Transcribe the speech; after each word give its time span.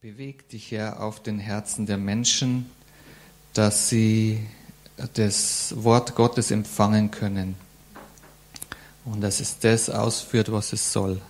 Beweg 0.00 0.48
dich, 0.50 0.70
Herr, 0.70 1.02
auf 1.02 1.20
den 1.20 1.40
Herzen 1.40 1.84
der 1.84 1.98
Menschen, 1.98 2.70
dass 3.52 3.88
sie 3.88 4.38
das 5.14 5.74
Wort 5.76 6.14
Gottes 6.14 6.52
empfangen 6.52 7.10
können 7.10 7.56
und 9.04 9.22
dass 9.22 9.40
es 9.40 9.58
das 9.58 9.90
ausführt, 9.90 10.52
was 10.52 10.72
es 10.72 10.92
soll. 10.92 11.20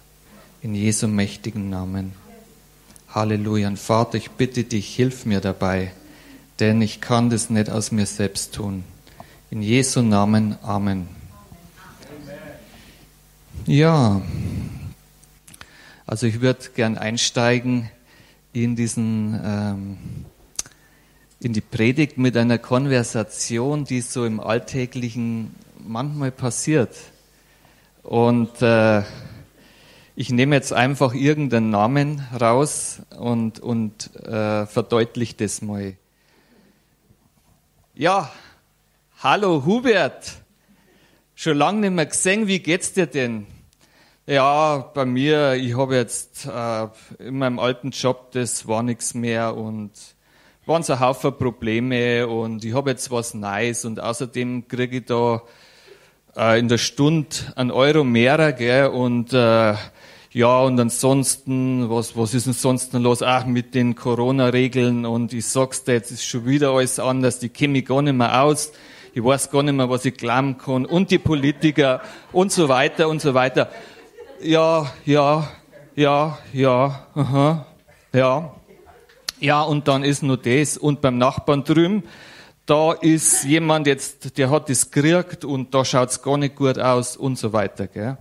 In 0.61 0.75
Jesu 0.75 1.09
mächtigen 1.09 1.71
Namen. 1.71 2.13
Halleluja. 3.09 3.69
Und 3.69 3.79
Vater, 3.79 4.19
ich 4.19 4.33
bitte 4.33 4.65
dich, 4.65 4.95
hilf 4.95 5.25
mir 5.25 5.41
dabei, 5.41 5.93
denn 6.61 6.83
ich 6.83 7.01
kann 7.01 7.31
das 7.31 7.49
nicht 7.49 7.71
aus 7.71 7.91
mir 7.91 8.05
selbst 8.05 8.55
tun. 8.55 8.85
In 9.51 9.63
Jesu 9.63 10.03
Namen. 10.03 10.59
Amen. 10.61 11.09
Ja, 13.65 14.21
also 16.05 16.27
ich 16.27 16.43
würde 16.43 16.69
gern 16.75 16.99
einsteigen 16.99 17.89
in 18.53 18.77
diesen, 18.77 19.41
ähm, 19.45 19.99
in 21.41 21.53
die 21.53 21.61
Predigt 21.61 22.19
mit 22.19 22.37
einer 22.37 22.59
Konversation, 22.59 23.85
die 23.85 24.01
so 24.01 24.25
im 24.25 24.41
Alltäglichen 24.41 25.55
manchmal 25.79 26.31
passiert. 26.31 26.95
Und 28.03 28.63
äh, 28.63 29.03
ich 30.17 30.31
nehme 30.31 30.57
jetzt 30.57 30.73
einfach 30.73 31.15
irgendeinen 31.15 31.71
Namen 31.71 32.23
raus 32.41 33.03
und, 33.17 33.61
und 33.61 34.15
äh, 34.17 34.67
verdeutliche 34.67 35.35
das 35.37 35.63
mal. 35.63 35.95
Ja, 37.95 38.33
hallo 39.23 39.65
Hubert, 39.65 40.39
schon 41.35 41.57
lange 41.57 41.81
nicht 41.81 41.93
mehr 41.93 42.07
gesehen, 42.07 42.47
wie 42.47 42.59
geht's 42.59 42.93
dir 42.93 43.07
denn? 43.07 43.47
Ja, 44.31 44.91
bei 44.93 45.07
mir, 45.07 45.55
ich 45.55 45.75
habe 45.75 45.97
jetzt 45.97 46.45
äh, 46.45 46.87
in 47.19 47.39
meinem 47.39 47.59
alten 47.59 47.93
Job, 47.93 48.31
das 48.33 48.69
war 48.69 48.83
nichts 48.83 49.15
mehr 49.15 49.57
und 49.57 49.91
waren 50.67 50.83
so 50.83 50.93
ein 50.93 51.01
Haufen 51.01 51.33
Probleme 51.35 52.29
und 52.29 52.63
ich 52.63 52.75
habe 52.75 52.91
jetzt 52.91 53.11
was 53.11 53.33
Neues 53.33 53.87
und 53.87 54.01
außerdem 54.01 54.69
kriege 54.69 54.99
ich 54.99 55.07
da 55.07 55.41
äh, 56.37 56.59
in 56.59 56.69
der 56.69 56.77
Stunde 56.77 57.29
einen 57.57 57.71
Euro 57.71 58.05
mehr, 58.05 58.53
gell, 58.53 58.89
und 58.89 59.33
äh, 59.33 59.75
ja, 60.33 60.61
und 60.61 60.79
ansonsten, 60.79 61.89
was, 61.89 62.15
was 62.15 62.35
ist 62.35 62.65
noch 62.65 63.01
los? 63.01 63.23
Ach, 63.23 63.47
mit 63.47 63.75
den 63.75 63.95
Corona-Regeln 63.95 65.07
und 65.07 65.33
ich 65.33 65.47
sag's 65.47 65.85
dir, 65.85 65.95
jetzt 65.95 66.11
ist 66.11 66.27
schon 66.27 66.45
wieder 66.45 66.73
alles 66.73 67.01
anders, 67.01 67.39
die 67.39 67.49
kenne 67.49 67.79
ich 67.79 67.87
gar 67.87 68.03
nicht 68.03 68.13
mehr 68.13 68.43
aus, 68.43 68.73
ich 69.15 69.25
weiß 69.25 69.51
gar 69.51 69.63
nicht 69.63 69.73
mehr, 69.73 69.89
was 69.89 70.05
ich 70.05 70.19
glauben 70.19 70.59
kann 70.59 70.85
und 70.85 71.11
die 71.11 71.19
Politiker 71.19 72.03
und 72.31 72.53
so 72.53 72.69
weiter 72.69 73.09
und 73.09 73.23
so 73.23 73.33
weiter 73.33 73.71
ja, 74.41 74.91
ja, 75.05 75.49
ja, 75.95 76.39
ja, 76.53 77.07
aha, 77.15 77.67
ja. 78.13 78.55
Ja, 79.41 79.63
und 79.63 79.87
dann 79.87 80.03
ist 80.03 80.23
nur 80.23 80.37
das. 80.37 80.77
Und 80.77 81.01
beim 81.01 81.19
Nachbarn 81.19 81.65
drüben, 81.65 82.03
da 82.67 82.93
ist 82.93 83.45
jemand 83.45 83.87
jetzt, 83.87 84.37
der 84.37 84.51
hat 84.51 84.69
das 84.69 84.91
gekriegt 84.91 85.45
und 85.45 85.75
da 85.75 85.85
schaut's 85.85 86.23
gar 86.23 86.37
nicht 86.37 86.57
gut 86.57 86.79
aus 86.79 87.17
und 87.17 87.39
so 87.39 87.53
weiter, 87.53 87.87
gell. 87.87 88.19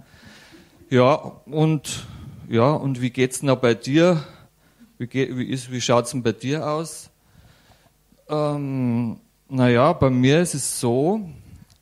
Ja, 0.90 1.16
und, 1.46 2.06
ja, 2.48 2.72
und 2.72 3.02
wie 3.02 3.10
geht's 3.10 3.42
denn 3.42 3.60
bei 3.60 3.74
dir? 3.74 4.24
Wie, 4.98 5.08
geht, 5.08 5.36
wie, 5.38 5.46
ist, 5.50 5.72
wie 5.72 5.82
schaut's 5.82 6.12
denn 6.12 6.24
bei 6.24 6.32
dir 6.32 6.68
aus? 6.68 7.10
Ähm, 8.30 9.20
naja, 9.50 9.94
bei 9.94 10.10
mir 10.10 10.42
ist 10.42 10.54
es 10.54 10.80
so, 10.80 11.30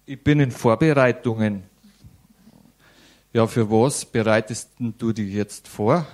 ich 0.06 0.24
bin 0.24 0.40
in 0.40 0.52
Vorbereitungen. 0.52 1.64
Ja, 3.36 3.48
für 3.48 3.70
was 3.70 4.06
bereitest 4.06 4.70
du 4.80 5.12
dich 5.12 5.34
jetzt 5.34 5.68
vor? 5.68 6.08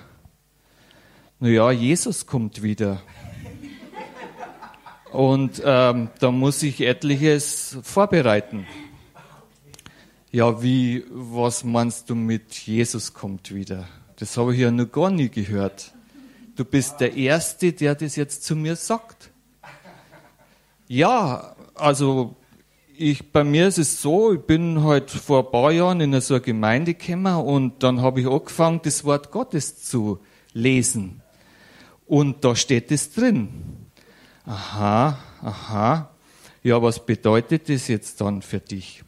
Naja, 1.39 1.69
Jesus 1.69 2.25
kommt 2.25 2.63
wieder. 2.63 2.99
Und 5.11 5.61
ähm, 5.63 6.09
da 6.17 6.31
muss 6.31 6.63
ich 6.63 6.81
etliches 6.81 7.77
vorbereiten. 7.83 8.65
Ja, 10.31 10.63
wie, 10.63 11.05
was 11.11 11.63
meinst 11.63 12.09
du 12.09 12.15
mit 12.15 12.53
Jesus 12.53 13.13
kommt 13.13 13.53
wieder? 13.53 13.87
Das 14.15 14.35
habe 14.37 14.55
ich 14.55 14.61
ja 14.61 14.71
noch 14.71 14.91
gar 14.91 15.11
nie 15.11 15.29
gehört. 15.29 15.93
Du 16.55 16.65
bist 16.65 17.01
der 17.01 17.15
Erste, 17.15 17.71
der 17.71 17.93
das 17.93 18.15
jetzt 18.15 18.43
zu 18.45 18.55
mir 18.55 18.75
sagt. 18.75 19.29
Ja, 20.87 21.55
also 21.75 22.35
ich, 23.01 23.31
bei 23.31 23.43
mir 23.43 23.67
ist 23.67 23.79
es 23.79 24.01
so, 24.01 24.33
ich 24.33 24.41
bin 24.41 24.83
halt 24.83 25.09
vor 25.09 25.45
ein 25.45 25.51
paar 25.51 25.71
Jahren 25.71 25.99
in 25.99 26.19
so 26.21 26.35
eine 26.35 26.41
Gemeinde 26.41 26.93
gekommen 26.93 27.35
und 27.35 27.83
dann 27.83 28.01
habe 28.01 28.21
ich 28.21 28.27
angefangen, 28.27 28.79
das 28.83 29.03
Wort 29.03 29.31
Gottes 29.31 29.83
zu 29.83 30.19
lesen. 30.53 31.21
Und 32.05 32.45
da 32.45 32.55
steht 32.55 32.91
es 32.91 33.11
drin. 33.11 33.49
Aha, 34.45 35.17
aha. 35.41 36.09
Ja, 36.63 36.81
was 36.81 37.05
bedeutet 37.05 37.69
das 37.69 37.87
jetzt 37.87 38.21
dann 38.21 38.41
für 38.41 38.59
dich? 38.59 39.03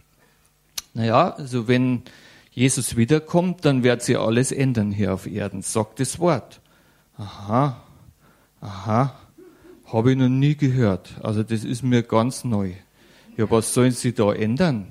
Naja, 0.93 1.29
also 1.31 1.67
wenn 1.67 2.03
Jesus 2.51 2.95
wiederkommt, 2.95 3.65
dann 3.65 3.83
wird 3.83 4.01
sich 4.01 4.17
alles 4.17 4.51
ändern 4.51 4.91
hier 4.91 5.13
auf 5.13 5.27
Erden, 5.27 5.61
sagt 5.61 5.99
das 5.99 6.19
Wort. 6.19 6.61
Aha, 7.17 7.81
aha, 8.61 9.15
habe 9.85 10.11
ich 10.11 10.17
noch 10.17 10.29
nie 10.29 10.55
gehört. 10.55 11.15
Also 11.21 11.43
das 11.43 11.63
ist 11.63 11.83
mir 11.83 12.03
ganz 12.03 12.43
neu. 12.43 12.73
Ja, 13.37 13.49
was 13.49 13.73
sollen 13.73 13.91
sie 13.91 14.13
da 14.13 14.33
ändern? 14.33 14.87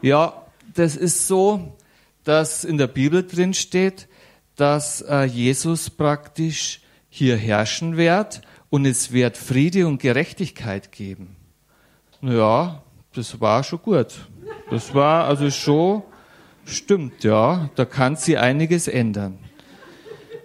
Ja, 0.00 0.42
das 0.74 0.96
ist 0.96 1.26
so, 1.28 1.76
dass 2.24 2.64
in 2.64 2.78
der 2.78 2.86
Bibel 2.86 3.26
drin 3.26 3.54
steht, 3.54 4.08
dass 4.56 5.02
äh, 5.02 5.24
Jesus 5.24 5.90
praktisch 5.90 6.80
hier 7.08 7.36
herrschen 7.36 7.96
wird 7.96 8.42
und 8.70 8.86
es 8.86 9.12
wird 9.12 9.36
Friede 9.36 9.86
und 9.86 10.00
Gerechtigkeit 10.00 10.92
geben. 10.92 11.36
Ja, 12.22 12.82
das 13.14 13.40
war 13.40 13.62
schon 13.62 13.82
gut. 13.82 14.14
Das 14.70 14.94
war 14.94 15.26
also 15.26 15.50
schon, 15.50 16.02
stimmt, 16.64 17.22
ja, 17.22 17.68
da 17.74 17.84
kann 17.84 18.16
sie 18.16 18.38
einiges 18.38 18.88
ändern. 18.88 19.38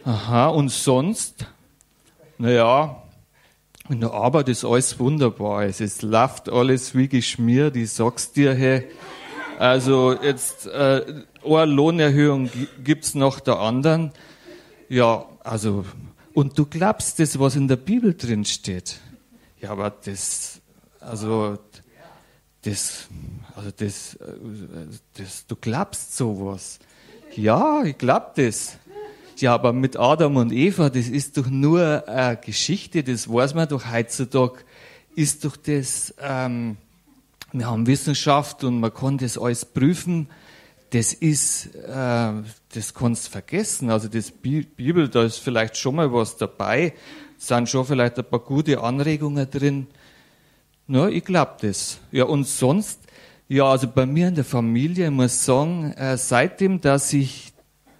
Aha, 0.04 0.48
und 0.48 0.70
sonst, 0.70 1.46
naja, 2.38 3.02
in 3.90 4.02
der 4.02 4.14
Arbeit 4.14 4.50
ist 4.50 4.64
alles 4.64 5.00
wunderbar. 5.00 5.64
Es 5.64 5.82
ist, 5.82 6.02
läuft 6.02 6.50
alles 6.50 6.96
wie 6.96 7.08
geschmiert. 7.08 7.76
Ich 7.76 7.92
sag's 7.92 8.32
dir, 8.32 8.54
hey. 8.54 8.88
Also 9.58 10.14
jetzt 10.14 10.68
äh, 10.68 11.24
eine 11.44 11.66
Lohnerhöhung 11.66 12.50
gibt's 12.84 13.16
nach 13.16 13.40
der 13.40 13.60
anderen. 13.60 14.12
Ja, 14.88 15.26
also 15.44 15.86
und 16.34 16.58
du 16.58 16.66
glaubst 16.66 17.20
das, 17.20 17.40
was 17.40 17.56
in 17.56 17.68
der 17.68 17.76
Bibel 17.76 18.14
drin 18.14 18.46
steht. 18.46 19.00
Ja, 19.60 19.72
aber 19.72 19.90
das, 19.90 20.62
also 21.00 21.58
das, 22.62 23.08
also 23.56 23.72
das, 23.76 24.14
äh, 24.16 24.28
das, 25.18 25.48
du 25.48 25.56
glaubst 25.56 26.16
sowas. 26.16 26.80
Ja, 27.36 27.84
ich 27.84 27.98
glaub 27.98 28.36
das. 28.36 28.78
Ja, 29.42 29.54
aber 29.54 29.72
mit 29.72 29.98
Adam 29.98 30.36
und 30.36 30.52
Eva, 30.52 30.90
das 30.90 31.08
ist 31.08 31.38
doch 31.38 31.48
nur 31.48 32.08
eine 32.08 32.38
Geschichte, 32.38 33.04
das 33.04 33.30
weiß 33.30 33.54
man 33.54 33.70
doch 33.70 33.90
heutzutage, 33.90 34.60
ist 35.16 35.46
doch 35.46 35.56
das, 35.56 36.14
ähm, 36.22 36.76
wir 37.54 37.68
haben 37.68 37.88
Wissenschaft 37.88 38.64
und 38.66 38.82
man 38.82 38.94
kann 38.94 39.18
das 39.18 39.38
alles 39.38 39.64
prüfen, 39.64 40.28
das 40.90 41.14
ist, 41.14 41.68
äh, 41.76 42.34
das 42.74 42.94
kannst 42.94 43.28
du 43.28 43.32
vergessen. 43.32 43.90
Also 43.90 44.08
das 44.08 44.32
Bibel, 44.32 45.08
da 45.08 45.24
ist 45.24 45.38
vielleicht 45.38 45.78
schon 45.78 45.96
mal 45.96 46.12
was 46.12 46.36
dabei, 46.36 46.94
sind 47.38 47.70
schon 47.70 47.86
vielleicht 47.86 48.18
ein 48.18 48.26
paar 48.26 48.40
gute 48.40 48.82
Anregungen 48.82 49.50
drin. 49.50 49.88
Na, 50.88 51.08
ich 51.08 51.24
glaube 51.24 51.58
das. 51.62 52.00
Ja, 52.12 52.26
und 52.26 52.48
sonst, 52.48 53.00
ja, 53.48 53.66
also 53.66 53.88
bei 53.88 54.06
mir 54.06 54.28
in 54.28 54.36
der 54.36 54.44
Familie, 54.44 55.06
ich 55.06 55.12
muss 55.12 55.46
sagen, 55.46 55.94
äh, 55.94 56.18
seitdem, 56.18 56.82
dass 56.82 57.14
ich 57.14 57.54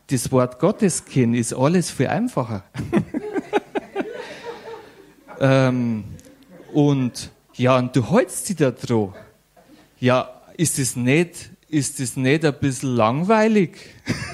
das 0.10 0.32
Wort 0.32 0.60
Gottes 0.60 1.06
kennen, 1.06 1.34
ist 1.36 1.54
alles 1.54 1.92
viel 1.92 2.08
einfacher. 2.08 2.64
ähm, 5.40 6.04
und 6.74 7.30
ja, 7.54 7.78
und 7.78 7.96
du 7.96 8.12
hältst 8.12 8.50
dich 8.50 8.56
da 8.56 8.72
dran. 8.72 9.14
Ja, 10.00 10.30
ist 10.58 10.80
es 10.80 10.96
nicht, 10.96 11.52
ist 11.68 12.00
es 12.00 12.16
nicht 12.16 12.44
ein 12.46 12.54
bisschen 12.60 12.96
langweilig? 12.96 13.78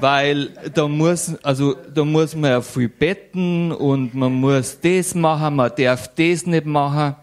Weil 0.00 0.48
da 0.74 0.88
muss, 0.88 1.34
also 1.42 1.74
da 1.74 2.04
muss 2.04 2.34
man 2.34 2.50
ja 2.50 2.60
viel 2.62 2.88
betten 2.88 3.70
und 3.72 4.14
man 4.14 4.32
muss 4.32 4.78
das 4.80 5.14
machen, 5.14 5.56
man 5.56 5.70
darf 5.76 6.08
das 6.14 6.46
nicht 6.46 6.66
machen. 6.66 7.16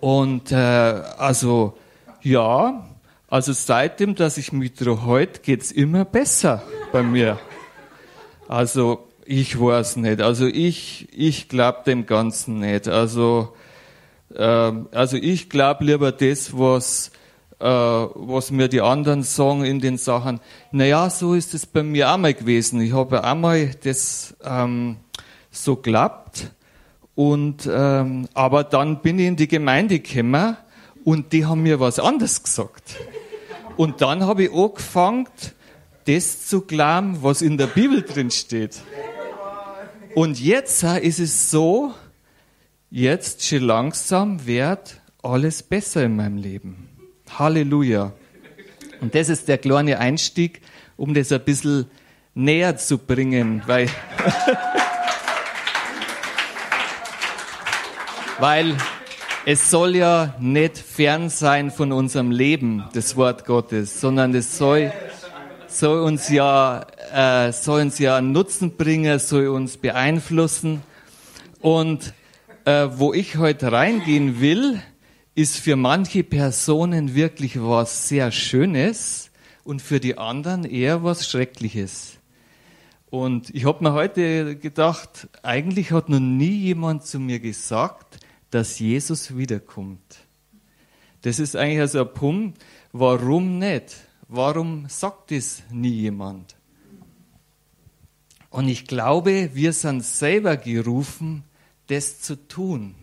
Und 0.00 0.52
äh, 0.52 0.54
also 0.56 1.76
ja, 2.22 2.87
also 3.28 3.52
seitdem, 3.52 4.14
dass 4.14 4.38
ich 4.38 4.52
mich 4.52 4.72
daran 4.74 5.04
halte, 5.06 5.40
geht's 5.40 5.70
immer 5.70 6.04
besser 6.04 6.62
bei 6.92 7.02
mir. 7.02 7.38
Also 8.48 9.06
ich 9.26 9.60
weiß 9.60 9.96
nicht. 9.96 10.22
Also 10.22 10.46
ich, 10.46 11.08
ich 11.12 11.48
glaube 11.48 11.82
dem 11.86 12.06
Ganzen 12.06 12.60
nicht. 12.60 12.88
Also, 12.88 13.54
äh, 14.34 14.72
also 14.92 15.18
ich 15.18 15.50
glaube 15.50 15.84
lieber 15.84 16.12
das, 16.12 16.56
was 16.56 17.10
äh, 17.60 17.64
was 17.64 18.50
mir 18.50 18.68
die 18.68 18.80
anderen 18.80 19.22
sagen 19.22 19.64
in 19.64 19.80
den 19.80 19.98
Sachen. 19.98 20.40
Naja, 20.72 21.10
so 21.10 21.34
ist 21.34 21.52
es 21.52 21.66
bei 21.66 21.82
mir 21.82 22.10
auch 22.10 22.16
mal 22.16 22.32
gewesen. 22.32 22.80
Ich 22.80 22.94
habe 22.94 23.24
einmal 23.24 23.72
das 23.82 24.34
ähm, 24.42 24.96
so 25.50 25.76
geklappt 25.76 26.50
und 27.14 27.68
ähm, 27.70 28.28
aber 28.32 28.64
dann 28.64 29.02
bin 29.02 29.18
ich 29.18 29.26
in 29.26 29.36
die 29.36 29.48
Gemeinde 29.48 29.98
gekommen 29.98 30.56
und 31.04 31.32
die 31.32 31.44
haben 31.44 31.62
mir 31.62 31.80
was 31.80 31.98
anderes 31.98 32.42
gesagt. 32.42 32.96
Und 33.78 34.00
dann 34.00 34.26
habe 34.26 34.42
ich 34.42 34.52
angefangen, 34.52 35.28
das 36.04 36.48
zu 36.48 36.62
glauben, 36.62 37.22
was 37.22 37.42
in 37.42 37.56
der 37.56 37.68
Bibel 37.68 38.02
drin 38.02 38.32
steht. 38.32 38.80
Und 40.16 40.40
jetzt 40.40 40.82
ist 40.82 41.20
es 41.20 41.52
so, 41.52 41.94
jetzt 42.90 43.46
schon 43.46 43.62
langsam 43.62 44.44
wird 44.46 45.00
alles 45.22 45.62
besser 45.62 46.02
in 46.02 46.16
meinem 46.16 46.38
Leben. 46.38 46.88
Halleluja. 47.38 48.14
Und 49.00 49.14
das 49.14 49.28
ist 49.28 49.46
der 49.46 49.58
kleine 49.58 50.00
Einstieg, 50.00 50.60
um 50.96 51.14
das 51.14 51.30
ein 51.30 51.44
bisschen 51.44 51.86
näher 52.34 52.76
zu 52.78 52.98
bringen, 52.98 53.62
weil, 53.66 53.88
weil 58.40 58.76
es 59.46 59.70
soll 59.70 59.96
ja 59.96 60.34
nicht 60.40 60.78
fern 60.78 61.30
sein 61.30 61.70
von 61.70 61.92
unserem 61.92 62.30
Leben, 62.30 62.84
das 62.92 63.16
Wort 63.16 63.44
Gottes, 63.44 64.00
sondern 64.00 64.34
es 64.34 64.58
soll, 64.58 64.92
soll 65.66 66.00
uns 66.00 66.28
ja, 66.28 66.86
äh, 67.12 67.52
soll 67.52 67.82
uns 67.82 67.98
ja 67.98 68.20
Nutzen 68.20 68.76
bringen, 68.76 69.18
soll 69.18 69.48
uns 69.48 69.76
beeinflussen. 69.76 70.82
Und 71.60 72.12
äh, 72.64 72.88
wo 72.92 73.12
ich 73.14 73.36
heute 73.36 73.72
reingehen 73.72 74.40
will, 74.40 74.82
ist 75.34 75.56
für 75.56 75.76
manche 75.76 76.24
Personen 76.24 77.14
wirklich 77.14 77.60
was 77.62 78.08
sehr 78.08 78.32
Schönes 78.32 79.30
und 79.64 79.82
für 79.82 80.00
die 80.00 80.18
anderen 80.18 80.64
eher 80.64 81.04
was 81.04 81.28
Schreckliches. 81.28 82.18
Und 83.10 83.54
ich 83.54 83.64
habe 83.64 83.82
mir 83.82 83.94
heute 83.94 84.56
gedacht, 84.56 85.28
eigentlich 85.42 85.92
hat 85.92 86.10
noch 86.10 86.20
nie 86.20 86.58
jemand 86.58 87.04
zu 87.04 87.18
mir 87.18 87.40
gesagt, 87.40 88.18
dass 88.50 88.78
Jesus 88.78 89.36
wiederkommt. 89.36 90.18
Das 91.22 91.38
ist 91.38 91.56
eigentlich 91.56 91.80
also 91.80 92.00
ein 92.00 92.14
Punkt, 92.14 92.64
warum 92.92 93.58
nicht? 93.58 93.96
Warum 94.28 94.88
sagt 94.88 95.32
es 95.32 95.62
nie 95.70 95.90
jemand? 95.90 96.56
Und 98.50 98.68
ich 98.68 98.86
glaube, 98.86 99.50
wir 99.54 99.72
sind 99.72 100.04
selber 100.04 100.56
gerufen, 100.56 101.44
das 101.88 102.20
zu 102.20 102.36
tun. 102.48 102.94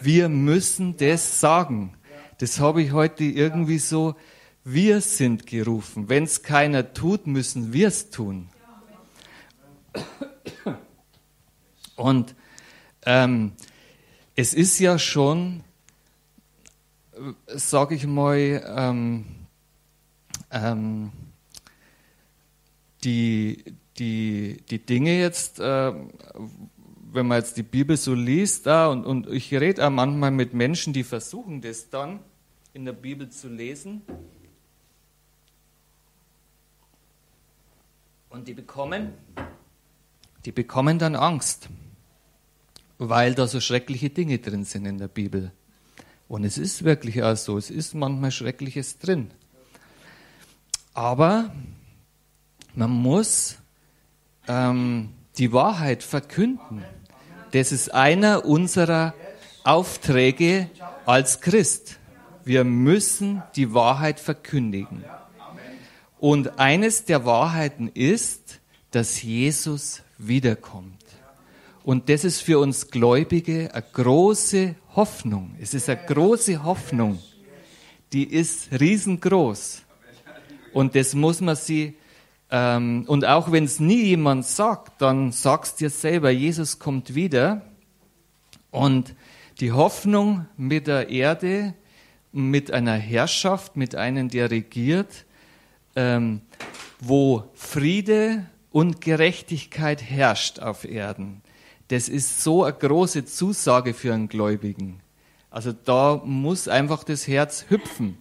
Wir 0.00 0.28
müssen 0.28 0.96
das 0.96 1.40
sagen. 1.40 1.94
Das 2.38 2.60
habe 2.60 2.82
ich 2.82 2.92
heute 2.92 3.24
irgendwie 3.24 3.78
so, 3.78 4.16
wir 4.64 5.00
sind 5.00 5.46
gerufen. 5.46 6.08
Wenn 6.08 6.24
es 6.24 6.42
keiner 6.42 6.92
tut, 6.92 7.26
müssen 7.26 7.72
wir 7.72 7.88
es 7.88 8.10
tun. 8.10 8.48
Und 11.96 12.34
ähm, 13.04 13.52
es 14.40 14.54
ist 14.54 14.78
ja 14.78 14.98
schon, 14.98 15.62
sage 17.46 17.94
ich 17.94 18.06
mal, 18.06 18.64
ähm, 18.74 19.26
ähm, 20.50 21.12
die, 23.04 23.62
die, 23.98 24.62
die 24.70 24.78
Dinge 24.78 25.20
jetzt, 25.20 25.60
äh, 25.60 25.92
wenn 27.12 27.26
man 27.26 27.36
jetzt 27.36 27.58
die 27.58 27.62
Bibel 27.62 27.98
so 27.98 28.14
liest, 28.14 28.66
da, 28.66 28.88
und, 28.88 29.04
und 29.04 29.28
ich 29.28 29.52
rede 29.52 29.86
auch 29.86 29.90
manchmal 29.90 30.30
mit 30.30 30.54
Menschen, 30.54 30.94
die 30.94 31.04
versuchen 31.04 31.60
das 31.60 31.90
dann 31.90 32.20
in 32.72 32.86
der 32.86 32.94
Bibel 32.94 33.28
zu 33.28 33.48
lesen. 33.48 34.00
Und 38.30 38.48
die 38.48 38.54
bekommen, 38.54 39.12
die 40.46 40.52
bekommen 40.52 40.98
dann 40.98 41.14
Angst, 41.14 41.68
weil 43.00 43.34
da 43.34 43.46
so 43.46 43.60
schreckliche 43.60 44.10
Dinge 44.10 44.38
drin 44.38 44.64
sind 44.64 44.84
in 44.84 44.98
der 44.98 45.08
Bibel. 45.08 45.52
Und 46.28 46.44
es 46.44 46.58
ist 46.58 46.84
wirklich 46.84 47.22
auch 47.22 47.34
so, 47.34 47.56
es 47.56 47.70
ist 47.70 47.94
manchmal 47.94 48.30
Schreckliches 48.30 48.98
drin. 48.98 49.30
Aber 50.92 51.50
man 52.74 52.90
muss 52.90 53.56
ähm, 54.46 55.14
die 55.38 55.50
Wahrheit 55.52 56.02
verkünden. 56.02 56.84
Das 57.52 57.72
ist 57.72 57.92
einer 57.94 58.44
unserer 58.44 59.14
Aufträge 59.64 60.68
als 61.06 61.40
Christ. 61.40 61.98
Wir 62.44 62.64
müssen 62.64 63.42
die 63.56 63.72
Wahrheit 63.72 64.20
verkündigen. 64.20 65.04
Und 66.18 66.58
eines 66.58 67.06
der 67.06 67.24
Wahrheiten 67.24 67.88
ist, 67.88 68.60
dass 68.90 69.22
Jesus 69.22 70.02
wiederkommt. 70.18 70.99
Und 71.82 72.08
das 72.08 72.24
ist 72.24 72.40
für 72.40 72.58
uns 72.58 72.90
Gläubige 72.90 73.70
eine 73.72 73.84
große 73.92 74.74
Hoffnung. 74.94 75.56
Es 75.60 75.74
ist 75.74 75.88
eine 75.88 76.00
große 76.06 76.62
Hoffnung. 76.62 77.18
Die 78.12 78.24
ist 78.24 78.68
riesengroß. 78.78 79.82
Und 80.72 80.94
das 80.94 81.14
muss 81.14 81.40
man 81.40 81.56
sie 81.56 81.96
ähm, 82.50 83.04
und 83.06 83.24
auch 83.24 83.52
wenn 83.52 83.64
es 83.64 83.78
nie 83.78 84.02
jemand 84.02 84.44
sagt, 84.44 85.00
dann 85.00 85.32
sagst 85.32 85.80
dir 85.80 85.90
selber, 85.90 86.30
Jesus 86.30 86.78
kommt 86.78 87.14
wieder. 87.14 87.62
Und 88.70 89.14
die 89.60 89.72
Hoffnung 89.72 90.46
mit 90.56 90.86
der 90.86 91.10
Erde, 91.10 91.74
mit 92.32 92.72
einer 92.72 92.94
Herrschaft, 92.94 93.76
mit 93.76 93.94
einem, 93.94 94.28
der 94.28 94.50
regiert, 94.50 95.26
ähm, 95.96 96.42
wo 97.00 97.44
Friede 97.54 98.46
und 98.70 99.00
Gerechtigkeit 99.00 100.02
herrscht 100.02 100.60
auf 100.60 100.84
Erden. 100.84 101.42
Das 101.90 102.08
ist 102.08 102.44
so 102.44 102.62
eine 102.62 102.72
große 102.72 103.24
Zusage 103.24 103.94
für 103.94 104.14
einen 104.14 104.28
Gläubigen. 104.28 105.00
Also 105.50 105.72
da 105.72 106.22
muss 106.24 106.68
einfach 106.68 107.02
das 107.02 107.26
Herz 107.26 107.64
hüpfen. 107.68 108.16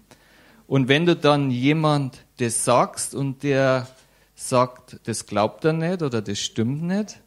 Und 0.66 0.88
wenn 0.88 1.06
du 1.06 1.16
dann 1.16 1.52
jemand 1.52 2.26
das 2.38 2.66
sagst 2.66 3.14
und 3.14 3.44
der 3.44 3.88
sagt, 4.34 5.00
das 5.04 5.28
glaubt 5.28 5.66
er 5.66 5.74
nicht 5.74 6.02
oder 6.02 6.24
das 6.24 6.40
stimmt 6.40 6.82
nicht, 6.82 7.22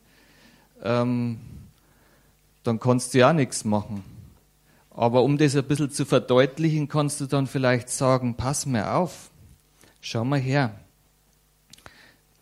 ähm, 0.82 1.38
dann 2.64 2.80
kannst 2.80 3.14
du 3.14 3.18
ja 3.18 3.32
nichts 3.32 3.64
machen. 3.64 4.02
Aber 4.90 5.22
um 5.22 5.38
das 5.38 5.54
ein 5.54 5.62
bisschen 5.62 5.92
zu 5.92 6.04
verdeutlichen, 6.04 6.88
kannst 6.88 7.20
du 7.20 7.26
dann 7.26 7.46
vielleicht 7.46 7.88
sagen, 7.88 8.34
pass 8.34 8.66
mir 8.66 8.94
auf, 8.94 9.30
schau 10.00 10.24
mal 10.24 10.40
her. 10.40 10.74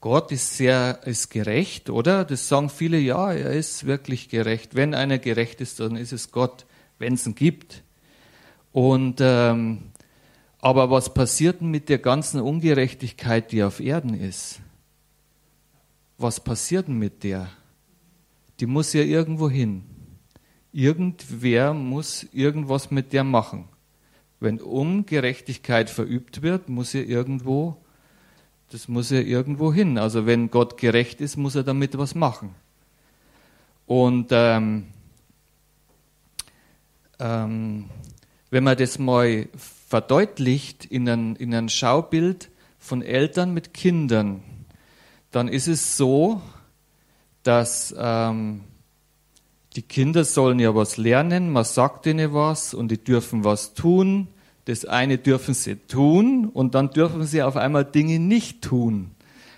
Gott 0.01 0.33
ist 0.33 0.57
sehr, 0.57 1.01
ist 1.05 1.31
gerecht, 1.31 1.91
oder? 1.91 2.25
Das 2.25 2.49
sagen 2.49 2.71
viele, 2.71 2.99
ja, 2.99 3.33
er 3.33 3.53
ist 3.53 3.85
wirklich 3.85 4.31
gerecht. 4.31 4.75
Wenn 4.75 4.95
einer 4.95 5.19
gerecht 5.19 5.61
ist, 5.61 5.81
dann 5.81 5.97
ist 5.97 6.13
es 6.13 6.33
Gott, 6.33 6.65
wenn 6.99 7.15
es 7.15 7.27
ihn 7.27 7.35
gibt. 7.35 7.83
Und, 8.73 9.19
ähm, 9.21 9.91
aber 10.59 10.91
was 10.91 11.13
passiert 11.13 11.61
denn 11.61 11.71
mit 11.71 11.89
der 11.89 11.99
ganzen 11.99 12.41
Ungerechtigkeit, 12.41 13.53
die 13.53 13.63
auf 13.63 13.81
Erden 13.81 14.15
ist? 14.15 14.61
Was 16.17 16.41
passiert 16.41 16.89
denn 16.89 16.99
mit 16.99 17.23
der? 17.23 17.49
Die 18.59 18.67
muss 18.67 18.93
ja 18.93 19.03
irgendwo 19.03 19.51
hin. 19.51 19.85
Irgendwer 20.73 21.75
muss 21.75 22.27
irgendwas 22.33 22.91
mit 22.91 23.13
der 23.13 23.25
machen. 23.25 23.69
Wenn 24.39 24.61
Ungerechtigkeit 24.61 25.91
verübt 25.91 26.41
wird, 26.43 26.69
muss 26.69 26.95
er 26.95 27.07
irgendwo, 27.07 27.83
das 28.71 28.89
muss 28.89 29.11
er 29.11 29.27
irgendwo 29.27 29.73
hin. 29.73 29.99
Also 29.99 30.27
wenn 30.27 30.51
Gott 30.51 30.77
gerecht 30.77 31.21
ist, 31.21 31.37
muss 31.37 31.57
er 31.57 31.65
damit 31.65 31.99
was 31.99 32.15
machen. 32.15 32.55
Und 33.87 34.29
ähm, 34.31 34.87
ähm, 37.19 37.91
wenn 38.51 38.65
man 38.65 38.77
das 38.77 38.99
mal 38.99 39.49
verdeutlicht 39.89 40.85
in 40.85 41.09
ein, 41.09 41.37
in 41.37 41.53
ein 41.53 41.69
Schaubild 41.69 42.49
von 42.79 43.03
Eltern 43.03 43.53
mit 43.53 43.75
Kindern, 43.75 44.43
dann 45.33 45.49
ist 45.49 45.67
es 45.67 45.97
so, 45.97 46.41
dass 47.43 47.95
ähm, 47.99 48.63
die 49.75 49.83
Kinder 49.83 50.25
sollen 50.25 50.61
ja 50.61 50.75
was 50.75 50.97
lernen, 50.97 51.51
man 51.51 51.65
sagt 51.65 52.07
ihnen 52.07 52.33
was 52.33 52.75
und 52.75 52.91
die 52.91 53.03
dürfen 53.03 53.45
was 53.45 53.75
tun. 53.75 54.29
Das 54.71 54.85
eine 54.85 55.19
dürfen 55.19 55.53
sie 55.53 55.75
tun 55.75 56.45
und 56.45 56.77
dann 56.77 56.91
dürfen 56.91 57.25
sie 57.25 57.43
auf 57.43 57.57
einmal 57.57 57.85
Dinge 57.85 58.21
nicht 58.21 58.63
tun. 58.63 59.11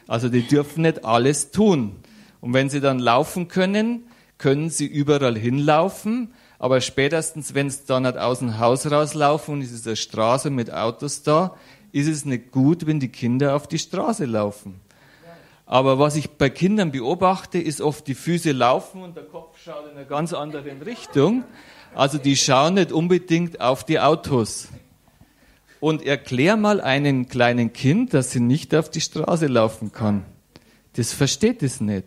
Also 0.08 0.30
die 0.30 0.40
dürfen 0.40 0.80
nicht 0.80 1.04
alles 1.04 1.50
tun. 1.50 1.96
Und 2.40 2.54
wenn 2.54 2.70
sie 2.70 2.80
dann 2.80 2.98
laufen 2.98 3.46
können, 3.46 4.04
können 4.38 4.70
sie 4.70 4.86
überall 4.86 5.36
hinlaufen, 5.36 6.32
aber 6.58 6.80
spätestens, 6.80 7.52
wenn 7.52 7.68
sie 7.68 7.80
dann 7.86 8.04
nicht 8.04 8.16
aus 8.16 8.38
dem 8.38 8.58
Haus 8.58 8.90
rauslaufen 8.90 9.56
und 9.56 9.60
es 9.60 9.70
ist 9.70 9.86
eine 9.86 9.96
Straße 9.96 10.48
mit 10.48 10.72
Autos 10.72 11.22
da, 11.22 11.56
ist 11.92 12.08
es 12.08 12.24
nicht 12.24 12.50
gut, 12.50 12.86
wenn 12.86 12.98
die 12.98 13.10
Kinder 13.10 13.54
auf 13.54 13.66
die 13.66 13.78
Straße 13.78 14.24
laufen. 14.24 14.80
Aber 15.66 15.98
was 15.98 16.16
ich 16.16 16.30
bei 16.30 16.48
Kindern 16.48 16.90
beobachte, 16.90 17.58
ist 17.58 17.82
oft 17.82 18.06
die 18.06 18.14
Füße 18.14 18.52
laufen 18.52 19.02
und 19.02 19.14
der 19.14 19.24
Kopf 19.24 19.58
schaut 19.62 19.90
in 19.90 19.98
eine 19.98 20.06
ganz 20.06 20.32
andere 20.32 20.64
Richtung. 20.86 21.44
Also 21.94 22.16
die 22.16 22.34
schauen 22.34 22.74
nicht 22.74 22.92
unbedingt 22.92 23.60
auf 23.60 23.84
die 23.84 24.00
Autos. 24.00 24.68
Und 25.82 26.06
erklär 26.06 26.56
mal 26.56 26.80
einem 26.80 27.26
kleinen 27.26 27.72
Kind, 27.72 28.14
dass 28.14 28.30
sie 28.30 28.38
nicht 28.38 28.72
auf 28.72 28.88
die 28.88 29.00
Straße 29.00 29.48
laufen 29.48 29.90
kann. 29.90 30.24
Das 30.92 31.12
versteht 31.12 31.60
es 31.64 31.80
nicht. 31.80 32.06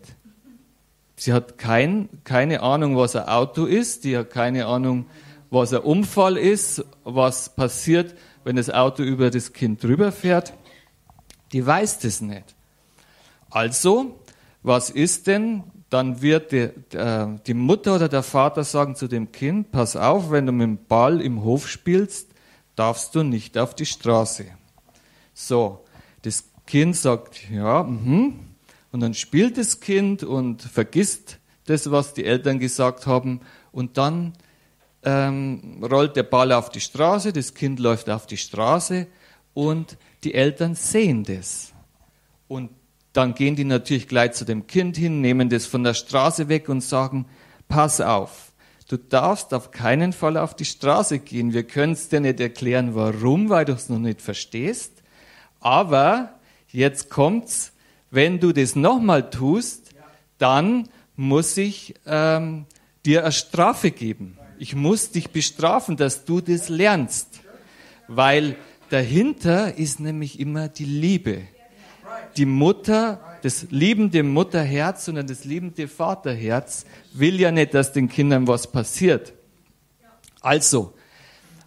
Sie 1.14 1.34
hat 1.34 1.58
kein, 1.58 2.08
keine 2.24 2.62
Ahnung, 2.62 2.96
was 2.96 3.16
ein 3.16 3.28
Auto 3.28 3.66
ist, 3.66 4.04
die 4.04 4.16
hat 4.16 4.30
keine 4.30 4.64
Ahnung, 4.64 5.04
was 5.50 5.74
ein 5.74 5.82
Unfall 5.82 6.38
ist, 6.38 6.86
was 7.04 7.54
passiert, 7.54 8.14
wenn 8.44 8.56
das 8.56 8.70
Auto 8.70 9.02
über 9.02 9.28
das 9.28 9.52
Kind 9.52 9.84
drüber 9.84 10.10
fährt. 10.10 10.54
Die 11.52 11.66
weiß 11.66 11.98
das 11.98 12.22
nicht. 12.22 12.54
Also, 13.50 14.18
was 14.62 14.88
ist 14.88 15.26
denn? 15.26 15.64
Dann 15.90 16.22
wird 16.22 16.52
die, 16.52 16.70
äh, 16.96 17.26
die 17.46 17.54
Mutter 17.54 17.96
oder 17.96 18.08
der 18.08 18.22
Vater 18.22 18.64
sagen 18.64 18.96
zu 18.96 19.06
dem 19.06 19.32
Kind, 19.32 19.70
pass 19.70 19.96
auf, 19.96 20.30
wenn 20.30 20.46
du 20.46 20.52
mit 20.52 20.64
dem 20.64 20.78
Ball 20.86 21.20
im 21.20 21.44
Hof 21.44 21.68
spielst, 21.68 22.28
darfst 22.76 23.14
du 23.14 23.22
nicht 23.22 23.58
auf 23.58 23.74
die 23.74 23.86
Straße. 23.86 24.46
So, 25.34 25.84
das 26.22 26.44
Kind 26.66 26.96
sagt, 26.96 27.50
ja, 27.50 27.82
mhm. 27.82 28.38
und 28.92 29.00
dann 29.00 29.14
spielt 29.14 29.58
das 29.58 29.80
Kind 29.80 30.22
und 30.22 30.62
vergisst 30.62 31.38
das, 31.64 31.90
was 31.90 32.14
die 32.14 32.24
Eltern 32.24 32.58
gesagt 32.58 33.06
haben, 33.06 33.40
und 33.72 33.98
dann 33.98 34.32
ähm, 35.02 35.82
rollt 35.82 36.16
der 36.16 36.22
Ball 36.22 36.52
auf 36.52 36.70
die 36.70 36.80
Straße, 36.80 37.32
das 37.32 37.54
Kind 37.54 37.78
läuft 37.78 38.08
auf 38.08 38.26
die 38.26 38.36
Straße 38.36 39.06
und 39.52 39.98
die 40.24 40.34
Eltern 40.34 40.74
sehen 40.74 41.24
das. 41.24 41.72
Und 42.48 42.70
dann 43.12 43.34
gehen 43.34 43.56
die 43.56 43.64
natürlich 43.64 44.08
gleich 44.08 44.32
zu 44.32 44.44
dem 44.44 44.66
Kind 44.66 44.96
hin, 44.96 45.20
nehmen 45.20 45.48
das 45.48 45.66
von 45.66 45.84
der 45.84 45.94
Straße 45.94 46.48
weg 46.48 46.68
und 46.68 46.82
sagen, 46.82 47.26
pass 47.68 48.00
auf, 48.00 48.45
du 48.88 48.96
darfst 48.96 49.52
auf 49.52 49.70
keinen 49.70 50.12
Fall 50.12 50.36
auf 50.36 50.54
die 50.54 50.64
Straße 50.64 51.18
gehen. 51.18 51.52
Wir 51.52 51.64
können 51.64 51.92
es 51.92 52.08
dir 52.08 52.20
nicht 52.20 52.40
erklären, 52.40 52.94
warum, 52.94 53.48
weil 53.48 53.64
du 53.64 53.72
es 53.72 53.88
noch 53.88 53.98
nicht 53.98 54.20
verstehst. 54.20 54.92
Aber 55.60 56.30
jetzt 56.68 57.10
kommt's, 57.10 57.72
wenn 58.10 58.38
du 58.38 58.52
das 58.52 58.76
nochmal 58.76 59.30
tust, 59.30 59.94
dann 60.38 60.88
muss 61.16 61.56
ich 61.56 61.94
ähm, 62.06 62.66
dir 63.04 63.22
eine 63.22 63.32
Strafe 63.32 63.90
geben. 63.90 64.38
Ich 64.58 64.74
muss 64.74 65.10
dich 65.10 65.30
bestrafen, 65.30 65.96
dass 65.96 66.24
du 66.24 66.40
das 66.40 66.68
lernst. 66.68 67.40
Weil 68.08 68.56
dahinter 68.90 69.76
ist 69.76 70.00
nämlich 70.00 70.38
immer 70.38 70.68
die 70.68 70.84
Liebe 70.84 71.42
die 72.36 72.46
Mutter, 72.46 73.20
das 73.42 73.66
liebende 73.70 74.22
Mutterherz, 74.22 75.04
sondern 75.04 75.26
das 75.26 75.44
liebende 75.44 75.88
Vaterherz 75.88 76.84
will 77.12 77.40
ja 77.40 77.50
nicht, 77.50 77.74
dass 77.74 77.92
den 77.92 78.08
Kindern 78.08 78.46
was 78.46 78.70
passiert. 78.70 79.32
Also, 80.40 80.94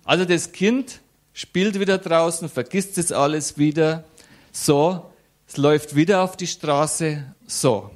also 0.05 0.25
das 0.25 0.51
Kind 0.51 1.01
spielt 1.33 1.79
wieder 1.79 1.97
draußen, 1.97 2.49
vergisst 2.49 2.97
es 2.97 3.11
alles 3.11 3.57
wieder. 3.57 4.03
So, 4.51 5.11
es 5.47 5.57
läuft 5.57 5.95
wieder 5.95 6.21
auf 6.21 6.35
die 6.35 6.47
Straße. 6.47 7.23
So. 7.47 7.91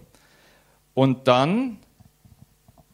Und 0.93 1.27
dann, 1.27 1.77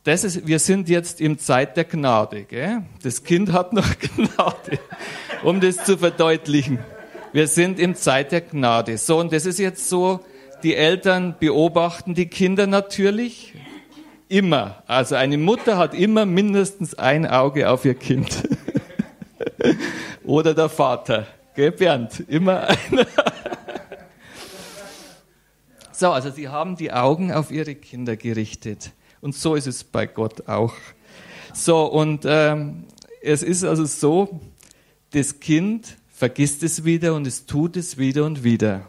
das 0.04 0.24
ist, 0.24 0.48
wir 0.48 0.60
sind 0.60 0.90
jetzt 0.90 1.22
im 1.22 1.38
Zeit 1.38 1.78
der 1.78 1.84
Gnade. 1.84 2.46
Gell? 2.46 2.84
Das 3.04 3.24
Kind 3.24 3.52
hat 3.52 3.74
noch 3.74 3.88
Gnade, 4.00 4.80
um 5.44 5.60
das 5.62 5.84
zu 5.84 5.98
verdeutlichen. 5.98 6.80
Wir 7.32 7.48
sind 7.48 7.80
im 7.80 7.94
Zeit 7.94 8.32
der 8.32 8.42
Gnade. 8.42 8.98
So, 8.98 9.20
und 9.20 9.32
das 9.32 9.46
ist 9.46 9.60
jetzt 9.60 9.88
so, 9.88 10.22
die 10.64 10.76
Eltern 10.76 11.36
beobachten 11.40 12.16
die 12.16 12.26
Kinder 12.26 12.66
natürlich 12.66 13.54
immer. 14.30 14.82
Also 14.88 15.14
eine 15.14 15.38
Mutter 15.38 15.78
hat 15.78 15.94
immer 15.94 16.26
mindestens 16.26 16.96
ein 16.96 17.28
Auge 17.28 17.70
auf 17.70 17.86
ihr 17.86 17.94
Kind. 17.94 18.48
Oder 20.24 20.56
der 20.56 20.70
Vater. 20.70 21.28
Gell, 21.56 21.72
Bernd? 21.72 22.24
Immer 22.28 22.68
einer. 22.68 23.06
so, 25.92 26.10
also 26.10 26.32
sie 26.32 26.48
haben 26.48 26.78
die 26.78 26.92
Augen 26.92 27.32
auf 27.32 27.52
ihre 27.52 27.76
Kinder 27.76 28.18
gerichtet. 28.18 28.92
Und 29.22 29.36
so 29.36 29.54
ist 29.54 29.68
es 29.68 29.84
bei 29.84 30.08
Gott 30.08 30.48
auch. 30.48 30.74
So, 31.54 31.86
und 31.86 32.24
ähm, 32.26 32.86
es 33.22 33.44
ist 33.44 33.64
also 33.64 33.86
so, 33.86 34.40
das 35.12 35.40
Kind 35.40 35.98
vergisst 36.20 36.64
es 36.64 36.84
wieder 36.84 37.14
und 37.14 37.26
es 37.26 37.46
tut 37.46 37.78
es 37.78 37.98
wieder 37.98 38.26
und 38.26 38.44
wieder. 38.44 38.86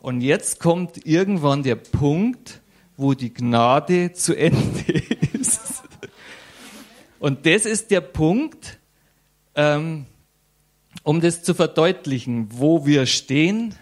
Und 0.00 0.20
jetzt 0.20 0.60
kommt 0.60 1.04
irgendwann 1.04 1.64
der 1.64 1.74
Punkt, 1.74 2.60
wo 2.96 3.14
die 3.14 3.34
Gnade 3.34 4.12
zu 4.12 4.36
Ende 4.36 4.92
ist. 5.32 5.82
Und 7.18 7.46
das 7.46 7.66
ist 7.66 7.90
der 7.90 8.00
Punkt, 8.00 8.78
ähm, 9.56 10.06
um 11.02 11.20
das 11.20 11.42
zu 11.42 11.52
verdeutlichen, 11.52 12.46
wo 12.52 12.86
wir 12.86 13.06
stehen 13.06 13.74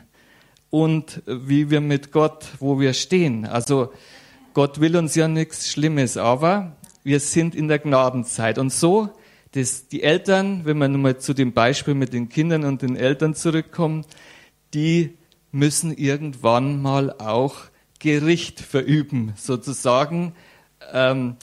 und 0.70 1.20
wie 1.26 1.68
wir 1.68 1.82
mit 1.82 2.12
Gott, 2.12 2.46
wo 2.60 2.80
wir 2.80 2.94
stehen. 2.94 3.44
Also 3.44 3.92
Gott 4.54 4.80
will 4.80 4.96
uns 4.96 5.14
ja 5.14 5.28
nichts 5.28 5.70
Schlimmes, 5.70 6.16
aber 6.16 6.78
wir 7.04 7.20
sind 7.20 7.54
in 7.54 7.68
der 7.68 7.78
Gnadenzeit. 7.78 8.56
Und 8.56 8.72
so 8.72 9.10
das, 9.52 9.88
die 9.88 10.02
Eltern, 10.02 10.64
wenn 10.64 10.78
man 10.78 10.92
nochmal 10.92 11.18
zu 11.18 11.34
dem 11.34 11.52
Beispiel 11.52 11.94
mit 11.94 12.12
den 12.12 12.28
Kindern 12.28 12.64
und 12.64 12.82
den 12.82 12.96
Eltern 12.96 13.34
zurückkommt, 13.34 14.06
die 14.74 15.16
müssen 15.50 15.96
irgendwann 15.96 16.80
mal 16.80 17.12
auch 17.18 17.56
Gericht 17.98 18.60
verüben, 18.60 19.32
sozusagen 19.36 20.34
ähm, 20.92 21.36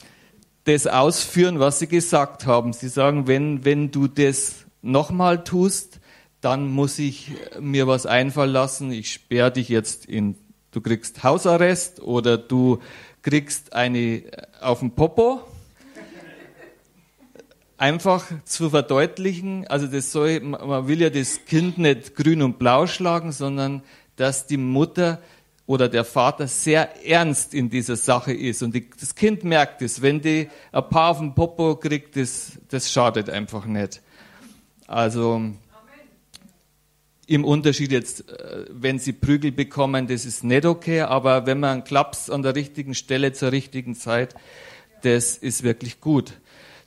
das 0.64 0.86
ausführen, 0.86 1.60
was 1.60 1.78
sie 1.78 1.86
gesagt 1.86 2.46
haben. 2.46 2.72
Sie 2.72 2.88
sagen, 2.88 3.26
wenn, 3.26 3.64
wenn 3.64 3.90
du 3.90 4.06
das 4.08 4.66
nochmal 4.82 5.44
tust, 5.44 6.00
dann 6.40 6.70
muss 6.70 6.98
ich 6.98 7.32
mir 7.60 7.86
was 7.86 8.06
einfallen 8.06 8.52
lassen. 8.52 8.90
Ich 8.90 9.12
sperre 9.12 9.52
dich 9.52 9.68
jetzt 9.68 10.06
in, 10.06 10.36
du 10.70 10.80
kriegst 10.80 11.22
Hausarrest 11.22 12.00
oder 12.00 12.38
du 12.38 12.78
kriegst 13.22 13.72
eine 13.72 14.22
auf 14.60 14.80
den 14.80 14.92
Popo 14.92 15.42
einfach 17.78 18.26
zu 18.44 18.70
verdeutlichen, 18.70 19.66
also 19.68 19.86
das 19.86 20.12
soll, 20.12 20.40
man 20.40 20.88
will 20.88 21.00
ja 21.00 21.10
das 21.10 21.44
Kind 21.46 21.78
nicht 21.78 22.14
grün 22.16 22.42
und 22.42 22.58
blau 22.58 22.86
schlagen, 22.86 23.32
sondern 23.32 23.82
dass 24.16 24.46
die 24.46 24.56
Mutter 24.56 25.22
oder 25.64 25.88
der 25.88 26.04
Vater 26.04 26.48
sehr 26.48 27.06
ernst 27.06 27.54
in 27.54 27.70
dieser 27.70 27.96
Sache 27.96 28.32
ist. 28.32 28.62
Und 28.62 28.74
die, 28.74 28.88
das 28.90 29.14
Kind 29.14 29.44
merkt 29.44 29.80
es, 29.82 30.02
wenn 30.02 30.20
die 30.20 30.48
ein 30.72 30.88
paar 30.88 31.12
auf 31.12 31.18
den 31.18 31.34
Popo 31.34 31.76
kriegt, 31.76 32.16
das, 32.16 32.52
das 32.68 32.90
schadet 32.90 33.30
einfach 33.30 33.64
nicht. 33.64 34.02
Also 34.86 35.42
im 37.26 37.44
Unterschied 37.44 37.92
jetzt, 37.92 38.28
äh, 38.30 38.64
wenn 38.70 38.98
sie 38.98 39.12
Prügel 39.12 39.52
bekommen, 39.52 40.06
das 40.06 40.24
ist 40.24 40.42
nicht 40.42 40.64
okay, 40.64 41.02
aber 41.02 41.44
wenn 41.46 41.60
man 41.60 41.70
einen 41.70 41.84
Klaps 41.84 42.30
an 42.30 42.42
der 42.42 42.54
richtigen 42.54 42.94
Stelle 42.94 43.34
zur 43.34 43.52
richtigen 43.52 43.94
Zeit, 43.94 44.34
das 45.02 45.36
ist 45.36 45.62
wirklich 45.62 46.00
gut. 46.00 46.32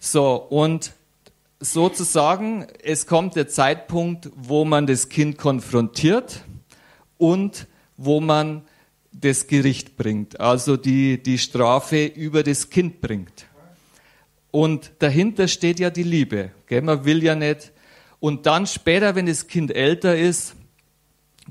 So, 0.03 0.33
und 0.35 0.93
sozusagen, 1.59 2.65
es 2.81 3.05
kommt 3.05 3.35
der 3.35 3.47
Zeitpunkt, 3.47 4.31
wo 4.35 4.65
man 4.65 4.87
das 4.87 5.09
Kind 5.09 5.37
konfrontiert 5.37 6.43
und 7.19 7.67
wo 7.97 8.19
man 8.19 8.63
das 9.11 9.45
Gericht 9.45 9.97
bringt, 9.97 10.39
also 10.39 10.75
die, 10.75 11.21
die 11.21 11.37
Strafe 11.37 12.07
über 12.07 12.41
das 12.41 12.71
Kind 12.71 12.99
bringt. 12.99 13.45
Und 14.49 14.91
dahinter 14.97 15.47
steht 15.47 15.79
ja 15.79 15.91
die 15.91 16.01
Liebe. 16.01 16.49
Gell? 16.65 16.81
Man 16.81 17.05
will 17.05 17.23
ja 17.23 17.35
nicht. 17.35 17.71
Und 18.19 18.47
dann 18.47 18.65
später, 18.65 19.13
wenn 19.13 19.27
das 19.27 19.45
Kind 19.45 19.69
älter 19.69 20.17
ist, 20.17 20.55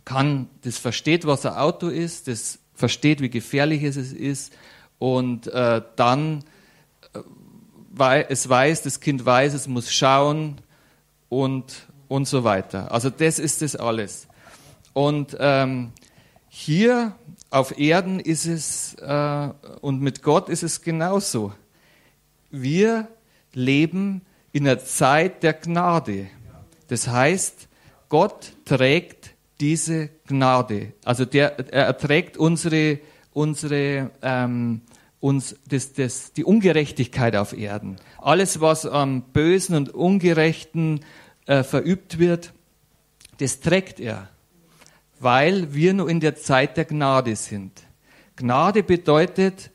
kann, 0.04 0.49
das 0.62 0.76
versteht, 0.76 1.25
was 1.25 1.47
ein 1.47 1.54
Auto 1.54 1.87
ist, 1.87 2.26
das 2.26 2.59
versteht, 2.75 3.21
wie 3.21 3.30
gefährlich 3.30 3.85
es 3.85 3.97
ist, 3.97 4.52
und 4.99 5.47
äh, 5.47 5.83
dann 5.95 6.42
es 8.28 8.49
weiß, 8.49 8.82
das 8.82 9.00
Kind 9.00 9.25
weiß, 9.25 9.54
es 9.54 9.66
muss 9.66 9.92
schauen 9.92 10.61
und, 11.28 11.87
und 12.09 12.26
so 12.26 12.44
weiter. 12.44 12.92
Also 12.92 13.11
das 13.11 13.38
ist 13.38 13.62
das 13.62 13.76
alles. 13.76 14.28
Und 14.92 15.37
ähm, 15.38 15.92
hier 16.49 17.14
auf 17.50 17.78
Erden 17.78 18.20
ist 18.20 18.47
es, 18.47 18.94
äh, 18.94 19.49
und 19.80 20.00
mit 20.00 20.23
Gott 20.23 20.49
ist 20.49 20.62
es 20.62 20.82
genauso. 20.82 21.52
Wir 22.50 23.09
leben 23.52 24.23
in 24.52 24.66
einer 24.66 24.78
Zeit 24.80 25.42
der 25.42 25.54
Gnade. 25.54 26.28
Das 26.88 27.09
heißt, 27.09 27.68
Gott 28.09 28.52
trägt 28.64 29.30
diese 29.61 30.09
Gnade. 30.26 30.92
Also 31.04 31.25
der, 31.25 31.73
er 31.73 31.97
trägt 31.97 32.37
unsere, 32.37 32.99
unsere 33.32 34.11
ähm, 34.23 34.82
uns 35.20 35.56
das, 35.68 35.92
das, 35.92 36.32
die 36.32 36.44
Ungerechtigkeit 36.44 37.36
auf 37.36 37.56
Erden. 37.56 37.96
Alles, 38.18 38.60
was 38.60 38.86
am 38.86 39.22
Bösen 39.22 39.76
und 39.76 39.90
Ungerechten 39.90 41.00
äh, 41.46 41.62
verübt 41.62 42.18
wird, 42.18 42.52
das 43.38 43.60
trägt 43.60 44.00
er, 44.00 44.28
weil 45.18 45.74
wir 45.74 45.94
nur 45.94 46.08
in 46.08 46.20
der 46.20 46.36
Zeit 46.36 46.76
der 46.76 46.86
Gnade 46.86 47.36
sind. 47.36 47.72
Gnade 48.36 48.82
bedeutet, 48.82 49.70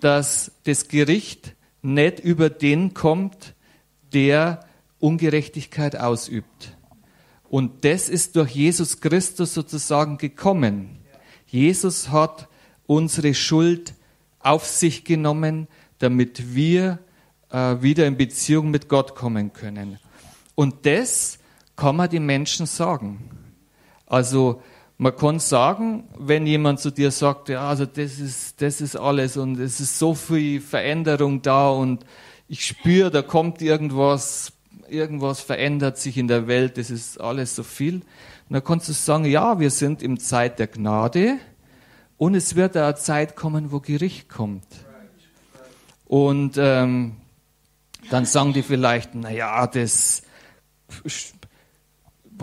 dass 0.00 0.52
das 0.64 0.88
Gericht 0.88 1.54
nicht 1.82 2.20
über 2.20 2.50
den 2.50 2.94
kommt, 2.94 3.54
der 4.12 4.60
Ungerechtigkeit 4.98 5.96
ausübt. 5.96 6.76
Und 7.48 7.84
das 7.84 8.08
ist 8.08 8.36
durch 8.36 8.50
Jesus 8.50 9.00
Christus 9.00 9.54
sozusagen 9.54 10.18
gekommen. 10.18 10.98
Jesus 11.46 12.10
hat 12.10 12.48
unsere 12.86 13.34
Schuld 13.34 13.94
auf 14.40 14.66
sich 14.66 15.04
genommen, 15.04 15.68
damit 15.98 16.54
wir 16.54 16.98
äh, 17.50 17.76
wieder 17.80 18.06
in 18.06 18.16
Beziehung 18.16 18.70
mit 18.70 18.88
Gott 18.88 19.14
kommen 19.14 19.52
können. 19.52 19.98
Und 20.54 20.86
das 20.86 21.38
kann 21.76 21.96
man 21.96 22.10
den 22.10 22.26
Menschen 22.26 22.66
sagen. 22.66 23.30
Also 24.06 24.62
man 24.98 25.16
kann 25.16 25.38
sagen, 25.38 26.04
wenn 26.18 26.46
jemand 26.46 26.80
zu 26.80 26.90
dir 26.90 27.10
sagt, 27.10 27.48
ja, 27.48 27.66
also 27.66 27.86
das 27.86 28.18
ist, 28.18 28.60
das 28.60 28.80
ist 28.80 28.96
alles 28.96 29.36
und 29.38 29.58
es 29.58 29.80
ist 29.80 29.98
so 29.98 30.14
viel 30.14 30.60
Veränderung 30.60 31.40
da 31.40 31.70
und 31.70 32.04
ich 32.48 32.66
spüre, 32.66 33.10
da 33.10 33.22
kommt 33.22 33.62
irgendwas, 33.62 34.52
irgendwas 34.88 35.40
verändert 35.40 35.96
sich 35.96 36.18
in 36.18 36.28
der 36.28 36.48
Welt, 36.48 36.76
das 36.76 36.90
ist 36.90 37.20
alles 37.20 37.54
so 37.54 37.62
viel. 37.62 37.94
Und 37.94 38.04
dann 38.50 38.64
kannst 38.64 38.88
du 38.88 38.92
sagen, 38.92 39.24
ja, 39.24 39.58
wir 39.60 39.70
sind 39.70 40.02
im 40.02 40.18
Zeit 40.18 40.58
der 40.58 40.66
Gnade 40.66 41.38
und 42.20 42.34
es 42.34 42.54
wird 42.54 42.76
eine 42.76 42.94
Zeit 42.96 43.34
kommen, 43.34 43.72
wo 43.72 43.80
Gericht 43.80 44.28
kommt. 44.28 44.66
Und 46.04 46.58
ähm, 46.58 47.16
dann 48.10 48.26
sagen 48.26 48.52
die 48.52 48.62
vielleicht, 48.62 49.14
na 49.14 49.30
ja, 49.30 49.66
das 49.66 50.20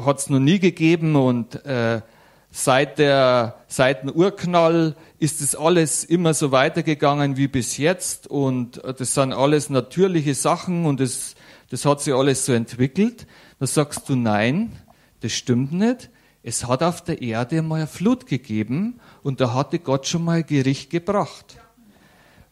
hat 0.03 0.17
es 0.17 0.29
noch 0.31 0.39
nie 0.39 0.57
gegeben 0.57 1.15
und 1.15 1.63
äh, 1.63 2.01
seit, 2.49 2.97
der, 2.97 3.57
seit 3.67 4.01
dem 4.01 4.09
Urknall 4.09 4.95
ist 5.19 5.41
es 5.41 5.55
alles 5.55 6.03
immer 6.03 6.33
so 6.33 6.51
weitergegangen 6.51 7.37
wie 7.37 7.47
bis 7.47 7.77
jetzt 7.77 8.25
und 8.25 8.81
das 8.83 9.13
sind 9.13 9.31
alles 9.31 9.69
natürliche 9.69 10.33
Sachen 10.33 10.87
und 10.87 10.99
das, 10.99 11.35
das 11.69 11.85
hat 11.85 12.01
sich 12.01 12.15
alles 12.15 12.47
so 12.47 12.53
entwickelt. 12.53 13.27
Da 13.59 13.67
sagst 13.67 14.09
du 14.09 14.15
nein, 14.15 14.71
das 15.19 15.33
stimmt 15.33 15.71
nicht. 15.71 16.09
Es 16.41 16.65
hat 16.65 16.81
auf 16.81 17.03
der 17.03 17.21
Erde 17.21 17.61
mal 17.61 17.75
eine 17.75 17.85
Flut 17.85 18.25
gegeben 18.25 18.99
und 19.23 19.41
da 19.41 19.53
hatte 19.53 19.79
Gott 19.79 20.07
schon 20.07 20.23
mal 20.23 20.43
Gericht 20.43 20.89
gebracht. 20.89 21.57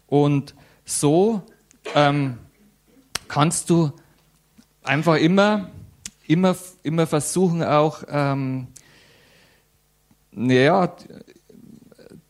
Und 0.07 0.55
so 0.85 1.41
ähm, 1.93 2.37
kannst 3.27 3.69
du 3.69 3.91
einfach 4.83 5.15
immer, 5.15 5.69
immer, 6.27 6.55
immer 6.83 7.07
versuchen, 7.07 7.63
auch 7.63 8.03
ähm, 8.07 8.67
naja, 10.31 10.93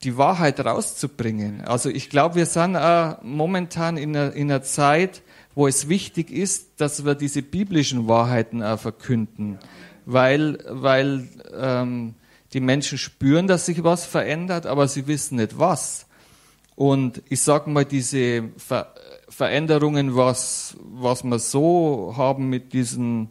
die 0.04 0.18
Wahrheit 0.18 0.60
rauszubringen. 0.64 1.62
Also 1.62 1.90
ich 1.90 2.10
glaube, 2.10 2.36
wir 2.36 2.46
sind 2.46 2.76
auch 2.76 3.22
momentan 3.24 3.98
in 3.98 4.16
einer, 4.16 4.34
in 4.34 4.52
einer 4.52 4.62
Zeit, 4.62 5.24
wo 5.56 5.68
es 5.68 5.90
wichtig 5.90 6.32
ist, 6.32 6.80
dass 6.80 7.06
wir 7.06 7.16
diese 7.16 7.42
biblischen 7.42 8.08
Wahrheiten 8.08 8.62
auch 8.62 8.80
verkünden, 8.80 9.58
weil, 10.06 10.60
weil 10.70 11.28
ähm, 11.58 12.14
die 12.56 12.62
Menschen 12.62 12.98
spüren, 12.98 13.48
dass 13.48 13.66
sich 13.66 13.84
was 13.84 14.06
verändert, 14.06 14.66
aber 14.66 14.88
sie 14.88 15.08
wissen 15.08 15.36
nicht 15.36 15.60
was. 15.60 16.08
Und 16.76 17.22
ich 17.30 17.42
sage 17.42 17.70
mal, 17.70 17.86
diese 17.86 18.50
Ver 18.58 18.94
Veränderungen, 19.28 20.16
was, 20.16 20.78
was 20.80 21.24
wir 21.24 21.40
so 21.40 22.14
haben 22.16 22.48
mit 22.48 22.74
diesen 22.74 23.30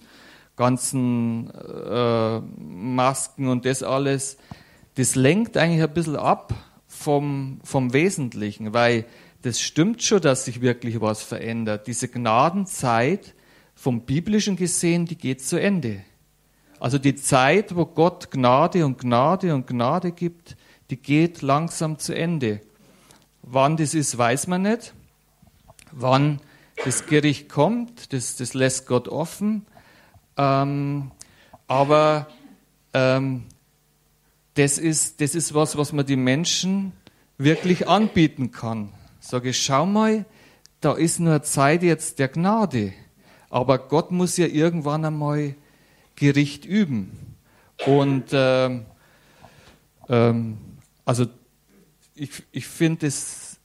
ganzen 0.56 1.50
äh, 1.50 2.40
Masken 2.40 3.48
und 3.48 3.64
das 3.64 3.82
alles, 3.82 4.36
das 4.96 5.14
lenkt 5.14 5.56
eigentlich 5.56 5.82
ein 5.82 5.94
bisschen 5.94 6.16
ab 6.16 6.52
vom, 6.88 7.60
vom 7.62 7.92
Wesentlichen, 7.92 8.74
weil 8.74 9.06
das 9.42 9.60
stimmt 9.60 10.02
schon, 10.02 10.20
dass 10.20 10.44
sich 10.44 10.60
wirklich 10.60 11.00
was 11.00 11.22
verändert. 11.22 11.86
Diese 11.86 12.08
Gnadenzeit 12.08 13.34
vom 13.74 14.02
Biblischen 14.02 14.56
gesehen, 14.56 15.06
die 15.06 15.16
geht 15.16 15.42
zu 15.42 15.60
Ende. 15.60 16.02
Also 16.84 16.98
die 16.98 17.14
Zeit, 17.14 17.74
wo 17.76 17.86
Gott 17.86 18.30
Gnade 18.30 18.84
und 18.84 18.98
Gnade 18.98 19.54
und 19.54 19.66
Gnade 19.66 20.12
gibt, 20.12 20.54
die 20.90 20.98
geht 20.98 21.40
langsam 21.40 21.98
zu 21.98 22.14
Ende. 22.14 22.60
Wann 23.40 23.78
das 23.78 23.94
ist, 23.94 24.18
weiß 24.18 24.48
man 24.48 24.60
nicht. 24.60 24.92
Wann 25.92 26.42
das 26.84 27.06
Gericht 27.06 27.48
kommt, 27.48 28.12
das, 28.12 28.36
das 28.36 28.52
lässt 28.52 28.86
Gott 28.86 29.08
offen. 29.08 29.64
Ähm, 30.36 31.10
aber 31.68 32.26
ähm, 32.92 33.44
das 34.52 34.76
ist, 34.76 35.22
das 35.22 35.34
ist 35.34 35.54
was, 35.54 35.78
was 35.78 35.94
man 35.94 36.04
den 36.04 36.22
Menschen 36.22 36.92
wirklich 37.38 37.88
anbieten 37.88 38.50
kann. 38.50 38.92
Sage, 39.20 39.54
schau 39.54 39.86
mal, 39.86 40.26
da 40.82 40.92
ist 40.92 41.18
nur 41.18 41.42
Zeit 41.44 41.82
jetzt 41.82 42.18
der 42.18 42.28
Gnade. 42.28 42.92
Aber 43.48 43.78
Gott 43.78 44.10
muss 44.10 44.36
ja 44.36 44.48
irgendwann 44.48 45.06
einmal 45.06 45.54
Gericht 46.16 46.64
üben. 46.64 47.36
Und 47.86 48.26
ähm, 48.32 48.86
ähm, 50.08 50.58
also 51.04 51.26
ich, 52.14 52.30
ich 52.52 52.66
finde 52.66 53.06
das, 53.06 53.58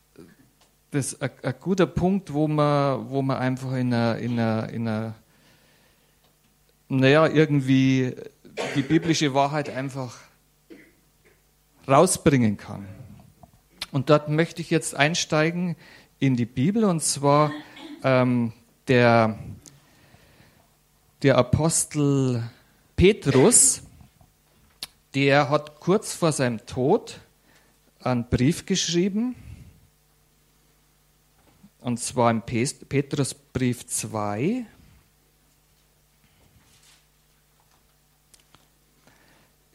das 0.91 1.21
ein, 1.21 1.31
ein, 1.43 1.55
guter 1.59 1.85
Punkt, 1.85 2.33
wo 2.33 2.47
man, 2.47 3.09
wo 3.09 3.21
man 3.21 3.37
einfach 3.37 3.73
in 3.73 3.93
einer, 3.93 4.17
in 4.17 4.39
einer, 4.39 4.69
in 4.69 4.87
einer 4.87 5.15
naja, 6.87 7.27
irgendwie 7.27 8.15
die 8.75 8.81
biblische 8.81 9.33
Wahrheit 9.33 9.69
einfach 9.69 10.17
rausbringen 11.87 12.57
kann. 12.57 12.87
Und 13.91 14.09
dort 14.09 14.29
möchte 14.29 14.61
ich 14.61 14.69
jetzt 14.69 14.95
einsteigen 14.95 15.75
in 16.19 16.35
die 16.35 16.45
Bibel 16.45 16.83
und 16.83 17.01
zwar 17.01 17.51
ähm, 18.03 18.53
der, 18.87 19.39
der 21.21 21.37
Apostel 21.37 22.49
Petrus, 22.95 23.81
der 25.13 25.49
hat 25.49 25.79
kurz 25.79 26.13
vor 26.13 26.31
seinem 26.31 26.65
Tod 26.65 27.19
einen 28.01 28.29
Brief 28.29 28.65
geschrieben, 28.65 29.35
und 31.81 31.99
zwar 31.99 32.31
im 32.31 32.41
Petrusbrief 32.41 33.87
2, 33.87 34.65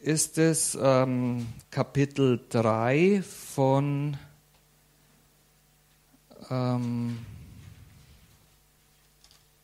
ist 0.02 0.36
es 0.36 0.78
ähm, 0.80 1.46
Kapitel 1.70 2.40
3 2.50 3.22
von 3.22 4.18
ähm, 6.50 7.24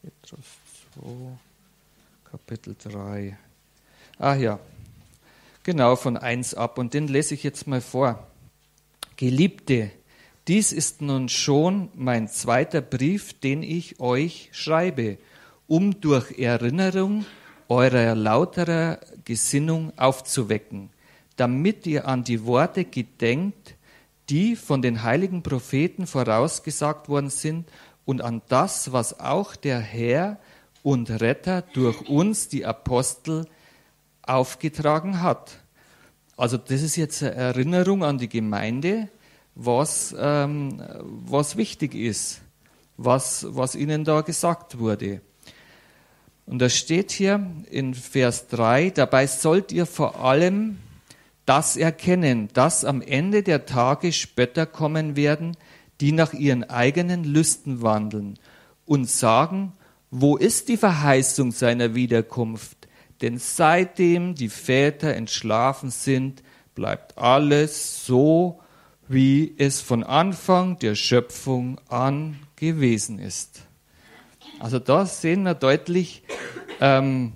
Petrus 0.02 0.46
2, 0.94 1.38
Kapitel 2.30 2.76
3. 2.78 3.36
Ah 4.18 4.34
ja, 4.36 4.60
genau 5.64 5.96
von 5.96 6.16
1 6.16 6.54
ab. 6.54 6.78
Und 6.78 6.94
den 6.94 7.08
lese 7.08 7.34
ich 7.34 7.42
jetzt 7.42 7.66
mal 7.66 7.80
vor. 7.80 8.24
Geliebte, 9.16 9.90
dies 10.46 10.70
ist 10.72 11.02
nun 11.02 11.28
schon 11.28 11.88
mein 11.94 12.28
zweiter 12.28 12.82
Brief, 12.82 13.40
den 13.40 13.64
ich 13.64 13.98
euch 13.98 14.48
schreibe, 14.52 15.18
um 15.66 16.00
durch 16.00 16.38
Erinnerung 16.38 17.26
eurer 17.68 18.14
lauterer 18.14 19.00
Gesinnung 19.24 19.92
aufzuwecken, 19.98 20.90
damit 21.34 21.84
ihr 21.88 22.06
an 22.06 22.22
die 22.22 22.44
Worte 22.44 22.84
gedenkt, 22.84 23.74
die 24.28 24.54
von 24.54 24.82
den 24.82 25.02
heiligen 25.02 25.42
Propheten 25.42 26.06
vorausgesagt 26.06 27.08
worden 27.08 27.30
sind 27.30 27.68
und 28.04 28.22
an 28.22 28.40
das, 28.46 28.92
was 28.92 29.18
auch 29.18 29.56
der 29.56 29.80
Herr 29.80 30.38
und 30.82 31.10
Retter 31.10 31.62
durch 31.62 32.08
uns, 32.08 32.48
die 32.48 32.64
Apostel, 32.64 33.46
aufgetragen 34.22 35.22
hat. 35.22 35.58
Also 36.36 36.56
das 36.56 36.82
ist 36.82 36.96
jetzt 36.96 37.22
eine 37.22 37.34
Erinnerung 37.34 38.04
an 38.04 38.18
die 38.18 38.28
Gemeinde, 38.28 39.08
was, 39.54 40.14
ähm, 40.18 40.82
was 41.02 41.56
wichtig 41.56 41.94
ist, 41.94 42.40
was, 42.96 43.46
was 43.50 43.74
ihnen 43.74 44.04
da 44.04 44.22
gesagt 44.22 44.78
wurde. 44.78 45.20
Und 46.46 46.60
da 46.60 46.68
steht 46.68 47.10
hier 47.10 47.46
in 47.70 47.94
Vers 47.94 48.48
3, 48.48 48.90
dabei 48.90 49.26
sollt 49.26 49.70
ihr 49.70 49.86
vor 49.86 50.20
allem 50.24 50.78
das 51.46 51.76
erkennen, 51.76 52.48
dass 52.54 52.84
am 52.84 53.02
Ende 53.02 53.42
der 53.42 53.66
Tage 53.66 54.12
Spötter 54.12 54.66
kommen 54.66 55.16
werden, 55.16 55.56
die 56.00 56.12
nach 56.12 56.32
ihren 56.32 56.64
eigenen 56.64 57.24
Lüsten 57.24 57.82
wandeln 57.82 58.38
und 58.86 59.08
sagen, 59.08 59.72
wo 60.10 60.36
ist 60.36 60.68
die 60.68 60.76
Verheißung 60.76 61.52
seiner 61.52 61.94
Wiederkunft? 61.94 62.88
Denn 63.20 63.38
seitdem 63.38 64.34
die 64.34 64.48
Väter 64.48 65.14
entschlafen 65.14 65.90
sind, 65.90 66.42
bleibt 66.74 67.18
alles 67.18 68.06
so, 68.06 68.60
wie 69.08 69.54
es 69.58 69.80
von 69.80 70.04
Anfang 70.04 70.78
der 70.78 70.94
Schöpfung 70.94 71.80
an 71.88 72.38
gewesen 72.56 73.18
ist. 73.18 73.66
Also 74.58 74.78
da 74.78 75.06
sehen 75.06 75.42
wir 75.42 75.54
deutlich 75.54 76.22
ähm, 76.80 77.32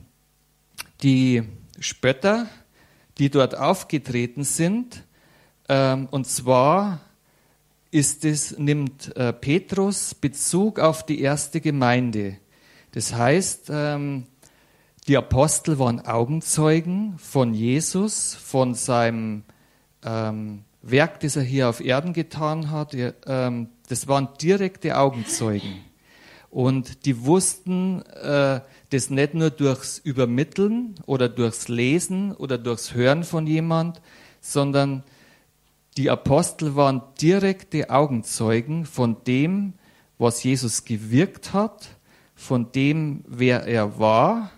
die 1.03 1.43
Spötter, 1.79 2.49
die 3.19 3.31
dort 3.31 3.57
aufgetreten 3.57 4.45
sind. 4.45 5.05
Ähm, 5.69 6.09
und 6.11 6.27
zwar 6.27 7.01
ist 7.91 8.25
es, 8.25 8.59
nimmt 8.59 9.17
äh, 9.17 9.33
Petrus 9.33 10.15
Bezug 10.15 10.79
auf 10.79 11.05
die 11.05 11.21
erste 11.21 11.61
Gemeinde. 11.61 12.39
Das 12.95 13.13
heißt, 13.13 13.71
ähm, 13.71 14.27
die 15.09 15.17
Apostel 15.17 15.81
waren 15.81 16.07
Augenzeugen 16.07 17.19
von 17.19 17.53
Jesus, 17.53 18.37
von 18.37 18.75
seinem 18.75 19.43
ähm, 20.05 20.63
Werk, 20.81 21.19
das 21.19 21.35
er 21.35 21.43
hier 21.43 21.69
auf 21.69 21.81
Erden 21.81 22.13
getan 22.13 22.71
hat. 22.71 22.95
Ähm, 23.27 23.69
das 23.89 24.07
waren 24.07 24.29
direkte 24.41 24.97
Augenzeugen. 24.97 25.85
Und 26.51 27.05
die 27.05 27.25
wussten 27.25 28.03
äh, 28.03 28.61
das 28.91 29.11
nicht 29.11 29.35
nur 29.35 29.51
durchs 29.51 29.99
Übermitteln 29.99 30.95
oder 31.05 31.29
durchs 31.29 31.67
Lesen 31.67 32.31
oder 32.31 32.59
durchs 32.59 32.95
Hören 32.95 33.25
von 33.25 33.49
jemand, 33.49 34.01
sondern 34.41 35.03
die 35.97 36.11
Apostel 36.11 36.77
waren 36.77 37.03
direkte 37.21 37.91
Augenzeugen 37.91 38.87
von 38.87 39.17
dem, 39.25 39.73
was 40.17 40.45
Jesus 40.45 40.85
gewirkt 40.85 41.53
hat, 41.53 41.89
von 42.35 42.73
dem, 42.73 43.25
wer 43.27 43.64
er 43.64 43.99
war 43.99 44.51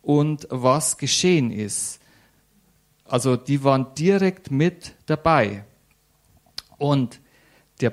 und 0.00 0.46
was 0.50 0.98
geschehen 0.98 1.50
ist. 1.50 2.00
Also 3.04 3.36
die 3.36 3.62
waren 3.62 3.94
direkt 3.94 4.50
mit 4.50 4.94
dabei. 5.06 5.64
Und 6.78 7.20
der 7.80 7.92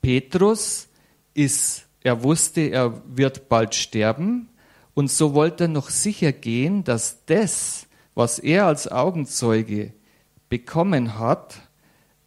Petrus 0.00 0.88
ist 1.34 1.86
er 2.02 2.22
wusste, 2.22 2.62
er 2.62 3.02
wird 3.06 3.48
bald 3.48 3.74
sterben 3.74 4.48
und 4.94 5.10
so 5.10 5.34
wollte 5.34 5.64
er 5.64 5.68
noch 5.68 5.90
sicher 5.90 6.32
gehen, 6.32 6.82
dass 6.84 7.24
das, 7.26 7.86
was 8.14 8.38
er 8.38 8.66
als 8.66 8.90
Augenzeuge 8.90 9.92
bekommen 10.48 11.18
hat, 11.18 11.60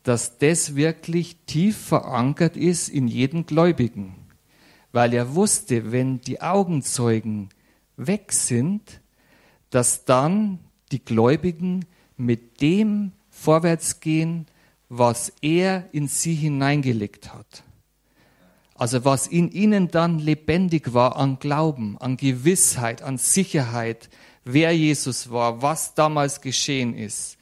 dass 0.04 0.38
das 0.38 0.76
wirklich 0.76 1.38
tief 1.46 1.78
verankert 1.78 2.56
ist 2.56 2.90
in 2.90 3.08
jedem 3.08 3.46
Gläubigen. 3.46 4.16
Weil 4.94 5.14
er 5.14 5.36
wusste, 5.36 5.92
wenn 5.92 6.22
die 6.22 6.42
Augenzeugen 6.42 7.50
weg 7.98 8.32
sind, 8.32 9.02
dass 9.70 10.06
dann 10.06 10.60
die 10.92 11.04
Gläubigen 11.04 11.86
mit 12.16 12.62
dem 12.62 13.12
vorwärts 13.30 14.00
gehen, 14.00 14.46
was 14.88 15.34
er 15.42 15.90
in 15.92 16.08
sie 16.08 16.36
hineingelegt 16.36 17.34
hat. 17.34 17.64
Also 18.76 19.04
was 19.06 19.28
in 19.28 19.52
ihnen 19.52 19.90
dann 19.90 20.20
lebendig 20.20 20.94
war 20.94 21.16
an 21.16 21.40
Glauben, 21.40 21.98
an 22.00 22.18
Gewissheit, 22.18 23.02
an 23.02 23.18
Sicherheit, 23.18 24.10
wer 24.46 24.76
Jesus 24.76 25.32
war, 25.32 25.62
was 25.62 25.96
damals 25.96 26.42
geschehen 26.42 26.96
ist. 26.96 27.38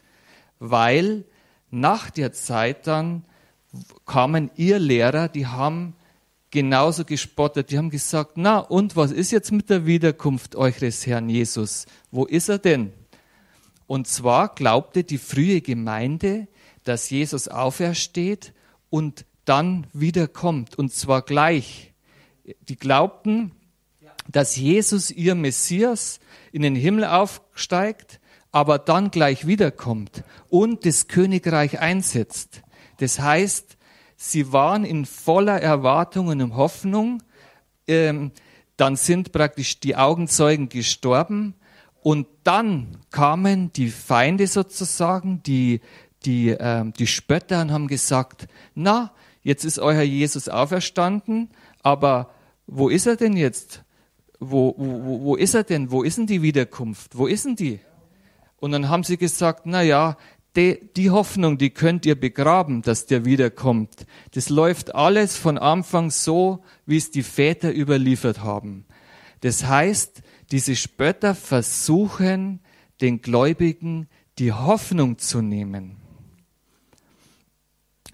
Weil 0.59 1.25
nach 1.69 2.09
der 2.09 2.31
Zeit 2.31 2.87
dann 2.87 3.25
kamen 4.05 4.51
ihr 4.55 4.79
Lehrer, 4.79 5.27
die 5.27 5.47
haben 5.47 5.95
genauso 6.51 7.05
gespottet, 7.05 7.71
die 7.71 7.77
haben 7.77 7.89
gesagt, 7.89 8.33
na 8.35 8.59
und 8.59 8.95
was 8.95 9.11
ist 9.11 9.31
jetzt 9.31 9.51
mit 9.51 9.69
der 9.69 9.85
Wiederkunft 9.85 10.55
eures 10.55 11.07
Herrn 11.07 11.29
Jesus? 11.29 11.85
Wo 12.11 12.25
ist 12.25 12.49
er 12.49 12.59
denn? 12.59 12.93
Und 13.87 14.07
zwar 14.07 14.53
glaubte 14.53 15.03
die 15.03 15.17
frühe 15.17 15.61
Gemeinde, 15.61 16.47
dass 16.83 17.09
Jesus 17.09 17.47
aufersteht 17.47 18.53
und 18.89 19.25
dann 19.45 19.87
wiederkommt 19.93 20.77
und 20.77 20.93
zwar 20.93 21.23
gleich. 21.23 21.93
Die 22.67 22.75
glaubten, 22.75 23.51
dass 24.27 24.55
Jesus 24.55 25.11
ihr 25.11 25.35
Messias 25.35 26.19
in 26.51 26.61
den 26.61 26.75
Himmel 26.75 27.05
aufsteigt, 27.05 28.19
aber 28.51 28.79
dann 28.79 29.11
gleich 29.11 29.47
wiederkommt 29.47 30.23
und 30.49 30.85
das 30.85 31.07
Königreich 31.07 31.79
einsetzt. 31.79 32.61
Das 32.97 33.19
heißt, 33.19 33.77
sie 34.21 34.53
waren 34.53 34.85
in 34.85 35.05
voller 35.05 35.59
Erwartung 35.59 36.27
und 36.27 36.55
Hoffnung. 36.55 37.23
Ähm, 37.87 38.31
dann 38.77 38.95
sind 38.95 39.31
praktisch 39.31 39.79
die 39.79 39.95
Augenzeugen 39.95 40.69
gestorben 40.69 41.55
und 42.01 42.27
dann 42.43 42.97
kamen 43.09 43.73
die 43.73 43.89
Feinde 43.89 44.45
sozusagen, 44.45 45.41
die, 45.43 45.81
die, 46.25 46.49
ähm, 46.49 46.93
die 46.93 47.07
Spötter 47.07 47.61
und 47.61 47.71
haben 47.71 47.87
gesagt, 47.87 48.47
na, 48.75 49.11
jetzt 49.41 49.65
ist 49.65 49.79
euer 49.79 50.03
Jesus 50.03 50.49
auferstanden, 50.49 51.49
aber 51.81 52.29
wo 52.67 52.89
ist 52.89 53.07
er 53.07 53.15
denn 53.15 53.35
jetzt? 53.35 53.83
Wo, 54.39 54.75
wo, 54.77 55.21
wo 55.21 55.35
ist 55.35 55.55
er 55.55 55.63
denn? 55.63 55.91
Wo 55.91 56.03
ist 56.03 56.17
denn 56.17 56.27
die 56.27 56.41
Wiederkunft? 56.41 57.17
Wo 57.17 57.25
ist 57.25 57.45
denn 57.45 57.55
die? 57.55 57.79
Und 58.57 58.71
dann 58.71 58.89
haben 58.89 59.03
sie 59.03 59.17
gesagt, 59.17 59.63
na 59.65 59.81
ja, 59.81 60.15
die, 60.55 60.89
die 60.95 61.09
Hoffnung, 61.09 61.57
die 61.57 61.69
könnt 61.69 62.05
ihr 62.05 62.19
begraben, 62.19 62.81
dass 62.81 63.05
der 63.05 63.23
wiederkommt. 63.25 64.05
Das 64.33 64.49
läuft 64.49 64.93
alles 64.93 65.37
von 65.37 65.57
Anfang 65.57 66.11
so, 66.11 66.63
wie 66.85 66.97
es 66.97 67.11
die 67.11 67.23
Väter 67.23 67.73
überliefert 67.73 68.41
haben. 68.43 68.85
Das 69.39 69.65
heißt, 69.65 70.21
diese 70.51 70.75
Spötter 70.75 71.35
versuchen, 71.35 72.59
den 72.99 73.21
Gläubigen 73.21 74.07
die 74.39 74.51
Hoffnung 74.51 75.17
zu 75.17 75.41
nehmen. 75.41 75.97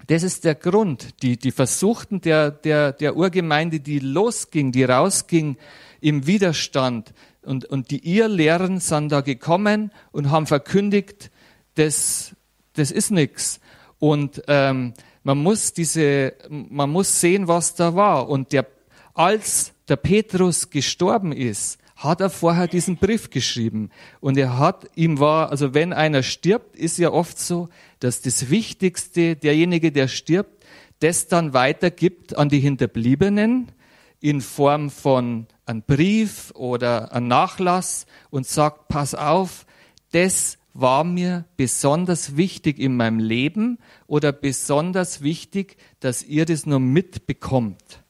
Das 0.06 0.22
ist 0.22 0.44
der 0.44 0.54
Grund. 0.54 1.22
Die, 1.22 1.36
die 1.36 1.50
Versuchten 1.50 2.20
der, 2.20 2.50
der, 2.50 2.92
der 2.92 3.16
Urgemeinde, 3.16 3.80
die 3.80 3.98
losging, 3.98 4.72
die 4.72 4.84
rausging 4.84 5.58
im 6.00 6.26
Widerstand. 6.26 7.12
Und, 7.42 7.66
und 7.66 7.90
die 7.90 8.16
Irrlehren 8.16 8.80
sind 8.80 9.10
da 9.10 9.20
gekommen 9.20 9.92
und 10.12 10.30
haben 10.30 10.46
verkündigt, 10.46 11.30
das, 11.78 12.34
das 12.74 12.90
ist 12.90 13.10
nichts. 13.10 13.60
Und 13.98 14.42
ähm, 14.48 14.94
man 15.22 15.38
muss 15.38 15.72
diese, 15.72 16.34
man 16.48 16.90
muss 16.90 17.20
sehen, 17.20 17.48
was 17.48 17.74
da 17.74 17.94
war. 17.94 18.28
Und 18.28 18.52
der, 18.52 18.66
als 19.14 19.72
der 19.88 19.96
Petrus 19.96 20.70
gestorben 20.70 21.32
ist, 21.32 21.78
hat 21.96 22.20
er 22.20 22.30
vorher 22.30 22.68
diesen 22.68 22.96
Brief 22.96 23.30
geschrieben. 23.30 23.90
Und 24.20 24.38
er 24.38 24.56
hat, 24.58 24.88
ihm 24.94 25.18
war, 25.18 25.50
also 25.50 25.74
wenn 25.74 25.92
einer 25.92 26.22
stirbt, 26.22 26.76
ist 26.76 26.98
ja 26.98 27.10
oft 27.10 27.38
so, 27.38 27.68
dass 27.98 28.22
das 28.22 28.50
Wichtigste, 28.50 29.34
derjenige, 29.34 29.90
der 29.90 30.06
stirbt, 30.06 30.64
das 31.00 31.26
dann 31.26 31.54
weitergibt 31.54 32.36
an 32.36 32.48
die 32.48 32.60
Hinterbliebenen 32.60 33.72
in 34.20 34.40
Form 34.40 34.90
von 34.90 35.46
einem 35.66 35.82
Brief 35.82 36.52
oder 36.54 37.12
einem 37.12 37.28
Nachlass 37.28 38.06
und 38.30 38.46
sagt, 38.46 38.88
pass 38.88 39.14
auf, 39.14 39.66
das 40.12 40.58
war 40.80 41.04
mir 41.04 41.44
besonders 41.56 42.36
wichtig 42.36 42.78
in 42.78 42.96
meinem 42.96 43.18
Leben 43.18 43.78
oder 44.06 44.32
besonders 44.32 45.22
wichtig, 45.22 45.76
dass 46.00 46.22
ihr 46.22 46.44
das 46.44 46.66
nur 46.66 46.80
mitbekommt. 46.80 48.02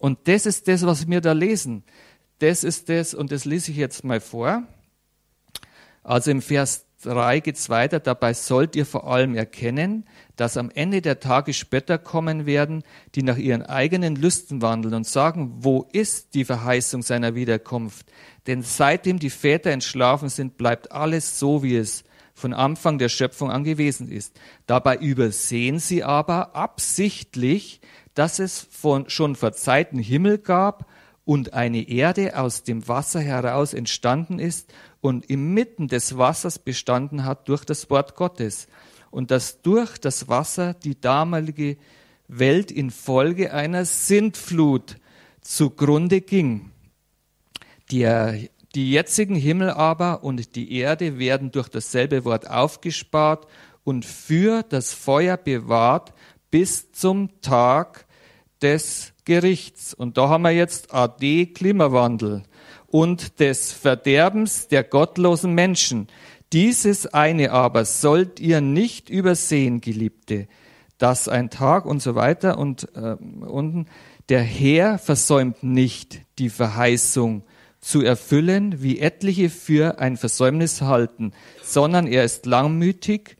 Und 0.00 0.18
das 0.24 0.46
ist 0.46 0.68
das, 0.68 0.86
was 0.86 1.08
wir 1.08 1.20
da 1.20 1.32
lesen 1.32 1.84
das 2.38 2.64
ist 2.64 2.88
das, 2.88 3.14
und 3.14 3.32
das 3.32 3.44
lese 3.44 3.70
ich 3.70 3.76
jetzt 3.76 4.04
mal 4.04 4.20
vor. 4.20 4.64
Also 6.02 6.30
im 6.30 6.42
Vers 6.42 6.86
3 7.02 7.40
geht 7.40 7.56
es 7.56 7.70
weiter, 7.70 8.00
dabei 8.00 8.34
sollt 8.34 8.76
ihr 8.76 8.86
vor 8.86 9.06
allem 9.10 9.34
erkennen, 9.34 10.04
dass 10.36 10.56
am 10.56 10.70
Ende 10.70 11.00
der 11.00 11.20
Tage 11.20 11.52
Spötter 11.52 11.98
kommen 11.98 12.46
werden, 12.46 12.82
die 13.14 13.22
nach 13.22 13.36
ihren 13.36 13.62
eigenen 13.62 14.16
Lüsten 14.16 14.62
wandeln 14.62 14.94
und 14.94 15.06
sagen, 15.06 15.54
wo 15.58 15.86
ist 15.92 16.34
die 16.34 16.44
Verheißung 16.44 17.02
seiner 17.02 17.34
Wiederkunft? 17.34 18.06
Denn 18.46 18.62
seitdem 18.62 19.18
die 19.18 19.30
Väter 19.30 19.70
entschlafen 19.70 20.28
sind, 20.28 20.56
bleibt 20.56 20.92
alles 20.92 21.38
so, 21.38 21.62
wie 21.62 21.76
es 21.76 22.04
von 22.34 22.52
Anfang 22.52 22.98
der 22.98 23.08
Schöpfung 23.08 23.50
an 23.50 23.64
gewesen 23.64 24.10
ist. 24.10 24.38
Dabei 24.66 24.96
übersehen 24.96 25.78
sie 25.78 26.02
aber 26.02 26.56
absichtlich, 26.56 27.80
dass 28.14 28.38
es 28.38 28.66
von, 28.70 29.08
schon 29.08 29.36
vor 29.36 29.52
Zeiten 29.52 29.98
Himmel 29.98 30.38
gab 30.38 30.86
und 31.24 31.54
eine 31.54 31.88
Erde 31.88 32.38
aus 32.38 32.64
dem 32.64 32.86
Wasser 32.86 33.20
heraus 33.20 33.72
entstanden 33.72 34.38
ist 34.38 34.72
und 35.00 35.26
inmitten 35.26 35.88
des 35.88 36.18
Wassers 36.18 36.58
bestanden 36.58 37.24
hat 37.24 37.48
durch 37.48 37.64
das 37.64 37.88
Wort 37.88 38.16
Gottes 38.16 38.66
und 39.10 39.30
dass 39.30 39.62
durch 39.62 39.96
das 39.98 40.28
Wasser 40.28 40.74
die 40.74 41.00
damalige 41.00 41.76
Welt 42.26 42.70
infolge 42.70 43.52
einer 43.52 43.84
Sintflut 43.84 44.96
zugrunde 45.40 46.20
ging. 46.20 46.70
Die, 47.90 48.50
die 48.74 48.90
jetzigen 48.90 49.36
Himmel 49.36 49.70
aber 49.70 50.24
und 50.24 50.56
die 50.56 50.72
Erde 50.72 51.18
werden 51.18 51.50
durch 51.50 51.68
dasselbe 51.68 52.24
Wort 52.24 52.50
aufgespart 52.50 53.46
und 53.84 54.04
für 54.04 54.62
das 54.62 54.92
Feuer 54.92 55.36
bewahrt 55.36 56.12
bis 56.50 56.90
zum 56.92 57.40
Tag 57.40 58.06
des 58.62 59.12
Gerichts. 59.24 59.94
Und 59.94 60.16
da 60.16 60.28
haben 60.28 60.42
wir 60.42 60.50
jetzt 60.50 60.92
AD 60.92 61.46
Klimawandel 61.46 62.42
und 62.86 63.40
des 63.40 63.72
Verderbens 63.72 64.68
der 64.68 64.82
gottlosen 64.84 65.52
Menschen. 65.54 66.08
Dieses 66.52 67.06
eine 67.12 67.50
aber 67.52 67.84
sollt 67.84 68.40
ihr 68.40 68.60
nicht 68.60 69.10
übersehen, 69.10 69.80
Geliebte, 69.80 70.46
dass 70.98 71.28
ein 71.28 71.50
Tag 71.50 71.86
und 71.86 72.00
so 72.00 72.14
weiter 72.14 72.58
und 72.58 72.88
äh, 72.94 73.16
unten 73.44 73.86
der 74.28 74.42
Herr 74.42 74.98
versäumt 74.98 75.62
nicht 75.62 76.20
die 76.38 76.48
Verheißung 76.48 77.42
zu 77.84 78.00
erfüllen, 78.02 78.82
wie 78.82 78.98
etliche 78.98 79.50
für 79.50 79.98
ein 79.98 80.16
Versäumnis 80.16 80.80
halten, 80.80 81.32
sondern 81.62 82.06
er 82.06 82.24
ist 82.24 82.46
langmütig 82.46 83.36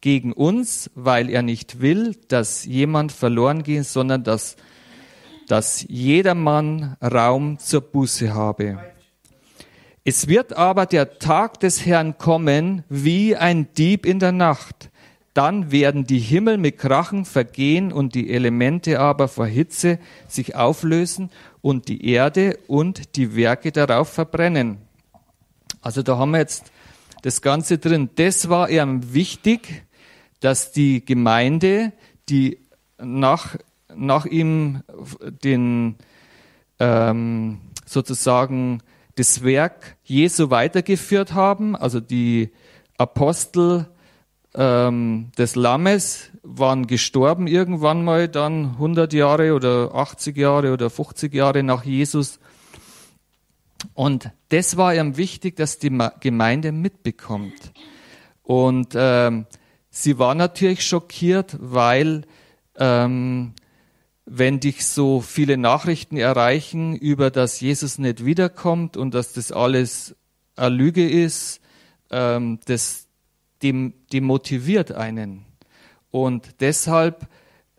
gegen 0.00 0.32
uns, 0.32 0.90
weil 0.94 1.28
er 1.28 1.42
nicht 1.42 1.80
will, 1.80 2.16
dass 2.28 2.64
jemand 2.64 3.10
verloren 3.10 3.64
geht, 3.64 3.86
sondern 3.86 4.22
dass 4.22 4.56
dass 5.46 5.84
jedermann 5.88 6.96
Raum 7.02 7.58
zur 7.58 7.82
Buße 7.82 8.32
habe. 8.32 8.78
Es 10.04 10.28
wird 10.28 10.56
aber 10.56 10.86
der 10.86 11.18
Tag 11.18 11.60
des 11.60 11.84
Herrn 11.84 12.18
kommen 12.18 12.84
wie 12.88 13.36
ein 13.36 13.68
Dieb 13.74 14.06
in 14.06 14.18
der 14.18 14.32
Nacht. 14.32 14.90
Dann 15.32 15.72
werden 15.72 16.06
die 16.06 16.18
Himmel 16.18 16.58
mit 16.58 16.78
Krachen 16.78 17.24
vergehen 17.24 17.92
und 17.92 18.14
die 18.14 18.30
Elemente 18.30 19.00
aber 19.00 19.28
vor 19.28 19.46
Hitze 19.46 19.98
sich 20.28 20.54
auflösen 20.54 21.30
und 21.64 21.88
die 21.88 22.06
Erde 22.10 22.58
und 22.66 23.16
die 23.16 23.34
Werke 23.36 23.72
darauf 23.72 24.10
verbrennen. 24.10 24.76
Also 25.80 26.02
da 26.02 26.18
haben 26.18 26.32
wir 26.32 26.40
jetzt 26.40 26.70
das 27.22 27.40
Ganze 27.40 27.78
drin. 27.78 28.10
Das 28.16 28.50
war 28.50 28.68
ihm 28.68 29.14
wichtig, 29.14 29.86
dass 30.40 30.72
die 30.72 31.02
Gemeinde, 31.02 31.94
die 32.28 32.58
nach, 32.98 33.56
nach 33.96 34.26
ihm 34.26 34.82
den 35.42 35.96
ähm, 36.80 37.60
sozusagen 37.86 38.82
das 39.14 39.42
Werk 39.42 39.96
Jesu 40.04 40.50
weitergeführt 40.50 41.32
haben. 41.32 41.76
Also 41.76 41.98
die 41.98 42.50
Apostel 42.98 43.86
ähm, 44.54 45.32
des 45.36 45.56
Lammes 45.56 46.30
waren 46.42 46.86
gestorben 46.86 47.46
irgendwann 47.46 48.04
mal 48.04 48.28
dann 48.28 48.72
100 48.72 49.12
Jahre 49.12 49.54
oder 49.54 49.94
80 49.94 50.36
Jahre 50.36 50.72
oder 50.72 50.90
50 50.90 51.32
Jahre 51.34 51.62
nach 51.62 51.84
Jesus. 51.84 52.38
Und 53.94 54.30
das 54.48 54.76
war 54.76 54.94
ihm 54.94 55.16
wichtig, 55.16 55.56
dass 55.56 55.78
die 55.78 55.96
Gemeinde 56.20 56.72
mitbekommt. 56.72 57.72
Und 58.42 58.94
ähm, 58.94 59.46
sie 59.90 60.18
war 60.18 60.34
natürlich 60.34 60.86
schockiert, 60.86 61.56
weil 61.60 62.22
ähm, 62.76 63.54
wenn 64.26 64.60
dich 64.60 64.86
so 64.86 65.20
viele 65.20 65.56
Nachrichten 65.56 66.16
erreichen 66.16 66.96
über, 66.96 67.30
dass 67.30 67.60
Jesus 67.60 67.98
nicht 67.98 68.24
wiederkommt 68.24 68.96
und 68.96 69.14
dass 69.14 69.32
das 69.32 69.52
alles 69.52 70.14
eine 70.56 70.74
Lüge 70.74 71.08
ist, 71.08 71.60
ähm, 72.10 72.58
das 72.66 73.03
demotiviert 74.12 74.92
einen. 74.92 75.44
Und 76.10 76.60
deshalb, 76.60 77.26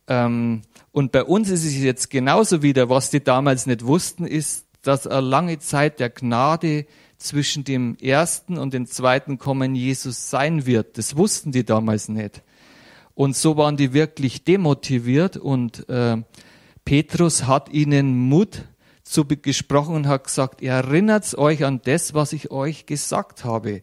ähm, 0.08 0.64
und 0.92 1.12
bei 1.12 1.24
uns 1.24 1.50
ist 1.50 1.66
es 1.66 1.78
jetzt 1.78 2.10
genauso 2.10 2.62
wieder, 2.62 2.90
was 2.90 3.10
die 3.10 3.24
damals 3.24 3.66
nicht 3.66 3.86
wussten, 3.86 4.26
ist, 4.26 4.66
dass 4.82 5.08
eine 5.08 5.22
lange 5.22 5.60
Zeit 5.60 6.00
der 6.00 6.10
Gnade 6.10 6.86
zwischen 7.18 7.64
dem 7.64 7.96
ersten 8.02 8.58
und 8.58 8.74
dem 8.74 8.86
zweiten 8.88 9.38
Kommen 9.38 9.74
Jesus 9.74 10.30
sein 10.30 10.66
wird. 10.66 10.98
Das 10.98 11.16
wussten 11.16 11.52
die 11.52 11.64
damals 11.64 12.10
nicht. 12.10 12.44
Und 13.14 13.36
so 13.36 13.56
waren 13.58 13.78
die 13.78 13.94
wirklich 13.94 14.44
demotiviert 14.44 15.38
und 15.38 15.88
äh, 15.90 16.18
Petrus 16.84 17.48
hat 17.48 17.70
ihnen 17.70 18.16
Mut 18.28 18.66
zu 19.04 19.26
gesprochen 19.26 19.96
und 19.96 20.08
hat 20.08 20.26
gesagt, 20.26 20.62
erinnert 20.62 21.38
euch 21.38 21.64
an 21.64 21.80
das, 21.84 22.14
was 22.14 22.34
ich 22.34 22.52
euch 22.52 22.86
gesagt 22.86 23.46
habe. 23.46 23.82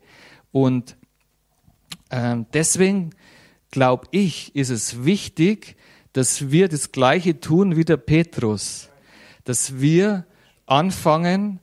Und 0.50 0.96
deswegen 2.52 3.14
glaube 3.70 4.06
ich, 4.10 4.54
ist 4.54 4.68
es 4.68 5.04
wichtig, 5.04 5.76
dass 6.12 6.50
wir 6.50 6.68
das 6.68 6.92
Gleiche 6.92 7.40
tun 7.40 7.76
wie 7.76 7.84
der 7.84 7.96
Petrus, 7.96 8.90
dass 9.44 9.80
wir 9.80 10.26
anfangen, 10.66 11.60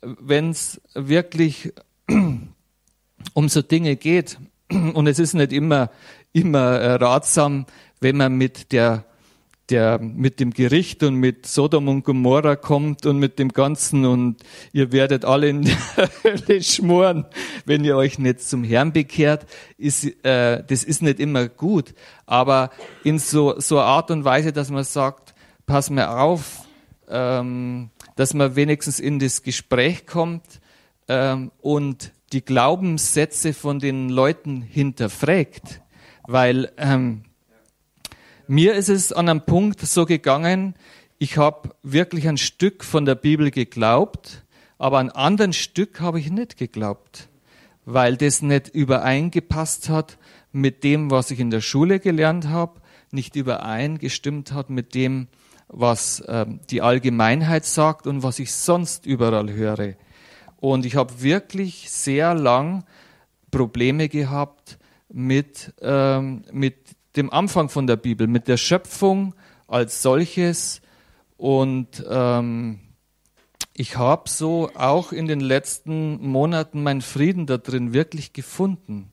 wenn 0.00 0.50
es 0.50 0.80
wirklich 0.94 1.72
um 3.34 3.48
so 3.48 3.62
Dinge 3.62 3.96
geht. 3.96 4.38
Und 4.70 5.06
es 5.08 5.18
ist 5.18 5.34
nicht 5.34 5.52
immer 5.52 5.90
immer 6.32 6.78
äh, 6.78 6.92
ratsam, 6.94 7.66
wenn 8.00 8.16
man 8.16 8.36
mit 8.36 8.72
der 8.72 9.04
der 9.70 9.98
mit 10.00 10.40
dem 10.40 10.52
Gericht 10.52 11.02
und 11.02 11.14
mit 11.14 11.46
Sodom 11.46 11.88
und 11.88 12.04
Gomorra 12.04 12.56
kommt 12.56 13.06
und 13.06 13.18
mit 13.18 13.38
dem 13.38 13.50
Ganzen 13.50 14.04
und 14.04 14.42
ihr 14.72 14.92
werdet 14.92 15.24
alle 15.24 15.48
in 15.48 15.62
die 15.62 15.76
Hölle 16.24 16.62
schmoren, 16.62 17.26
wenn 17.64 17.84
ihr 17.84 17.96
euch 17.96 18.18
nicht 18.18 18.42
zum 18.42 18.64
Herrn 18.64 18.92
bekehrt, 18.92 19.46
ist, 19.78 20.04
äh, 20.24 20.62
das 20.66 20.84
ist 20.84 21.02
nicht 21.02 21.20
immer 21.20 21.48
gut. 21.48 21.94
Aber 22.26 22.70
in 23.04 23.18
so, 23.18 23.58
so 23.60 23.80
Art 23.80 24.10
und 24.10 24.24
Weise, 24.24 24.52
dass 24.52 24.70
man 24.70 24.84
sagt, 24.84 25.34
pass 25.66 25.90
mir 25.90 26.10
auf, 26.18 26.66
ähm, 27.08 27.90
dass 28.16 28.34
man 28.34 28.56
wenigstens 28.56 29.00
in 29.00 29.18
das 29.18 29.42
Gespräch 29.42 30.06
kommt 30.06 30.60
ähm, 31.08 31.52
und 31.60 32.12
die 32.32 32.44
Glaubenssätze 32.44 33.52
von 33.52 33.78
den 33.78 34.08
Leuten 34.08 34.62
hinterfragt. 34.62 35.80
Weil 36.26 36.70
ähm, 36.76 37.22
mir 38.50 38.74
ist 38.74 38.88
es 38.88 39.12
an 39.12 39.28
einem 39.28 39.42
Punkt 39.42 39.80
so 39.80 40.04
gegangen, 40.04 40.74
ich 41.18 41.36
habe 41.36 41.70
wirklich 41.84 42.26
ein 42.26 42.36
Stück 42.36 42.82
von 42.82 43.04
der 43.04 43.14
Bibel 43.14 43.52
geglaubt, 43.52 44.42
aber 44.76 44.98
ein 44.98 45.12
anderes 45.12 45.54
Stück 45.54 46.00
habe 46.00 46.18
ich 46.18 46.32
nicht 46.32 46.56
geglaubt, 46.56 47.28
weil 47.84 48.16
das 48.16 48.42
nicht 48.42 48.66
übereingepasst 48.68 49.88
hat 49.88 50.18
mit 50.50 50.82
dem, 50.82 51.12
was 51.12 51.30
ich 51.30 51.38
in 51.38 51.50
der 51.50 51.60
Schule 51.60 52.00
gelernt 52.00 52.48
habe, 52.48 52.80
nicht 53.12 53.36
übereingestimmt 53.36 54.52
hat 54.52 54.68
mit 54.68 54.96
dem, 54.96 55.28
was 55.68 56.18
äh, 56.18 56.46
die 56.70 56.82
Allgemeinheit 56.82 57.64
sagt 57.64 58.08
und 58.08 58.24
was 58.24 58.40
ich 58.40 58.52
sonst 58.52 59.06
überall 59.06 59.52
höre. 59.52 59.94
Und 60.56 60.84
ich 60.86 60.96
habe 60.96 61.22
wirklich 61.22 61.88
sehr 61.88 62.34
lang 62.34 62.84
Probleme 63.52 64.08
gehabt, 64.08 64.76
mit, 65.12 65.72
ähm, 65.82 66.42
mit 66.52 66.76
dem 67.16 67.32
Anfang 67.32 67.68
von 67.68 67.86
der 67.86 67.96
Bibel, 67.96 68.26
mit 68.26 68.48
der 68.48 68.56
Schöpfung 68.56 69.34
als 69.66 70.02
solches. 70.02 70.80
Und 71.36 72.04
ähm, 72.08 72.80
ich 73.74 73.96
habe 73.96 74.28
so 74.28 74.70
auch 74.74 75.12
in 75.12 75.26
den 75.26 75.40
letzten 75.40 76.20
Monaten 76.26 76.82
meinen 76.82 77.02
Frieden 77.02 77.46
da 77.46 77.56
drin 77.56 77.92
wirklich 77.92 78.32
gefunden. 78.32 79.12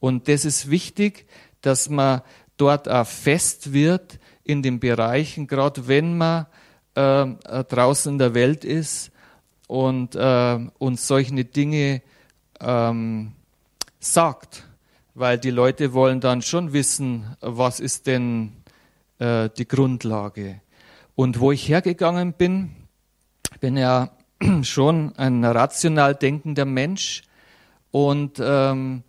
Und 0.00 0.28
das 0.28 0.44
ist 0.44 0.70
wichtig, 0.70 1.26
dass 1.60 1.88
man 1.88 2.22
dort 2.56 2.88
auch 2.88 3.06
fest 3.06 3.72
wird 3.72 4.18
in 4.44 4.62
den 4.62 4.78
Bereichen, 4.80 5.46
gerade 5.46 5.88
wenn 5.88 6.16
man 6.16 6.46
äh, 6.94 7.26
draußen 7.64 8.12
in 8.12 8.18
der 8.18 8.34
Welt 8.34 8.64
ist 8.64 9.10
und, 9.66 10.14
äh, 10.14 10.58
und 10.78 11.00
solche 11.00 11.44
Dinge 11.44 12.02
ähm, 12.60 13.32
sagt 13.98 14.65
weil 15.16 15.38
die 15.38 15.50
Leute 15.50 15.94
wollen 15.94 16.20
dann 16.20 16.42
schon 16.42 16.74
wissen, 16.74 17.34
was 17.40 17.80
ist 17.80 18.06
denn 18.06 18.52
äh, 19.18 19.48
die 19.56 19.66
Grundlage. 19.66 20.60
Und 21.14 21.40
wo 21.40 21.52
ich 21.52 21.70
hergegangen 21.70 22.34
bin, 22.34 22.70
bin 23.60 23.78
ja 23.78 24.10
schon 24.62 25.16
ein 25.16 25.42
rational 25.42 26.14
denkender 26.14 26.66
Mensch 26.66 27.22
und 27.90 28.38
ähm, 28.40 29.04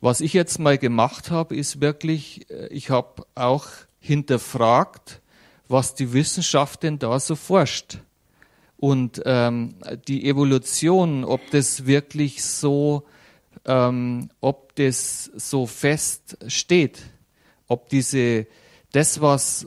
was 0.00 0.20
ich 0.20 0.32
jetzt 0.32 0.60
mal 0.60 0.78
gemacht 0.78 1.32
habe, 1.32 1.56
ist 1.56 1.80
wirklich, 1.80 2.48
äh, 2.52 2.68
ich 2.68 2.90
habe 2.90 3.26
auch 3.34 3.66
hinterfragt, 3.98 5.20
was 5.66 5.96
die 5.96 6.12
Wissenschaft 6.12 6.84
denn 6.84 7.00
da 7.00 7.18
so 7.18 7.34
forscht. 7.34 7.98
Und 8.76 9.20
ähm, 9.26 9.74
die 10.06 10.28
Evolution, 10.28 11.24
ob 11.24 11.40
das 11.50 11.84
wirklich 11.84 12.44
so 12.44 13.02
ähm, 13.64 14.30
ob 14.40 14.74
das 14.76 15.30
so 15.36 15.66
fest 15.66 16.38
steht, 16.46 17.02
ob 17.66 17.88
diese, 17.88 18.46
das, 18.92 19.20
was, 19.20 19.66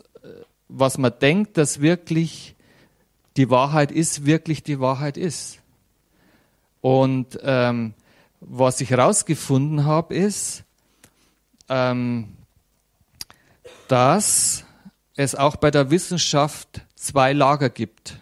was 0.67 0.97
man 0.97 1.13
denkt, 1.19 1.57
dass 1.57 1.81
wirklich 1.81 2.55
die 3.37 3.49
Wahrheit 3.49 3.91
ist, 3.91 4.25
wirklich 4.25 4.63
die 4.63 4.79
Wahrheit 4.79 5.17
ist. 5.17 5.59
Und 6.81 7.39
ähm, 7.43 7.93
was 8.39 8.81
ich 8.81 8.89
herausgefunden 8.89 9.85
habe, 9.85 10.15
ist, 10.15 10.63
ähm, 11.69 12.37
dass 13.87 14.65
es 15.15 15.35
auch 15.35 15.57
bei 15.57 15.69
der 15.69 15.91
Wissenschaft 15.91 16.81
zwei 16.95 17.33
Lager 17.33 17.69
gibt. 17.69 18.17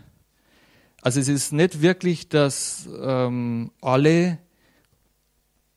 Also 1.02 1.20
es 1.20 1.30
ist 1.30 1.54
nicht 1.54 1.82
wirklich, 1.82 2.28
dass 2.28 2.90
ähm, 3.02 3.72
alle 3.82 4.40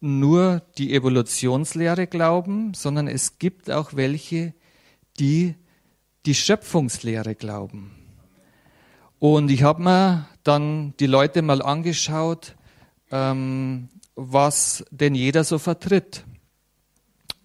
nur 0.03 0.63
die 0.79 0.95
Evolutionslehre 0.95 2.09
glauben, 2.09 2.75
sondern 2.75 3.07
es 3.07 3.39
gibt 3.39 3.71
auch 3.71 3.95
welche, 3.95 4.53
die 5.19 5.55
die 6.27 6.35
Schöpfungslehre 6.35 7.35
glauben. 7.35 7.93
Und 9.21 9.51
ich 9.51 9.63
habe 9.63 9.83
mir 9.83 10.29
dann 10.43 10.95
die 10.99 11.07
Leute 11.07 11.43
mal 11.43 11.63
angeschaut, 11.63 12.57
ähm, 13.13 13.89
was 14.17 14.85
denn 14.91 15.15
jeder 15.15 15.45
so 15.45 15.59
vertritt. 15.59 16.25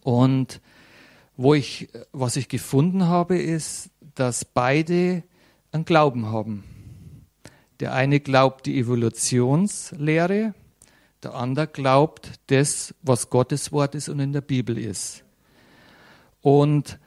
Und 0.02 0.60
wo 1.36 1.54
ich, 1.54 1.90
was 2.12 2.36
ich 2.36 2.50
gefunden 2.50 3.06
habe, 3.06 3.38
ist, 3.38 3.92
dass 4.16 4.46
beide 4.46 5.24
einen 5.72 5.86
Glauben 5.86 6.26
haben. 6.26 6.64
Der 7.80 7.94
eine 7.94 8.20
glaubt 8.20 8.66
die 8.66 8.80
Evolutionslehre 8.80 10.56
der 11.24 11.34
andere 11.34 11.68
glaubt 11.68 12.32
das, 12.48 12.94
was 13.02 13.30
Gottes 13.30 13.72
Wort 13.72 13.96
ist 13.96 14.10
und 14.10 14.20
in 14.20 14.34
der 14.34 14.42
Bibel 14.42 14.78
ist. 14.78 15.24
Und 16.42 17.00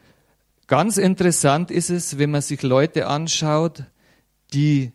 ganz 0.67 0.97
interessant 0.97 1.71
ist 1.71 1.89
es, 1.89 2.17
wenn 2.17 2.31
man 2.31 2.41
sich 2.41 2.61
Leute 2.61 3.07
anschaut, 3.07 3.83
die 4.53 4.91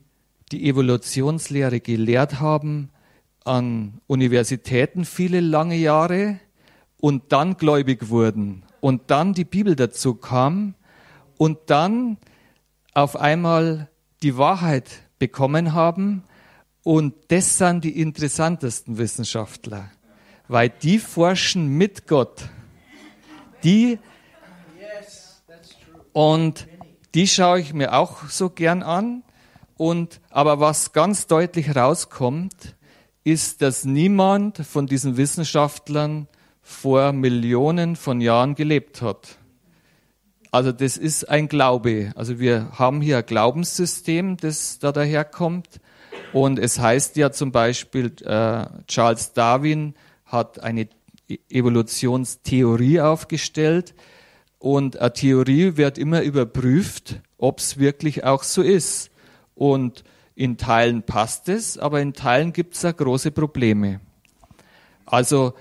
die 0.52 0.68
Evolutionslehre 0.68 1.80
gelehrt 1.80 2.40
haben, 2.40 2.90
an 3.44 4.00
Universitäten 4.06 5.04
viele 5.04 5.40
lange 5.40 5.76
Jahre 5.76 6.40
und 7.00 7.32
dann 7.32 7.56
gläubig 7.56 8.08
wurden 8.08 8.64
und 8.80 9.10
dann 9.10 9.32
die 9.32 9.44
Bibel 9.44 9.76
dazu 9.76 10.14
kam 10.14 10.74
und 11.38 11.58
dann 11.66 12.18
auf 12.92 13.16
einmal 13.16 13.88
die 14.22 14.36
Wahrheit 14.36 15.02
bekommen 15.18 15.72
haben 15.72 16.24
und 16.86 17.14
das 17.32 17.58
sind 17.58 17.82
die 17.82 18.00
interessantesten 18.00 18.96
Wissenschaftler, 18.96 19.90
weil 20.46 20.68
die 20.68 21.00
forschen 21.00 21.66
mit 21.66 22.06
Gott. 22.06 22.48
Die 23.64 23.98
und 26.12 26.68
die 27.16 27.26
schaue 27.26 27.58
ich 27.58 27.74
mir 27.74 27.92
auch 27.92 28.28
so 28.28 28.50
gern 28.50 28.84
an. 28.84 29.24
Und, 29.76 30.20
aber 30.30 30.60
was 30.60 30.92
ganz 30.92 31.26
deutlich 31.26 31.74
rauskommt, 31.74 32.76
ist, 33.24 33.62
dass 33.62 33.84
niemand 33.84 34.58
von 34.58 34.86
diesen 34.86 35.16
Wissenschaftlern 35.16 36.28
vor 36.62 37.10
Millionen 37.10 37.96
von 37.96 38.20
Jahren 38.20 38.54
gelebt 38.54 39.02
hat. 39.02 39.38
Also 40.52 40.70
das 40.70 40.96
ist 40.98 41.28
ein 41.28 41.48
Glaube. 41.48 42.12
Also 42.14 42.38
wir 42.38 42.78
haben 42.78 43.00
hier 43.00 43.18
ein 43.18 43.26
Glaubenssystem, 43.26 44.36
das 44.36 44.78
da 44.78 44.92
daherkommt. 44.92 45.80
Und 46.36 46.58
es 46.58 46.78
heißt 46.78 47.16
ja 47.16 47.32
zum 47.32 47.50
Beispiel, 47.50 48.12
äh, 48.22 48.66
Charles 48.88 49.32
Darwin 49.32 49.94
hat 50.26 50.62
eine 50.62 50.86
Evolutionstheorie 51.48 53.00
aufgestellt, 53.00 53.94
und 54.58 54.98
eine 54.98 55.14
Theorie 55.14 55.78
wird 55.78 55.96
immer 55.96 56.20
überprüft, 56.20 57.22
ob 57.38 57.60
es 57.60 57.78
wirklich 57.78 58.24
auch 58.24 58.42
so 58.42 58.60
ist. 58.60 59.10
Und 59.54 60.04
in 60.34 60.58
Teilen 60.58 61.04
passt 61.04 61.48
es, 61.48 61.78
aber 61.78 62.02
in 62.02 62.12
Teilen 62.12 62.52
gibt 62.52 62.74
es 62.74 62.84
auch 62.84 62.94
große 62.94 63.30
Probleme. 63.30 64.02
Also 65.06 65.54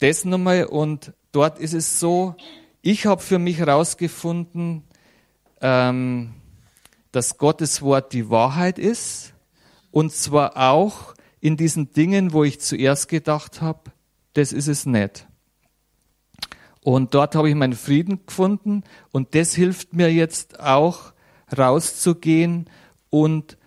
das 0.00 0.24
nochmal 0.24 0.64
und 0.64 1.12
dort 1.30 1.60
ist 1.60 1.74
es 1.74 2.00
so, 2.00 2.34
ich 2.82 3.06
habe 3.06 3.22
für 3.22 3.38
mich 3.38 3.58
herausgefunden, 3.58 4.82
ähm, 5.60 6.34
dass 7.12 7.38
Gottes 7.38 7.82
Wort 7.82 8.12
die 8.12 8.30
Wahrheit 8.30 8.80
ist 8.80 9.34
und 9.90 10.12
zwar 10.12 10.56
auch 10.56 11.14
in 11.40 11.56
diesen 11.56 11.92
Dingen, 11.92 12.32
wo 12.32 12.44
ich 12.44 12.60
zuerst 12.60 13.08
gedacht 13.08 13.60
habe, 13.60 13.90
das 14.34 14.52
ist 14.52 14.68
es 14.68 14.86
nicht. 14.86 15.26
Und 16.82 17.14
dort 17.14 17.34
habe 17.34 17.48
ich 17.48 17.54
meinen 17.54 17.74
Frieden 17.74 18.24
gefunden 18.26 18.84
und 19.12 19.34
das 19.34 19.54
hilft 19.54 19.94
mir 19.94 20.12
jetzt 20.12 20.60
auch 20.60 21.12
rauszugehen 21.56 22.70
und 23.10 23.58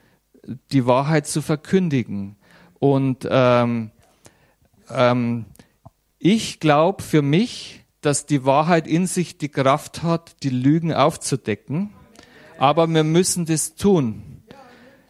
die 0.71 0.85
Wahrheit 0.85 1.27
zu 1.27 1.41
verkündigen. 1.41 2.35
Und 2.79 3.27
ähm, 3.29 3.91
ähm, 4.89 5.45
ich 6.17 6.59
glaube 6.59 7.03
für 7.03 7.21
mich, 7.21 7.83
dass 8.01 8.25
die 8.25 8.45
Wahrheit 8.45 8.87
in 8.87 9.05
sich 9.05 9.37
die 9.37 9.49
Kraft 9.49 10.01
hat, 10.01 10.43
die 10.43 10.49
Lügen 10.49 10.93
aufzudecken. 10.93 11.91
Aber 12.57 12.87
wir 12.87 13.03
müssen 13.03 13.45
das 13.45 13.75
tun. 13.75 14.30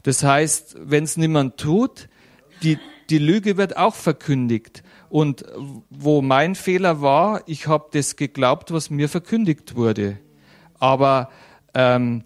Das 0.03 0.23
heißt, 0.23 0.77
wenn 0.79 1.03
es 1.03 1.17
niemand 1.17 1.57
tut, 1.57 2.09
die, 2.63 2.79
die 3.09 3.17
Lüge 3.17 3.57
wird 3.57 3.77
auch 3.77 3.95
verkündigt. 3.95 4.83
Und 5.09 5.45
wo 5.89 6.21
mein 6.21 6.55
Fehler 6.55 7.01
war, 7.01 7.43
ich 7.45 7.67
habe 7.67 7.89
das 7.91 8.15
geglaubt, 8.15 8.71
was 8.71 8.89
mir 8.89 9.09
verkündigt 9.09 9.75
wurde. 9.75 10.17
Aber 10.79 11.29
ähm, 11.73 12.23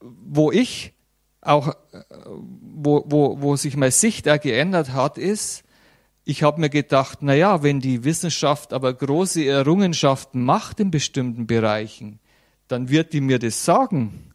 wo 0.00 0.50
ich 0.52 0.92
auch, 1.40 1.74
wo, 2.08 3.04
wo, 3.06 3.40
wo 3.40 3.56
sich 3.56 3.76
meine 3.76 3.90
Sicht 3.90 4.28
auch 4.28 4.40
geändert 4.40 4.92
hat, 4.92 5.18
ist, 5.18 5.64
ich 6.24 6.42
habe 6.42 6.60
mir 6.60 6.70
gedacht, 6.70 7.18
na 7.22 7.34
ja, 7.34 7.62
wenn 7.62 7.80
die 7.80 8.04
Wissenschaft 8.04 8.72
aber 8.72 8.94
große 8.94 9.44
Errungenschaften 9.44 10.44
macht 10.44 10.78
in 10.78 10.90
bestimmten 10.90 11.46
Bereichen, 11.46 12.20
dann 12.68 12.88
wird 12.88 13.12
die 13.12 13.20
mir 13.20 13.38
das 13.38 13.64
sagen. 13.64 14.29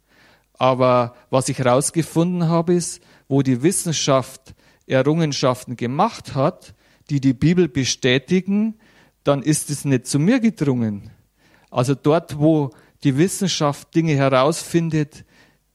Aber 0.57 1.15
was 1.29 1.49
ich 1.49 1.59
herausgefunden 1.59 2.47
habe, 2.47 2.73
ist, 2.73 3.01
wo 3.27 3.41
die 3.41 3.61
Wissenschaft 3.61 4.55
Errungenschaften 4.87 5.75
gemacht 5.75 6.35
hat, 6.35 6.75
die 7.09 7.19
die 7.19 7.33
Bibel 7.33 7.67
bestätigen, 7.67 8.75
dann 9.23 9.41
ist 9.41 9.69
es 9.69 9.85
nicht 9.85 10.05
zu 10.07 10.19
mir 10.19 10.39
gedrungen. 10.39 11.11
Also 11.71 11.95
dort, 11.95 12.39
wo 12.39 12.71
die 13.03 13.17
Wissenschaft 13.17 13.93
Dinge 13.95 14.15
herausfindet, 14.15 15.25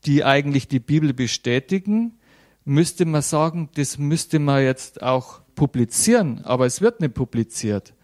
die 0.06 0.24
eigentlich 0.24 0.68
die 0.68 0.80
Bibel 0.80 1.12
bestätigen, 1.12 2.18
müsste 2.64 3.04
man 3.04 3.22
sagen, 3.22 3.68
das 3.74 3.98
müsste 3.98 4.38
man 4.38 4.62
jetzt 4.62 5.02
auch 5.02 5.40
publizieren, 5.54 6.42
aber 6.44 6.66
es 6.66 6.80
wird 6.80 7.00
nicht 7.00 7.14
publiziert. 7.14 7.94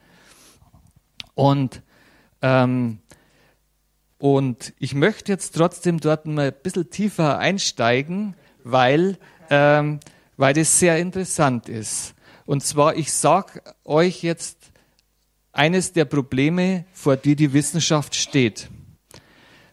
Und, 1.34 1.82
ähm, 2.42 2.98
und 4.18 4.72
ich 4.79 4.94
möchte 4.94 5.33
jetzt 5.33 5.55
trotzdem 5.57 6.00
dort 6.00 6.26
mal 6.26 6.48
ein 6.48 6.55
bisschen 6.62 6.90
tiefer 6.90 7.38
einsteigen, 7.38 8.35
weil, 8.64 9.18
ähm, 9.50 10.00
weil 10.37 10.55
das 10.55 10.79
sehr 10.79 10.98
interessant 10.98 11.68
ist. 11.68 12.14
Und 12.46 12.62
zwar, 12.62 12.96
ich 12.96 13.12
sage 13.12 13.61
euch 13.85 14.22
jetzt 14.22 14.70
eines 15.52 15.92
der 15.92 16.05
Probleme, 16.05 16.85
vor 16.92 17.16
die 17.16 17.37
die 17.37 17.52
Wissenschaft 17.52 18.14
steht. 18.14 18.70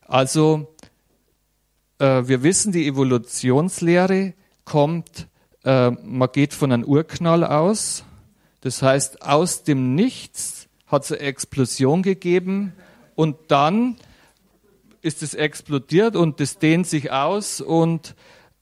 Also, 0.01 0.75
äh, 1.99 2.23
wir 2.25 2.43
wissen, 2.43 2.71
die 2.71 2.87
Evolutionslehre 2.87 4.33
kommt, 4.65 5.27
äh, 5.63 5.91
man 5.91 6.29
geht 6.31 6.53
von 6.53 6.71
einem 6.71 6.83
Urknall 6.83 7.43
aus. 7.43 8.03
Das 8.61 8.81
heißt, 8.81 9.21
aus 9.21 9.63
dem 9.63 9.95
Nichts 9.95 10.67
hat 10.87 11.03
es 11.03 11.11
eine 11.11 11.21
Explosion 11.21 12.01
gegeben 12.01 12.73
und 13.15 13.37
dann 13.49 13.97
ist 15.03 15.21
es 15.21 15.35
explodiert 15.35 16.15
und 16.15 16.39
das 16.39 16.57
dehnt 16.57 16.87
sich 16.87 17.11
aus 17.11 17.61
und 17.61 18.15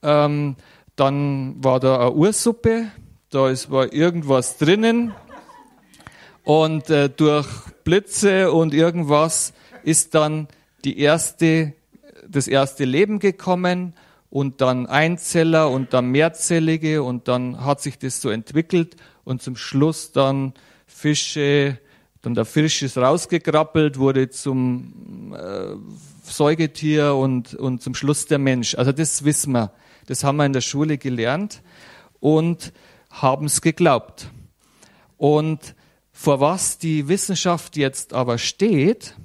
ähm, 0.03 0.57
dann 0.95 1.63
war 1.63 1.79
da 1.79 1.99
eine 1.99 2.11
Ursuppe 2.11 2.87
da 3.31 3.49
ist, 3.49 3.71
war 3.71 3.93
irgendwas 3.93 4.57
drinnen 4.57 5.13
und 6.43 6.89
äh, 6.89 7.09
durch 7.09 7.47
Blitze 7.85 8.51
und 8.51 8.73
irgendwas 8.73 9.53
ist 9.83 10.15
dann 10.15 10.49
die 10.83 10.99
erste, 10.99 11.73
das 12.27 12.49
erste 12.49 12.83
Leben 12.83 13.19
gekommen 13.19 13.93
und 14.29 14.59
dann 14.59 14.85
Einzeller 14.85 15.69
und 15.69 15.93
dann 15.93 16.07
Mehrzellige 16.07 17.03
und 17.03 17.29
dann 17.29 17.63
hat 17.63 17.79
sich 17.79 17.97
das 17.97 18.21
so 18.21 18.29
entwickelt 18.29 18.97
und 19.23 19.41
zum 19.41 19.55
Schluss 19.55 20.11
dann 20.11 20.53
Fische, 20.85 21.77
dann 22.21 22.35
der 22.35 22.45
Fisch 22.45 22.83
ist 22.83 22.97
rausgekrabbelt, 22.97 23.97
wurde 23.97 24.29
zum 24.29 25.33
äh, 25.35 25.75
Säugetier 26.23 27.15
und, 27.15 27.55
und 27.55 27.81
zum 27.81 27.95
Schluss 27.95 28.27
der 28.27 28.37
Mensch. 28.37 28.75
Also 28.75 28.91
das 28.91 29.23
wissen 29.25 29.53
wir. 29.53 29.71
Das 30.05 30.23
haben 30.23 30.37
wir 30.37 30.45
in 30.45 30.53
der 30.53 30.61
Schule 30.61 30.97
gelernt. 30.97 31.61
Und 32.19 32.73
haben 33.09 33.47
es 33.47 33.61
geglaubt. 33.61 34.29
Und 35.17 35.75
vor 36.11 36.39
was 36.39 36.77
die 36.77 37.07
Wissenschaft 37.07 37.75
jetzt 37.77 38.13
aber 38.13 38.37
steht, 38.37 39.15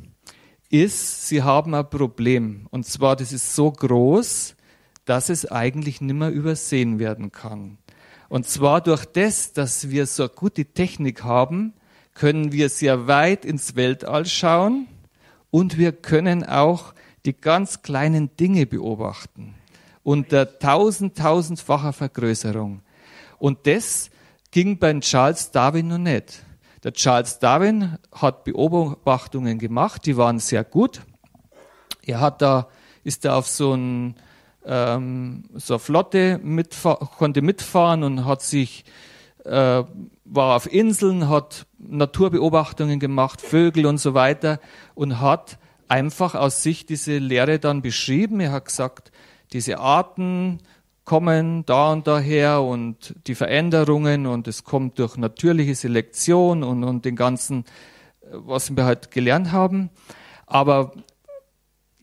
ist, 0.71 1.29
sie 1.29 1.43
haben 1.43 1.75
ein 1.75 1.89
Problem. 1.89 2.67
Und 2.71 2.87
zwar, 2.87 3.17
das 3.17 3.33
ist 3.33 3.55
so 3.55 3.71
groß, 3.71 4.57
dass 5.05 5.29
es 5.29 5.51
eigentlich 5.51 6.01
nimmer 6.01 6.31
übersehen 6.31 6.99
werden 6.99 7.31
kann. 7.31 7.79
Und 8.29 8.49
zwar 8.49 8.81
durch 8.81 9.05
das, 9.05 9.53
dass 9.53 9.91
wir 9.91 10.07
so 10.07 10.25
eine 10.25 10.33
gute 10.35 10.65
Technik 10.65 11.23
haben, 11.23 11.75
können 12.17 12.51
wir 12.51 12.69
sehr 12.69 13.07
weit 13.07 13.45
ins 13.45 13.77
Weltall 13.77 14.27
schauen 14.27 14.89
und 15.51 15.79
wir 15.79 15.93
können 15.93 16.45
auch 16.45 16.95
die 17.27 17.35
ganz 17.35 17.83
kleinen 17.83 18.37
Dinge 18.37 18.67
beobachten 18.67 19.55
unter 20.07 20.61
tausend, 20.61 21.19
tausendfacher 21.19 21.93
Vergrößerung. 21.93 22.81
Und 23.39 23.67
das 23.67 24.09
ging 24.53 24.79
beim 24.79 25.01
Charles 25.01 25.51
Darwin 25.51 25.89
noch 25.89 25.99
nicht. 25.99 26.45
Der 26.85 26.93
Charles 26.93 27.41
Darwin 27.41 27.99
hat 28.13 28.45
Beobachtungen 28.45 29.59
gemacht, 29.59 30.07
die 30.07 30.17
waren 30.17 30.39
sehr 30.39 30.63
gut. 30.63 31.01
Er 32.03 32.21
hat 32.21 32.41
da, 32.41 32.69
ist 33.03 33.25
da 33.25 33.37
auf 33.37 33.49
so, 33.49 33.75
ein, 33.75 34.15
ähm, 34.65 35.49
so 35.55 35.75
eine 35.75 35.79
Flotte 35.81 36.39
mitfahr 36.41 36.99
konnte 37.19 37.43
mitfahren 37.43 38.05
und 38.05 38.25
hat 38.25 38.43
sich, 38.43 38.85
äh, 39.45 39.83
war 40.25 40.57
auf 40.57 40.73
Inseln, 40.73 41.29
hat 41.29 41.67
Naturbeobachtungen 41.89 43.01
gemacht, 43.01 43.41
Vögel 43.41 43.87
und 43.87 43.99
so 43.99 44.15
weiter 44.15 44.61
und 44.95 45.21
hat 45.21 45.59
einfach 45.89 46.35
aus 46.35 46.63
sich 46.63 46.87
diese 46.87 47.19
Lehre 47.19 47.59
dann 47.59 47.83
beschrieben. 47.83 48.41
Er 48.41 48.53
hat 48.53 48.67
gesagt, 48.67 49.13
diese 49.53 49.79
Arten, 49.79 50.61
kommen 51.07 51.65
da 51.67 51.93
und 51.93 52.07
daher 52.07 52.63
und 52.63 53.15
die 53.29 53.37
Veränderungen 53.37 54.27
und 54.27 54.49
es 54.49 54.65
kommt 54.65 54.99
durch 54.99 55.17
natürliche 55.17 55.75
Selektion 55.75 56.63
und, 56.65 56.85
und 56.85 57.05
den 57.05 57.15
ganzen, 57.15 57.65
was 58.29 58.77
wir 58.77 58.85
halt 58.85 59.13
gelernt 59.13 59.53
haben. 59.53 59.91
Aber 60.47 60.93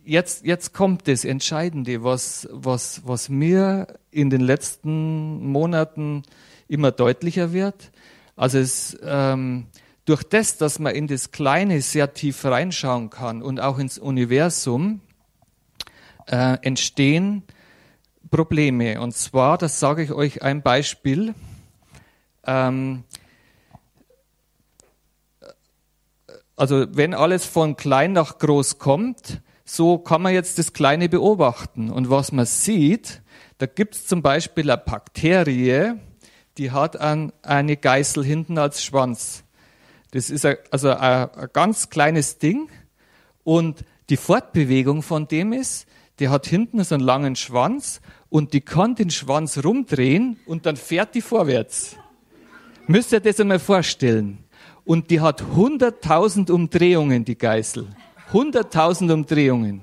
jetzt, 0.05 0.45
jetzt 0.45 0.73
kommt 0.73 1.07
das 1.09 1.25
Entscheidende, 1.25 2.03
was, 2.03 2.47
was, 2.49 3.01
was 3.05 3.27
mir 3.27 3.99
in 4.09 4.29
den 4.29 4.41
letzten 4.41 5.47
Monaten 5.47 6.23
immer 6.69 6.91
deutlicher 6.91 7.51
wird. 7.51 7.91
Also 8.35 8.57
es, 8.57 8.97
ähm, 9.03 9.67
durch 10.05 10.23
das, 10.23 10.57
dass 10.57 10.79
man 10.79 10.95
in 10.95 11.07
das 11.07 11.31
Kleine 11.31 11.81
sehr 11.81 12.13
tief 12.13 12.43
reinschauen 12.43 13.09
kann 13.09 13.41
und 13.41 13.59
auch 13.59 13.79
ins 13.79 13.97
Universum, 13.97 15.01
äh, 16.27 16.57
entstehen 16.61 17.43
Probleme. 18.29 18.99
Und 18.99 19.15
zwar, 19.15 19.57
das 19.57 19.79
sage 19.79 20.03
ich 20.03 20.11
euch 20.11 20.41
ein 20.41 20.61
Beispiel. 20.61 21.35
Ähm, 22.45 23.03
also 26.55 26.85
wenn 26.91 27.13
alles 27.13 27.45
von 27.45 27.75
klein 27.75 28.13
nach 28.13 28.39
groß 28.39 28.79
kommt, 28.79 29.41
so 29.65 29.97
kann 29.97 30.21
man 30.21 30.33
jetzt 30.33 30.57
das 30.59 30.73
Kleine 30.73 31.09
beobachten. 31.09 31.89
Und 31.89 32.09
was 32.09 32.31
man 32.31 32.45
sieht, 32.45 33.21
da 33.57 33.65
gibt 33.65 33.95
es 33.95 34.07
zum 34.07 34.21
Beispiel 34.21 34.69
eine 34.69 34.81
Bakterie, 34.81 35.93
die 36.57 36.71
hat 36.71 36.97
ein, 36.97 37.31
eine 37.41 37.77
Geißel 37.77 38.23
hinten 38.23 38.57
als 38.57 38.83
Schwanz. 38.83 39.43
Das 40.11 40.29
ist 40.29 40.45
ein, 40.45 40.57
also 40.71 40.89
ein, 40.91 41.29
ein 41.29 41.49
ganz 41.53 41.89
kleines 41.89 42.37
Ding 42.37 42.69
und 43.43 43.83
die 44.09 44.17
Fortbewegung 44.17 45.01
von 45.01 45.27
dem 45.27 45.53
ist, 45.53 45.87
der 46.19 46.29
hat 46.29 46.45
hinten 46.45 46.83
so 46.83 46.95
einen 46.95 47.03
langen 47.03 47.35
Schwanz 47.35 48.01
und 48.29 48.53
die 48.53 48.61
kann 48.61 48.95
den 48.95 49.09
Schwanz 49.09 49.63
rumdrehen 49.63 50.39
und 50.45 50.65
dann 50.65 50.77
fährt 50.77 51.15
die 51.15 51.21
vorwärts. 51.21 51.95
Müsst 52.85 53.11
ihr 53.13 53.19
das 53.19 53.39
einmal 53.39 53.59
vorstellen. 53.59 54.43
Und 54.85 55.09
die 55.09 55.21
hat 55.21 55.41
100.000 55.41 56.51
Umdrehungen, 56.51 57.23
die 57.23 57.37
Geißel. 57.37 57.87
100.000 58.33 59.13
Umdrehungen. 59.13 59.81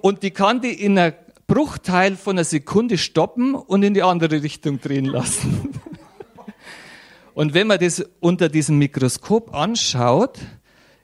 Und 0.00 0.24
die 0.24 0.32
kann 0.32 0.60
die 0.60 0.82
in 0.82 0.98
einer 0.98 1.12
Bruchteil 1.52 2.16
von 2.16 2.38
einer 2.38 2.44
Sekunde 2.44 2.96
stoppen 2.96 3.54
und 3.54 3.82
in 3.82 3.92
die 3.92 4.02
andere 4.02 4.42
Richtung 4.42 4.80
drehen 4.80 5.04
lassen. 5.04 5.68
Und 7.34 7.52
wenn 7.52 7.66
man 7.66 7.78
das 7.78 8.02
unter 8.20 8.48
diesem 8.48 8.78
Mikroskop 8.78 9.54
anschaut, 9.54 10.38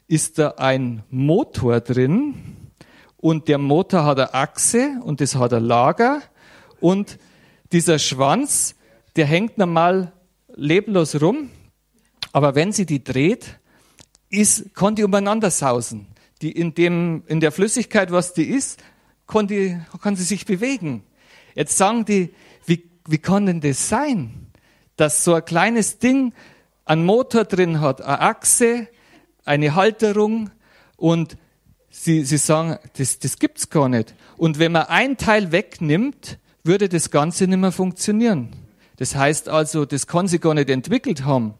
ist 0.07 0.39
da 0.39 0.55
ein 0.57 1.03
Motor 1.11 1.81
drin 1.81 2.35
und 3.19 3.49
der 3.49 3.59
Motor 3.59 4.05
hat 4.05 4.19
eine 4.19 4.33
Achse 4.33 5.01
und 5.03 5.21
das 5.21 5.35
hat 5.35 5.53
ein 5.53 5.65
Lager 5.65 6.23
und 6.81 7.19
dieser 7.71 7.99
Schwanz, 7.99 8.75
der 9.17 9.27
hängt 9.27 9.59
normal 9.59 10.13
leblos 10.55 11.21
rum, 11.21 11.51
aber 12.33 12.55
wenn 12.55 12.73
sie 12.73 12.87
die 12.87 13.05
dreht, 13.05 13.59
ist, 14.31 14.75
kann 14.75 14.95
die 14.95 15.05
umeinander 15.05 15.51
sausen. 15.51 16.07
Die 16.41 16.53
in, 16.53 16.75
dem, 16.75 17.23
in 17.27 17.41
der 17.41 17.53
Flüssigkeit, 17.53 18.13
was 18.13 18.33
die 18.33 18.45
ist, 18.45 18.83
kann 19.29 19.47
sie 19.49 20.25
sich 20.25 20.45
bewegen. 20.47 21.05
Jetzt 21.55 21.77
sagen 21.77 22.05
die, 22.05 22.31
wie, 22.67 22.85
wie 23.07 23.19
kann 23.19 23.47
denn 23.47 23.61
das 23.61 23.89
sein, 23.89 24.49
dass 24.97 25.23
so 25.23 25.35
ein 25.35 25.45
kleines 25.45 25.99
Ding 25.99 26.33
einen 26.85 27.05
Motor 27.05 27.45
drin 27.45 27.81
hat, 27.81 28.01
eine 28.01 28.21
Achse, 28.21 28.89
eine 29.45 29.75
Halterung 29.75 30.51
und 30.97 31.37
sie, 31.91 32.25
sie 32.25 32.39
sagen, 32.39 32.79
das, 32.97 33.19
das 33.19 33.39
gibt's 33.39 33.71
gar 33.71 33.89
nicht. 33.89 34.15
Und 34.37 34.59
wenn 34.59 34.73
man 34.73 34.87
ein 34.87 35.17
Teil 35.17 35.53
wegnimmt, 35.53 36.39
würde 36.65 36.89
das 36.89 37.11
Ganze 37.11 37.47
nicht 37.47 37.59
mehr 37.59 37.73
funktionieren. 37.73 38.51
Das 38.97 39.15
heißt 39.15 39.49
also, 39.49 39.85
das 39.85 40.07
kann 40.07 40.27
sie 40.27 40.41
gar 40.41 40.55
nicht 40.55 40.71
entwickelt 40.71 41.25
haben. 41.25 41.55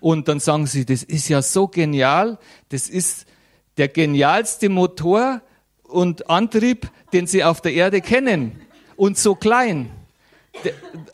Und 0.00 0.28
dann 0.28 0.40
sagen 0.40 0.66
sie, 0.66 0.84
das 0.84 1.02
ist 1.02 1.28
ja 1.28 1.42
so 1.42 1.68
genial, 1.68 2.38
das 2.70 2.88
ist 2.88 3.26
der 3.76 3.88
genialste 3.88 4.68
Motor 4.68 5.42
und 5.88 6.30
Antrieb, 6.30 6.90
den 7.12 7.26
sie 7.26 7.44
auf 7.44 7.60
der 7.60 7.72
Erde 7.72 8.00
kennen. 8.00 8.60
Und 8.96 9.18
so 9.18 9.34
klein. 9.34 9.90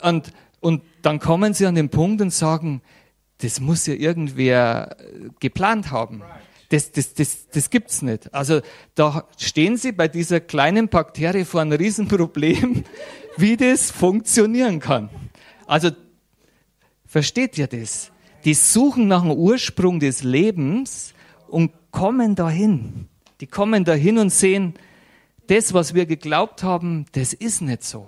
Und, 0.01 0.31
und 0.59 0.81
dann 1.01 1.19
kommen 1.19 1.53
sie 1.53 1.65
an 1.65 1.75
den 1.75 1.89
Punkt 1.89 2.21
und 2.21 2.33
sagen, 2.33 2.81
das 3.39 3.59
muss 3.59 3.85
ja 3.85 3.93
irgendwer 3.93 4.95
geplant 5.39 5.91
haben. 5.91 6.23
Das, 6.69 6.91
das, 6.91 7.13
das, 7.13 7.47
das 7.49 7.69
gibt's 7.69 8.01
nicht. 8.01 8.33
Also 8.33 8.61
da 8.95 9.27
stehen 9.37 9.77
sie 9.77 9.91
bei 9.91 10.07
dieser 10.07 10.39
kleinen 10.39 10.87
Bakterie 10.87 11.45
vor 11.45 11.61
einem 11.61 11.73
Riesenproblem, 11.73 12.83
wie 13.37 13.57
das 13.57 13.91
funktionieren 13.91 14.79
kann. 14.79 15.09
Also 15.67 15.91
versteht 17.05 17.57
ihr 17.57 17.67
das? 17.67 18.11
die 18.45 18.53
suchen 18.53 19.07
nach 19.07 19.23
dem 19.23 19.31
Ursprung 19.31 19.99
des 19.99 20.23
Lebens 20.23 21.13
und 21.47 21.71
kommen 21.91 22.35
dahin. 22.35 23.07
Die 23.41 23.47
kommen 23.47 23.83
dahin 23.83 24.17
und 24.17 24.29
sehen, 24.29 24.75
das, 25.47 25.73
was 25.73 25.93
wir 25.93 26.05
geglaubt 26.05 26.63
haben, 26.63 27.05
das 27.11 27.33
ist 27.33 27.61
nicht 27.61 27.83
so. 27.83 28.07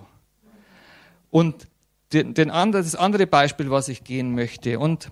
Und 1.30 1.68
den, 2.14 2.50
andre, 2.50 2.82
das 2.82 2.96
andere 2.96 3.28
Beispiel, 3.28 3.70
was 3.70 3.90
ich 3.90 4.04
gehen 4.04 4.34
möchte, 4.34 4.80
und 4.80 5.12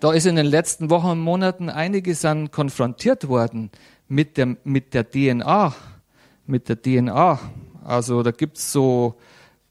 da 0.00 0.12
ist 0.12 0.26
in 0.26 0.36
den 0.36 0.46
letzten 0.46 0.90
Wochen 0.90 1.08
und 1.08 1.20
Monaten 1.20 1.68
einiges 1.68 2.24
an 2.24 2.50
konfrontiert 2.50 3.28
worden 3.28 3.70
mit 4.08 4.36
der, 4.36 4.56
mit 4.64 4.94
der 4.94 5.08
DNA, 5.08 5.74
mit 6.46 6.68
der 6.68 6.80
DNA. 6.80 7.38
Also 7.84 8.22
da 8.22 8.30
gibt's 8.30 8.72
so 8.72 9.16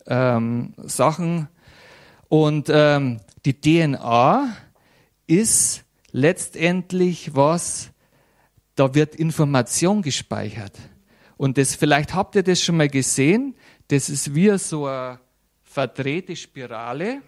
ähm, 0.07 0.73
Sachen 0.77 1.47
und 2.27 2.69
ähm, 2.71 3.19
die 3.45 3.59
DNA 3.59 4.55
ist 5.27 5.83
letztendlich 6.11 7.35
was, 7.35 7.91
da 8.79 8.95
wird 8.95 9.15
Information 9.15 10.01
gespeichert. 10.01 10.77
Und 11.35 11.57
das, 11.57 11.75
vielleicht 11.75 12.13
habt 12.13 12.35
ihr 12.35 12.43
das 12.43 12.61
schon 12.61 12.77
mal 12.77 12.87
gesehen, 12.87 13.55
das 13.89 14.09
ist 14.09 14.33
wie 14.33 14.57
so 14.57 14.85
eine 14.85 15.19
verdrehte 15.63 16.35
Spirale 16.35 17.21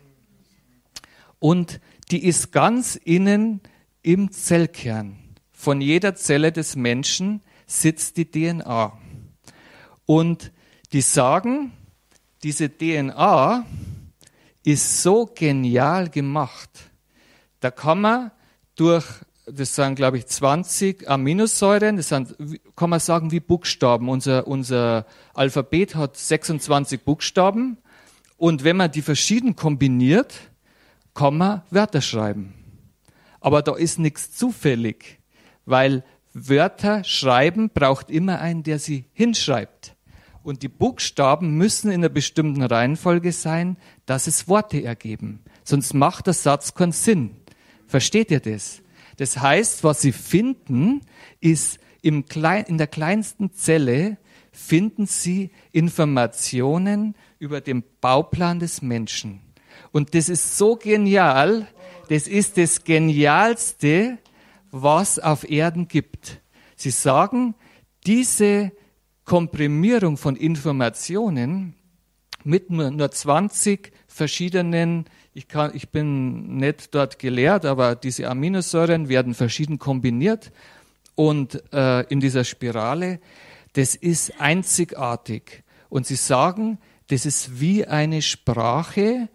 und 1.39 1.82
die 2.10 2.26
ist 2.26 2.52
ganz 2.52 2.95
innen 2.95 3.60
im 4.02 4.32
Zellkern. 4.32 5.18
Von 5.52 5.82
jeder 5.82 6.16
Zelle 6.16 6.52
des 6.52 6.76
Menschen 6.76 7.41
sitzt 7.68 8.18
die 8.18 8.30
DNA. 8.30 8.97
Und 10.06 10.52
die 10.93 11.02
sagen, 11.02 11.74
diese 12.43 12.70
DNA 12.70 13.66
ist 14.64 15.04
so 15.04 15.26
genial 15.26 16.10
gemacht. 16.10 16.70
Da 17.60 17.72
kann 17.72 18.02
man 18.02 18.32
durch, 18.76 19.06
das 19.52 19.76
sind 19.76 19.95
glaube 19.95 20.18
ich 20.18 20.28
20 20.28 21.10
Aminosäuren, 21.10 21.97
das 21.97 22.10
sind, 22.10 22.36
kann 22.76 22.89
man 22.89 22.99
sagen 22.99 23.32
wie 23.32 23.39
Buchstaben. 23.39 24.10
Unser, 24.10 24.47
unser 24.47 25.06
Alphabet 25.34 25.95
hat 25.95 26.18
26 26.18 27.02
Buchstaben 27.02 27.78
und 28.38 28.64
wenn 28.64 28.78
man 28.78 28.91
die 28.91 29.02
verschieden 29.02 29.56
kombiniert, 29.56 30.34
kann 31.14 31.38
man 31.38 31.62
Wörter 31.70 32.02
schreiben. 32.02 32.54
Aber 33.39 33.62
da 33.62 33.76
ist 33.76 33.99
nichts 33.99 34.32
zufällig, 34.32 35.20
weil 35.66 36.04
Wörter 36.34 37.04
schreiben 37.04 37.70
braucht 37.70 38.10
immer 38.10 38.39
einen, 38.39 38.64
der 38.64 38.80
sie 38.80 39.06
hinschreibt. 39.14 39.95
Und 40.43 40.64
die 40.64 40.70
Buchstaben 40.70 41.58
müssen 41.58 41.91
in 41.91 42.02
einer 42.02 42.10
bestimmten 42.10 42.64
Reihenfolge 42.64 43.32
sein, 43.32 43.78
dass 44.06 44.28
es 44.28 44.47
Worte 44.47 44.84
ergeben. 44.84 45.43
Sonst 45.64 45.93
macht 45.93 46.28
der 46.28 46.34
Satz 46.34 46.74
keinen 46.74 46.93
Sinn. 46.93 47.36
Versteht 47.86 48.32
ihr 48.32 48.39
das? 48.39 48.82
Das 49.22 49.38
heißt, 49.38 49.84
was 49.84 50.02
sie 50.02 50.14
finden, 50.14 51.02
ist 51.42 51.78
im 52.02 52.26
Klein, 52.26 52.66
in 52.66 52.80
der 52.80 52.88
kleinsten 52.88 53.54
Zelle 53.54 54.18
finden 54.52 55.06
sie 55.06 55.52
Informationen 55.72 57.14
über 57.38 57.62
den 57.62 57.84
Bauplan 58.02 58.60
des 58.60 58.82
Menschen. 58.82 59.40
Und 59.92 60.16
das 60.16 60.28
ist 60.28 60.58
so 60.58 60.76
genial. 60.76 61.68
Das 62.10 62.28
ist 62.28 62.58
das 62.58 62.84
Genialste, 62.84 64.18
was 64.72 65.20
auf 65.20 65.48
Erden 65.48 65.88
gibt. 65.88 66.42
Sie 66.76 66.90
sagen, 66.90 67.54
diese 68.08 68.72
Komprimierung 69.24 70.18
von 70.18 70.36
Informationen 70.36 71.76
mit 72.44 72.72
nur, 72.72 72.90
nur 72.90 73.12
20 73.12 73.92
verschiedenen, 74.08 75.06
ich, 75.34 75.48
kann, 75.48 75.72
ich 75.74 75.90
bin 75.90 76.58
nicht 76.58 76.94
dort 76.94 77.20
gelehrt, 77.20 77.66
aber 77.66 77.96
diese 77.96 78.30
Aminosäuren 78.30 79.10
werden 79.10 79.34
verschieden 79.34 79.80
kombiniert 79.80 80.52
und 81.16 81.62
äh, 81.74 82.02
in 82.08 82.20
dieser 82.20 82.44
Spirale, 82.44 83.20
das 83.74 83.96
ist 83.96 84.40
einzigartig. 84.40 85.64
Und 85.90 86.06
sie 86.06 86.16
sagen, 86.16 86.80
das 87.08 87.26
ist 87.26 87.60
wie 87.60 87.86
eine 87.86 88.22
Sprache 88.22 89.30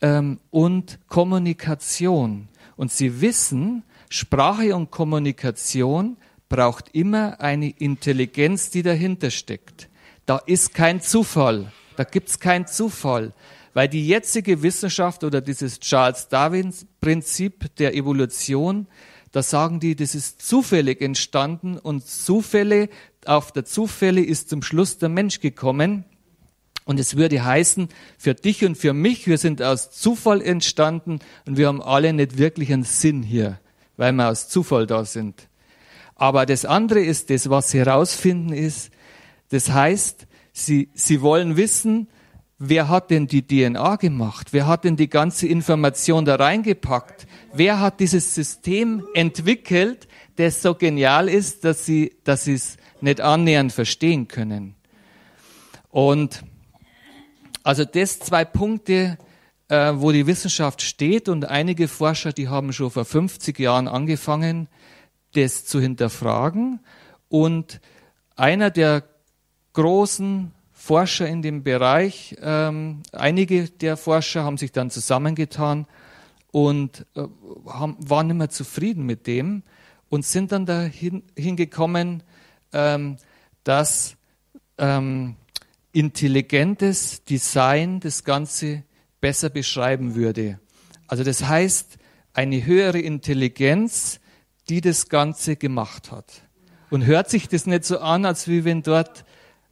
ähm, 0.00 0.40
und 0.50 0.98
Kommunikation. 1.08 2.48
Und 2.76 2.92
sie 2.92 3.20
wissen, 3.20 3.84
Sprache 4.08 4.74
und 4.74 4.90
Kommunikation 4.90 6.16
braucht 6.48 6.90
immer 6.94 7.40
eine 7.40 7.70
Intelligenz, 7.70 8.70
die 8.70 8.82
dahinter 8.82 9.30
steckt. 9.30 9.88
Da 10.26 10.38
ist 10.38 10.74
kein 10.74 11.00
Zufall. 11.00 11.72
Da 11.96 12.04
gibt's 12.04 12.40
keinen 12.40 12.66
Zufall. 12.66 13.32
Weil 13.72 13.88
die 13.88 14.06
jetzige 14.06 14.62
Wissenschaft 14.62 15.22
oder 15.22 15.40
dieses 15.40 15.78
Charles 15.80 16.28
Darwins 16.28 16.86
Prinzip 17.00 17.74
der 17.76 17.94
Evolution, 17.94 18.88
da 19.32 19.42
sagen 19.42 19.78
die, 19.78 19.94
das 19.94 20.14
ist 20.14 20.42
zufällig 20.42 21.00
entstanden 21.00 21.78
und 21.78 22.04
Zufälle 22.04 22.88
auf 23.26 23.52
der 23.52 23.64
Zufälle 23.64 24.22
ist 24.22 24.48
zum 24.48 24.62
Schluss 24.62 24.98
der 24.98 25.08
Mensch 25.08 25.40
gekommen. 25.40 26.04
Und 26.84 26.98
es 26.98 27.16
würde 27.16 27.44
heißen, 27.44 27.88
für 28.18 28.34
dich 28.34 28.64
und 28.64 28.76
für 28.76 28.92
mich, 28.92 29.26
wir 29.28 29.38
sind 29.38 29.62
aus 29.62 29.92
Zufall 29.92 30.42
entstanden 30.42 31.20
und 31.46 31.56
wir 31.56 31.68
haben 31.68 31.82
alle 31.82 32.12
nicht 32.12 32.38
wirklich 32.38 32.72
einen 32.72 32.82
Sinn 32.82 33.22
hier, 33.22 33.60
weil 33.96 34.12
wir 34.12 34.28
aus 34.28 34.48
Zufall 34.48 34.86
da 34.86 35.04
sind. 35.04 35.48
Aber 36.16 36.46
das 36.46 36.64
andere 36.64 37.00
ist 37.00 37.30
das, 37.30 37.48
was 37.48 37.70
sie 37.70 37.78
herausfinden 37.78 38.52
ist, 38.52 38.90
das 39.50 39.70
heißt, 39.70 40.26
sie, 40.52 40.90
sie 40.94 41.20
wollen 41.20 41.56
wissen, 41.56 42.08
wer 42.60 42.88
hat 42.88 43.10
denn 43.10 43.26
die 43.26 43.44
DNA 43.44 43.96
gemacht? 43.96 44.48
Wer 44.52 44.68
hat 44.68 44.84
denn 44.84 44.96
die 44.96 45.08
ganze 45.08 45.48
Information 45.48 46.24
da 46.24 46.36
reingepackt? 46.36 47.26
Wer 47.52 47.80
hat 47.80 47.98
dieses 47.98 48.34
System 48.34 49.02
entwickelt, 49.14 50.06
das 50.36 50.62
so 50.62 50.74
genial 50.74 51.28
ist, 51.28 51.64
dass 51.64 51.84
sie, 51.86 52.12
dass 52.22 52.44
sie 52.44 52.54
es 52.54 52.76
nicht 53.00 53.20
annähernd 53.20 53.72
verstehen 53.72 54.28
können? 54.28 54.76
Und 55.88 56.44
also 57.64 57.84
das 57.84 58.20
zwei 58.20 58.44
Punkte, 58.44 59.18
äh, 59.68 59.92
wo 59.96 60.12
die 60.12 60.26
Wissenschaft 60.26 60.82
steht 60.82 61.30
und 61.30 61.46
einige 61.46 61.88
Forscher, 61.88 62.32
die 62.32 62.48
haben 62.48 62.74
schon 62.74 62.90
vor 62.90 63.06
50 63.06 63.58
Jahren 63.58 63.88
angefangen, 63.88 64.68
das 65.32 65.64
zu 65.64 65.80
hinterfragen. 65.80 66.80
Und 67.28 67.80
einer 68.36 68.70
der 68.70 69.04
großen 69.72 70.52
Forscher 70.80 71.28
in 71.28 71.42
dem 71.42 71.62
Bereich, 71.62 72.36
ähm, 72.40 73.02
einige 73.12 73.68
der 73.68 73.98
Forscher 73.98 74.44
haben 74.44 74.56
sich 74.56 74.72
dann 74.72 74.88
zusammengetan 74.88 75.86
und 76.52 77.04
äh, 77.14 77.24
haben, 77.66 77.98
waren 78.00 78.28
nicht 78.28 78.36
mehr 78.36 78.48
zufrieden 78.48 79.04
mit 79.04 79.26
dem 79.26 79.62
und 80.08 80.24
sind 80.24 80.52
dann 80.52 80.64
dahin 80.64 81.22
hingekommen, 81.36 82.22
ähm, 82.72 83.18
dass 83.62 84.16
ähm, 84.78 85.36
intelligentes 85.92 87.24
Design 87.24 88.00
das 88.00 88.24
Ganze 88.24 88.82
besser 89.20 89.50
beschreiben 89.50 90.14
würde. 90.14 90.60
Also 91.08 91.24
das 91.24 91.44
heißt, 91.46 91.98
eine 92.32 92.64
höhere 92.64 93.00
Intelligenz, 93.00 94.18
die 94.70 94.80
das 94.80 95.10
Ganze 95.10 95.56
gemacht 95.56 96.10
hat. 96.10 96.40
Und 96.88 97.04
hört 97.04 97.28
sich 97.28 97.48
das 97.48 97.66
nicht 97.66 97.84
so 97.84 97.98
an, 97.98 98.24
als 98.24 98.48
wie 98.48 98.64
wenn 98.64 98.82
dort 98.82 99.26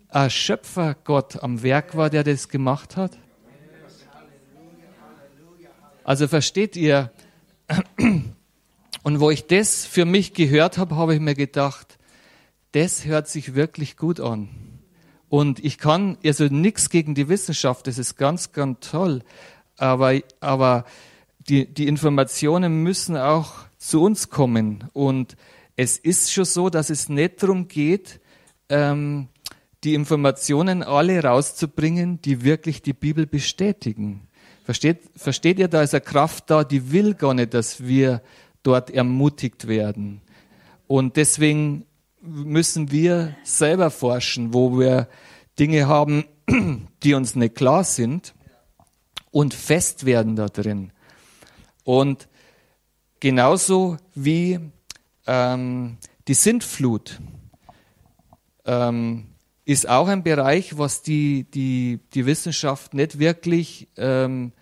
ein 0.09 0.31
Schöpfergott 0.31 1.43
am 1.43 1.63
Werk 1.63 1.97
war, 1.97 2.11
der 2.11 2.25
das 2.25 2.49
gemacht 2.49 2.97
hat? 2.97 3.19
Also 6.05 6.27
versteht 6.27 6.77
ihr? 6.77 7.13
Und 9.03 9.21
wo 9.21 9.31
ich 9.31 9.47
das 9.47 9.85
für 9.85 10.05
mich 10.05 10.33
gehört 10.33 10.79
habe, 10.79 10.97
habe 10.97 11.15
ich 11.15 11.21
mir 11.21 11.35
gedacht, 11.35 11.99
das 12.73 13.05
hört 13.05 13.29
sich 13.29 13.55
wirklich 13.55 13.97
gut 13.97 14.21
an. 14.21 14.49
Und 15.29 15.63
ich 15.63 15.77
kann 15.79 16.17
also 16.25 16.45
nichts 16.45 16.89
gegen 16.89 17.15
die 17.15 17.29
Wissenschaft, 17.29 17.87
das 17.87 17.99
ist 17.99 18.17
ganz, 18.17 18.53
ganz 18.53 18.89
toll. 18.89 19.23
Aber, 19.77 20.19
aber 20.41 20.85
die, 21.39 21.73
die 21.73 21.87
Informationen 21.87 22.83
müssen 22.83 23.17
auch 23.17 23.53
zu 23.77 24.03
uns 24.03 24.31
kommen. 24.31 24.89
Und 24.95 25.37
es 25.77 25.99
ist 25.99 26.33
schon 26.33 26.45
so, 26.45 26.71
dass 26.71 26.91
es 26.91 27.09
nicht 27.09 27.43
darum 27.43 27.69
geht, 27.69 28.21
ähm, 28.69 29.29
die 29.85 29.95
Informationen 29.95 30.83
alle 30.83 31.23
rauszubringen, 31.23 32.21
die 32.21 32.43
wirklich 32.43 32.83
die 32.83 32.93
Bibel 32.93 33.27
bestätigen. 33.27 34.29
Versteht, 34.65 35.03
versteht 35.17 35.59
ihr, 35.59 35.69
da 35.69 35.83
ist 35.83 35.95
eine 35.95 36.01
Kraft 36.01 36.51
da, 36.51 36.65
die 36.65 36.93
will 36.93 37.15
gar 37.15 37.35
nicht, 37.35 37.55
dass 37.55 37.87
wir 37.87 38.23
dort 38.63 38.91
ermutigt 38.91 39.69
werden. 39.69 40.21
Und 40.87 41.17
deswegen 41.17 41.87
müssen 42.21 42.91
wir 42.91 43.37
selber 43.45 43.91
forschen, 43.91 44.53
wo 44.53 44.79
wir 44.79 45.09
Dinge 45.59 45.87
haben, 45.87 46.25
die 47.03 47.15
uns 47.15 47.37
nicht 47.37 47.55
klar 47.55 47.85
sind 47.85 48.35
und 49.31 49.55
fest 49.55 50.05
werden 50.05 50.37
da 50.37 50.47
drin. 50.47 50.93
Und 51.85 52.29
genauso 53.21 53.97
wie 54.15 54.59
ähm, 55.27 55.99
die 56.27 56.35
Sintflut 56.35 57.21
ähm, 58.65 59.29
ist 59.69 59.87
auch 59.87 60.09
ein 60.09 60.23
Bereich, 60.23 60.79
was 60.79 61.03
die, 61.03 61.45
die, 61.45 62.01
die 62.15 62.25
Wissenschaft 62.25 62.95
nicht 62.95 63.19
wirklich 63.19 63.89
ähm, 63.99 64.53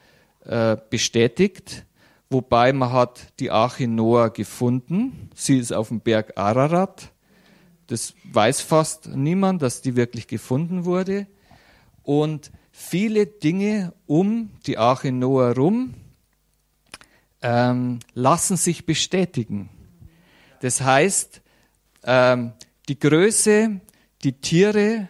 äh, 0.45 0.77
bestätigt. 0.91 1.87
Wobei 2.29 2.73
man 2.73 2.91
hat 2.91 3.33
die 3.39 3.53
Arche 3.53 3.87
Noah 3.87 4.31
gefunden. 4.31 5.31
Sie 5.33 5.59
ist 5.59 5.73
auf 5.73 5.91
dem 5.91 6.01
Berg 6.01 6.33
Ararat. 6.37 7.13
Das 7.87 8.15
weiß 8.33 8.63
fast 8.63 9.07
niemand, 9.15 9.63
dass 9.63 9.81
die 9.81 9.95
wirklich 9.95 10.27
gefunden 10.27 10.85
wurde. 10.85 11.29
Und 12.03 12.51
viele 12.73 13.27
Dinge 13.27 13.95
um 14.07 14.51
die 14.67 14.77
Arche 14.77 15.13
Noah 15.13 15.53
rum 15.53 15.95
ähm, 17.43 18.01
lassen 18.13 18.57
sich 18.57 18.87
bestätigen. 18.87 19.69
Das 20.63 20.81
heißt, 20.81 21.43
ähm, 22.03 22.55
die 22.89 22.99
Größe, 22.99 23.81
die 24.25 24.33
Tiere, 24.33 25.09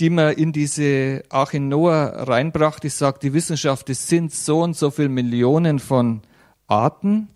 die 0.00 0.10
man 0.10 0.34
in 0.34 0.52
diese 0.52 1.24
Arche 1.28 1.60
Noah 1.60 2.24
reinbrachte, 2.28 2.88
sagt 2.88 3.22
die 3.22 3.32
Wissenschaft, 3.32 3.90
es 3.90 4.08
sind 4.08 4.32
so 4.32 4.62
und 4.62 4.76
so 4.76 4.90
viele 4.90 5.08
Millionen 5.08 5.78
von 5.78 6.22
Arten, 6.66 7.28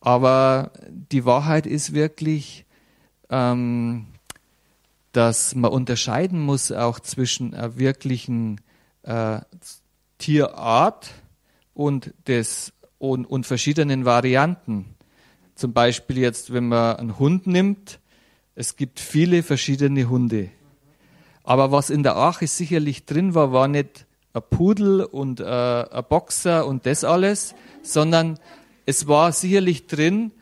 aber 0.00 0.72
die 0.88 1.24
Wahrheit 1.24 1.66
ist 1.66 1.94
wirklich, 1.94 2.66
ähm, 3.30 4.06
dass 5.12 5.54
man 5.54 5.70
unterscheiden 5.70 6.40
muss 6.40 6.72
auch 6.72 7.00
zwischen 7.00 7.54
einer 7.54 7.78
wirklichen 7.78 8.60
äh, 9.02 9.40
Tierart 10.18 11.10
und, 11.72 12.12
des, 12.26 12.72
und, 12.98 13.24
und 13.26 13.46
verschiedenen 13.46 14.04
Varianten. 14.04 14.94
Zum 15.54 15.72
Beispiel 15.72 16.18
jetzt, 16.18 16.52
wenn 16.52 16.68
man 16.68 16.96
einen 16.96 17.18
Hund 17.18 17.46
nimmt, 17.46 18.00
es 18.54 18.76
gibt 18.76 19.00
viele 19.00 19.42
verschiedene 19.42 20.08
Hunde. 20.08 20.50
Aber 21.42 21.72
was 21.72 21.90
in 21.90 22.02
der 22.02 22.16
Arche 22.16 22.46
sicherlich 22.46 23.04
drin 23.04 23.34
war, 23.34 23.52
war 23.52 23.68
nicht 23.68 24.06
ein 24.32 24.42
Pudel 24.48 25.02
und 25.04 25.40
äh, 25.40 25.44
ein 25.44 26.04
Boxer 26.08 26.66
und 26.66 26.86
das 26.86 27.04
alles, 27.04 27.54
sondern 27.82 28.38
es 28.86 29.06
war 29.06 29.32
sicherlich 29.32 29.86
drin 29.86 30.32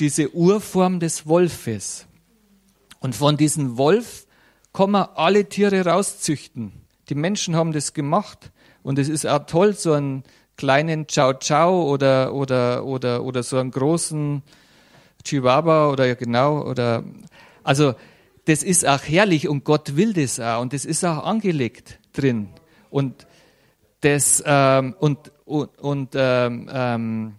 diese 0.00 0.34
Urform 0.34 1.00
des 1.00 1.26
Wolfes. 1.26 2.06
Und 3.00 3.14
von 3.14 3.36
diesem 3.36 3.76
Wolf 3.78 4.26
kann 4.72 4.90
man 4.90 5.08
alle 5.14 5.48
Tiere 5.48 5.84
rauszüchten. 5.84 6.72
Die 7.08 7.14
Menschen 7.14 7.56
haben 7.56 7.72
das 7.72 7.92
gemacht. 7.92 8.50
Und 8.82 8.98
es 8.98 9.08
ist 9.08 9.26
auch 9.26 9.46
toll, 9.46 9.74
so 9.74 9.92
einen 9.92 10.24
kleinen 10.56 11.06
Chow 11.06 11.34
Chow 11.34 11.90
oder, 11.92 12.32
oder, 12.34 12.84
oder, 12.84 13.24
oder 13.24 13.42
so 13.42 13.58
einen 13.58 13.70
großen 13.70 14.42
Chihuahua 15.24 15.90
oder 15.90 16.14
genau, 16.16 16.62
oder, 16.62 17.04
also, 17.64 17.94
das 18.44 18.62
ist 18.62 18.86
auch 18.86 19.02
herrlich 19.02 19.48
und 19.48 19.64
Gott 19.64 19.96
will 19.96 20.12
das 20.12 20.40
auch 20.40 20.60
und 20.60 20.72
das 20.72 20.84
ist 20.84 21.04
auch 21.04 21.24
angelegt 21.24 22.00
drin. 22.12 22.48
Und 22.90 23.26
das, 24.00 24.42
ähm, 24.44 24.94
und, 24.98 25.30
und, 25.44 25.78
und 25.78 26.10
ähm, 26.14 26.68
ähm, 26.72 27.34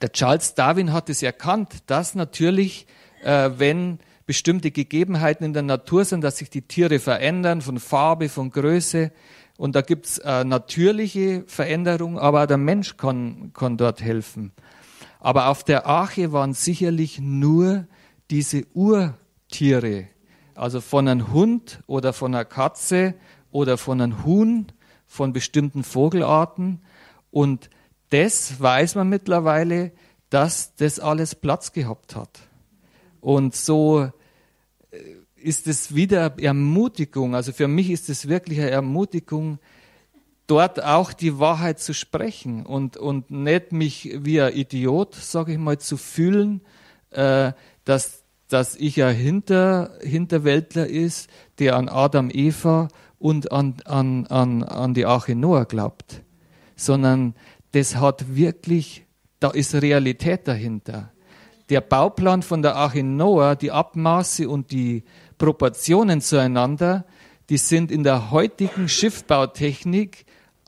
der 0.00 0.12
Charles 0.12 0.54
Darwin 0.54 0.92
hat 0.92 1.10
es 1.10 1.22
erkannt, 1.22 1.82
dass 1.86 2.14
natürlich, 2.14 2.86
äh, 3.22 3.50
wenn 3.56 3.98
bestimmte 4.26 4.70
Gegebenheiten 4.70 5.44
in 5.44 5.52
der 5.52 5.64
Natur 5.64 6.04
sind, 6.04 6.22
dass 6.22 6.38
sich 6.38 6.50
die 6.50 6.62
Tiere 6.62 7.00
verändern 7.00 7.60
von 7.60 7.80
Farbe, 7.80 8.28
von 8.28 8.50
Größe. 8.50 9.10
Und 9.58 9.74
da 9.74 9.82
gibt's 9.82 10.18
äh, 10.18 10.44
natürliche 10.44 11.42
Veränderungen, 11.48 12.16
aber 12.16 12.46
der 12.46 12.56
Mensch 12.56 12.96
kann, 12.96 13.50
kann 13.52 13.76
dort 13.76 14.00
helfen. 14.00 14.52
Aber 15.18 15.48
auf 15.48 15.64
der 15.64 15.86
Arche 15.86 16.32
waren 16.32 16.54
sicherlich 16.54 17.18
nur 17.18 17.86
diese 18.30 18.66
Urtiere, 18.74 20.08
also 20.54 20.80
von 20.80 21.08
einem 21.08 21.32
Hund 21.32 21.82
oder 21.86 22.12
von 22.12 22.34
einer 22.34 22.44
Katze 22.44 23.14
oder 23.50 23.76
von 23.76 24.00
einem 24.00 24.24
Huhn, 24.24 24.66
von 25.06 25.32
bestimmten 25.32 25.82
Vogelarten. 25.82 26.80
Und 27.30 27.70
das 28.10 28.60
weiß 28.60 28.94
man 28.94 29.08
mittlerweile, 29.08 29.92
dass 30.28 30.74
das 30.76 31.00
alles 31.00 31.34
Platz 31.34 31.72
gehabt 31.72 32.14
hat. 32.14 32.40
Und 33.20 33.54
so 33.54 34.10
ist 35.36 35.66
es 35.66 35.94
wieder 35.94 36.38
Ermutigung. 36.38 37.34
Also 37.34 37.52
für 37.52 37.68
mich 37.68 37.90
ist 37.90 38.08
es 38.08 38.28
wirklich 38.28 38.60
eine 38.60 38.70
Ermutigung, 38.70 39.58
dort 40.46 40.82
auch 40.82 41.12
die 41.12 41.38
Wahrheit 41.38 41.78
zu 41.80 41.94
sprechen 41.94 42.66
und, 42.66 42.96
und 42.96 43.30
nicht 43.30 43.72
mich 43.72 44.18
wie 44.22 44.40
ein 44.40 44.54
Idiot, 44.54 45.14
sage 45.14 45.52
ich 45.52 45.58
mal, 45.58 45.78
zu 45.78 45.96
fühlen, 45.96 46.60
äh, 47.10 47.52
dass, 47.84 48.19
dass 48.52 48.76
ich 48.76 49.02
ein 49.02 49.14
Hinter, 49.14 49.92
Hinterwäldler 50.02 50.86
ist, 50.86 51.30
der 51.58 51.76
an 51.76 51.88
Adam, 51.88 52.30
Eva 52.32 52.88
und 53.18 53.52
an, 53.52 53.76
an, 53.84 54.26
an, 54.26 54.62
an 54.62 54.94
die 54.94 55.06
Arche 55.06 55.34
Noah 55.34 55.64
glaubt, 55.64 56.22
sondern 56.76 57.34
das 57.72 57.96
hat 57.96 58.34
wirklich, 58.34 59.06
da 59.38 59.50
ist 59.50 59.74
Realität 59.74 60.48
dahinter. 60.48 61.12
der 61.70 61.80
Bauplan 61.80 62.42
von 62.42 62.62
der 62.62 62.74
Arche 62.74 63.04
Noah, 63.04 63.54
die 63.54 63.70
Abmaße 63.70 64.48
und 64.48 64.72
die 64.72 65.04
Proportionen 65.38 66.20
zueinander, 66.20 67.06
die 67.48 67.56
sind 67.56 67.90
in 67.90 68.02
der 68.02 68.30
heutigen 68.30 68.88
Schiffbautechnik 68.88 70.26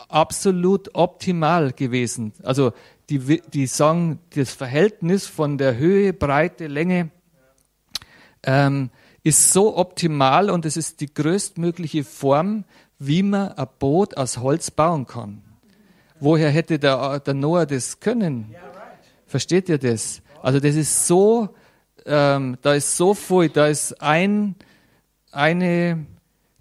absolut 0.08 0.94
optimal 0.94 1.72
gewesen. 1.72 2.32
Also 2.42 2.72
die, 3.10 3.42
die 3.52 3.66
sagen, 3.66 4.20
das 4.34 4.52
Verhältnis 4.52 5.26
von 5.26 5.58
der 5.58 5.76
Höhe, 5.76 6.12
Breite, 6.12 6.68
Länge 6.68 7.10
ähm, 8.44 8.90
ist 9.22 9.52
so 9.52 9.76
optimal 9.76 10.50
und 10.50 10.64
es 10.64 10.76
ist 10.76 11.00
die 11.00 11.12
größtmögliche 11.12 12.04
Form, 12.04 12.64
wie 12.98 13.22
man 13.22 13.52
ein 13.52 13.68
Boot 13.78 14.16
aus 14.16 14.38
Holz 14.38 14.70
bauen 14.70 15.06
kann. 15.06 15.42
Woher 16.20 16.50
hätte 16.50 16.78
der, 16.78 17.20
der 17.20 17.34
Noah 17.34 17.66
das 17.66 17.98
können? 18.00 18.54
Versteht 19.26 19.68
ihr 19.68 19.78
das? 19.78 20.22
Also 20.42 20.60
das 20.60 20.74
ist 20.74 21.06
so, 21.06 21.48
ähm, 22.06 22.58
da 22.62 22.74
ist 22.74 22.96
so 22.96 23.14
viel, 23.14 23.48
da 23.48 23.66
ist 23.66 24.00
ein 24.00 24.56
eine 25.32 26.06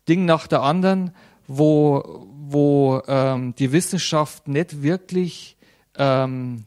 Ding 0.08 0.26
nach 0.26 0.48
der 0.48 0.64
anderen, 0.64 1.12
wo, 1.48 2.26
wo 2.34 3.04
ähm, 3.08 3.54
die 3.56 3.72
Wissenschaft 3.72 4.48
nicht 4.48 4.82
wirklich 4.82 5.58
ähm, 5.98 6.64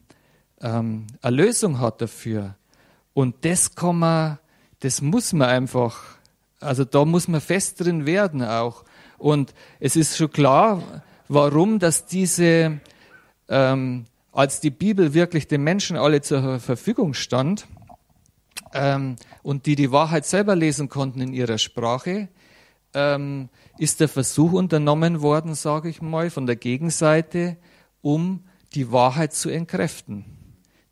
ähm, 0.61 1.07
eine 1.21 1.35
Lösung 1.35 1.79
hat 1.79 2.01
dafür. 2.01 2.55
Und 3.13 3.43
das 3.43 3.75
kann 3.75 3.99
man, 3.99 4.39
das 4.85 5.01
muss 5.01 5.33
man 5.33 5.49
einfach, 5.49 5.99
also 6.59 6.85
da 6.85 7.05
muss 7.05 7.27
man 7.27 7.41
fest 7.41 7.83
drin 7.83 8.05
werden 8.05 8.43
auch. 8.43 8.83
Und 9.17 9.55
es 9.79 9.95
ist 9.95 10.15
schon 10.15 10.31
klar, 10.31 11.01
warum, 11.27 11.79
dass 11.79 12.05
diese, 12.05 12.79
ähm, 13.49 14.05
als 14.31 14.59
die 14.59 14.69
Bibel 14.69 15.15
wirklich 15.15 15.47
den 15.47 15.63
Menschen 15.63 15.97
alle 15.97 16.21
zur 16.21 16.59
Verfügung 16.59 17.15
stand 17.15 17.65
ähm, 18.75 19.15
und 19.41 19.65
die 19.65 19.75
die 19.75 19.91
Wahrheit 19.91 20.27
selber 20.27 20.55
lesen 20.55 20.87
konnten 20.87 21.19
in 21.19 21.33
ihrer 21.33 21.57
Sprache, 21.57 22.27
ähm, 22.93 23.49
ist 23.79 24.01
der 24.01 24.07
Versuch 24.07 24.51
unternommen 24.51 25.23
worden, 25.23 25.55
sage 25.55 25.89
ich 25.89 25.99
mal, 26.03 26.29
von 26.29 26.45
der 26.45 26.57
Gegenseite, 26.57 27.57
um 28.03 28.43
die 28.75 28.91
Wahrheit 28.91 29.33
zu 29.33 29.49
entkräften. 29.49 30.25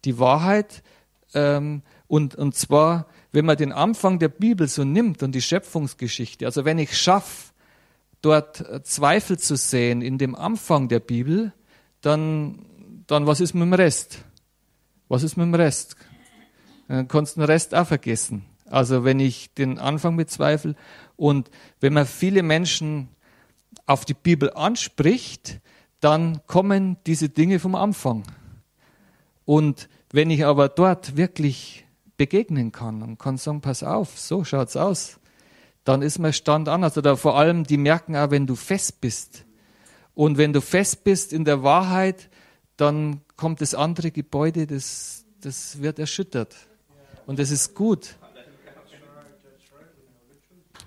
Die 0.04 0.18
Wahrheit, 0.18 0.82
ähm, 1.36 1.84
und, 2.08 2.34
und 2.34 2.56
zwar, 2.56 3.06
wenn 3.34 3.46
man 3.46 3.58
den 3.58 3.72
Anfang 3.72 4.20
der 4.20 4.30
Bibel 4.30 4.68
so 4.68 4.84
nimmt 4.84 5.24
und 5.24 5.34
die 5.34 5.42
Schöpfungsgeschichte, 5.42 6.46
also 6.46 6.64
wenn 6.64 6.78
ich 6.78 6.98
schaffe, 6.98 7.52
dort 8.22 8.64
Zweifel 8.86 9.38
zu 9.38 9.58
sehen 9.58 10.02
in 10.02 10.18
dem 10.18 10.36
Anfang 10.36 10.88
der 10.88 11.02
Bibel, 11.02 11.52
dann, 12.02 12.60
dann 13.08 13.28
was 13.28 13.42
ist 13.42 13.54
mit 13.54 13.64
dem 13.64 13.74
Rest? 13.74 14.24
Was 15.10 15.24
ist 15.24 15.36
mit 15.36 15.46
dem 15.46 15.56
Rest? 15.56 15.98
Dann 16.88 17.08
kannst 17.08 17.36
du 17.36 17.42
den 17.42 17.48
Rest 17.48 17.76
auch 17.76 17.88
vergessen. 17.88 18.46
Also 18.70 19.04
wenn 19.04 19.20
ich 19.20 19.54
den 19.54 19.78
Anfang 19.78 20.16
bezweifle 20.16 20.76
und 21.18 21.50
wenn 21.82 21.94
man 21.94 22.06
viele 22.06 22.44
Menschen 22.44 23.10
auf 23.88 24.06
die 24.06 24.14
Bibel 24.14 24.54
anspricht, 24.54 25.60
dann 26.00 26.46
kommen 26.48 26.98
diese 27.08 27.30
Dinge 27.30 27.60
vom 27.60 27.76
Anfang. 27.76 28.24
Und 29.44 29.90
wenn 30.12 30.30
ich 30.30 30.46
aber 30.46 30.70
dort 30.70 31.18
wirklich 31.18 31.83
begegnen 32.18 32.72
kann 32.72 33.02
und 33.02 33.18
kann 33.18 33.38
sagen, 33.38 33.62
pass 33.62 33.84
auf, 33.84 34.18
so 34.20 34.44
schaut's 34.44 34.76
aus, 34.76 35.20
dann 35.84 36.02
ist 36.02 36.20
mein 36.20 36.34
Stand 36.34 36.70
anders. 36.70 36.98
Oder 36.98 37.18
vor 37.18 37.38
allem, 37.38 37.64
die 37.64 37.78
merken 37.78 38.16
auch, 38.16 38.32
wenn 38.32 38.48
du 38.48 38.56
fest 38.56 39.02
bist. 39.02 39.46
Und 40.16 40.38
wenn 40.38 40.54
du 40.54 40.62
fest 40.62 41.04
bist 41.04 41.34
in 41.34 41.44
der 41.44 41.64
Wahrheit, 41.64 42.30
dann 42.78 43.22
kommt 43.36 43.62
das 43.62 43.76
andere 43.76 44.12
Gebäude, 44.12 44.68
das, 44.68 45.26
das 45.42 45.82
wird 45.82 46.00
erschüttert. 46.00 46.56
Und 47.26 47.40
das 47.40 47.52
ist 47.52 47.74
gut. 47.74 48.16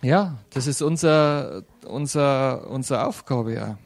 Ja, 0.02 0.38
das 0.50 0.66
ist 0.66 0.82
unser, 0.82 1.62
unser, 1.86 2.68
unsere 2.70 3.06
Aufgabe, 3.06 3.54
ja. 3.54 3.78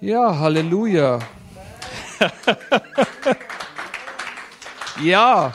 Ja, 0.00 0.38
Halleluja. 0.38 1.18
ja. 5.02 5.52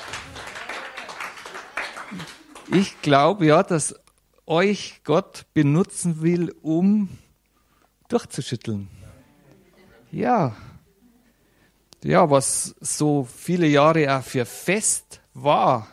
Ich 2.72 3.02
glaube 3.02 3.46
ja, 3.46 3.64
dass 3.64 3.96
euch 4.46 5.02
Gott 5.04 5.46
benutzen 5.54 6.22
will, 6.22 6.54
um 6.62 7.10
durchzuschütteln. 8.08 8.90
Ja. 10.12 10.56
Ja, 12.04 12.30
was 12.30 12.76
so 12.82 13.24
viele 13.24 13.68
Jahre 13.68 14.18
auch 14.18 14.24
für 14.24 14.46
fest 14.46 15.22
war, 15.34 15.88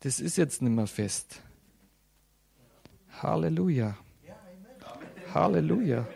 das 0.00 0.20
ist 0.20 0.36
jetzt 0.36 0.60
nicht 0.60 0.72
mehr 0.72 0.86
fest. 0.86 1.40
Halleluja. 3.22 3.96
Halleluja. 5.32 6.06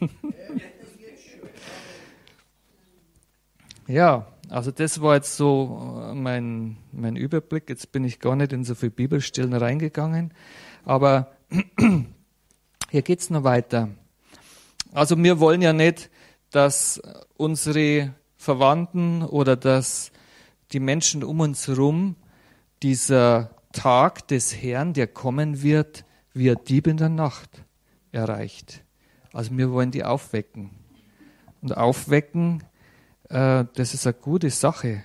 ja, 3.86 4.26
also 4.48 4.70
das 4.70 5.00
war 5.00 5.14
jetzt 5.14 5.36
so 5.36 6.00
äh, 6.02 6.14
mein, 6.14 6.76
mein 6.92 7.16
Überblick. 7.16 7.68
Jetzt 7.68 7.92
bin 7.92 8.04
ich 8.04 8.20
gar 8.20 8.36
nicht 8.36 8.52
in 8.52 8.64
so 8.64 8.74
viel 8.74 8.90
Bibelstellen 8.90 9.52
reingegangen. 9.52 10.32
Aber 10.84 11.32
hier 12.90 13.02
geht 13.02 13.20
es 13.20 13.30
noch 13.30 13.44
weiter. 13.44 13.88
Also 14.92 15.16
wir 15.18 15.40
wollen 15.40 15.62
ja 15.62 15.72
nicht, 15.72 16.10
dass 16.50 17.00
unsere 17.36 18.14
Verwandten 18.36 19.22
oder 19.22 19.56
dass 19.56 20.12
die 20.72 20.80
Menschen 20.80 21.24
um 21.24 21.40
uns 21.40 21.66
herum 21.66 22.16
dieser 22.82 23.50
Tag 23.72 24.28
des 24.28 24.54
Herrn, 24.54 24.92
der 24.92 25.08
kommen 25.08 25.62
wird, 25.62 26.04
wie 26.32 26.50
ein 26.50 26.58
Dieb 26.68 26.86
in 26.86 26.96
der 26.96 27.08
Nacht 27.08 27.64
erreicht. 28.12 28.84
Also 29.32 29.56
wir 29.56 29.72
wollen 29.72 29.90
die 29.90 30.04
aufwecken. 30.04 30.70
Und 31.60 31.76
aufwecken, 31.76 32.62
äh, 33.34 33.66
das 33.74 33.94
ist 33.94 34.06
eine 34.06 34.14
gute 34.14 34.50
Sache. 34.50 35.02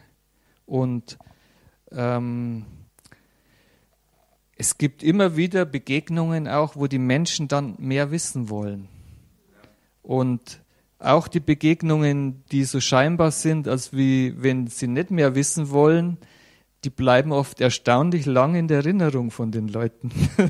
Und 0.66 1.18
ähm, 1.92 2.66
es 4.56 4.78
gibt 4.78 5.02
immer 5.02 5.36
wieder 5.36 5.66
Begegnungen 5.66 6.48
auch, 6.48 6.76
wo 6.76 6.86
die 6.88 7.00
Menschen 7.00 7.48
dann 7.48 7.76
mehr 7.80 8.12
wissen 8.12 8.50
wollen. 8.50 8.88
Und 10.04 10.62
auch 11.00 11.28
die 11.28 11.40
Begegnungen, 11.40 12.44
die 12.52 12.66
so 12.66 12.80
scheinbar 12.80 13.32
sind, 13.32 13.68
als 13.68 13.94
wie 13.94 14.36
wenn 14.38 14.68
sie 14.68 14.88
nicht 14.88 15.12
mehr 15.12 15.34
wissen 15.34 15.72
wollen, 15.72 16.18
die 16.84 16.90
bleiben 16.90 17.32
oft 17.32 17.60
erstaunlich 17.62 18.26
lang 18.26 18.56
in 18.56 18.68
der 18.68 18.78
Erinnerung 18.78 19.32
von 19.32 19.52
den 19.52 19.70
Leuten. 19.70 20.12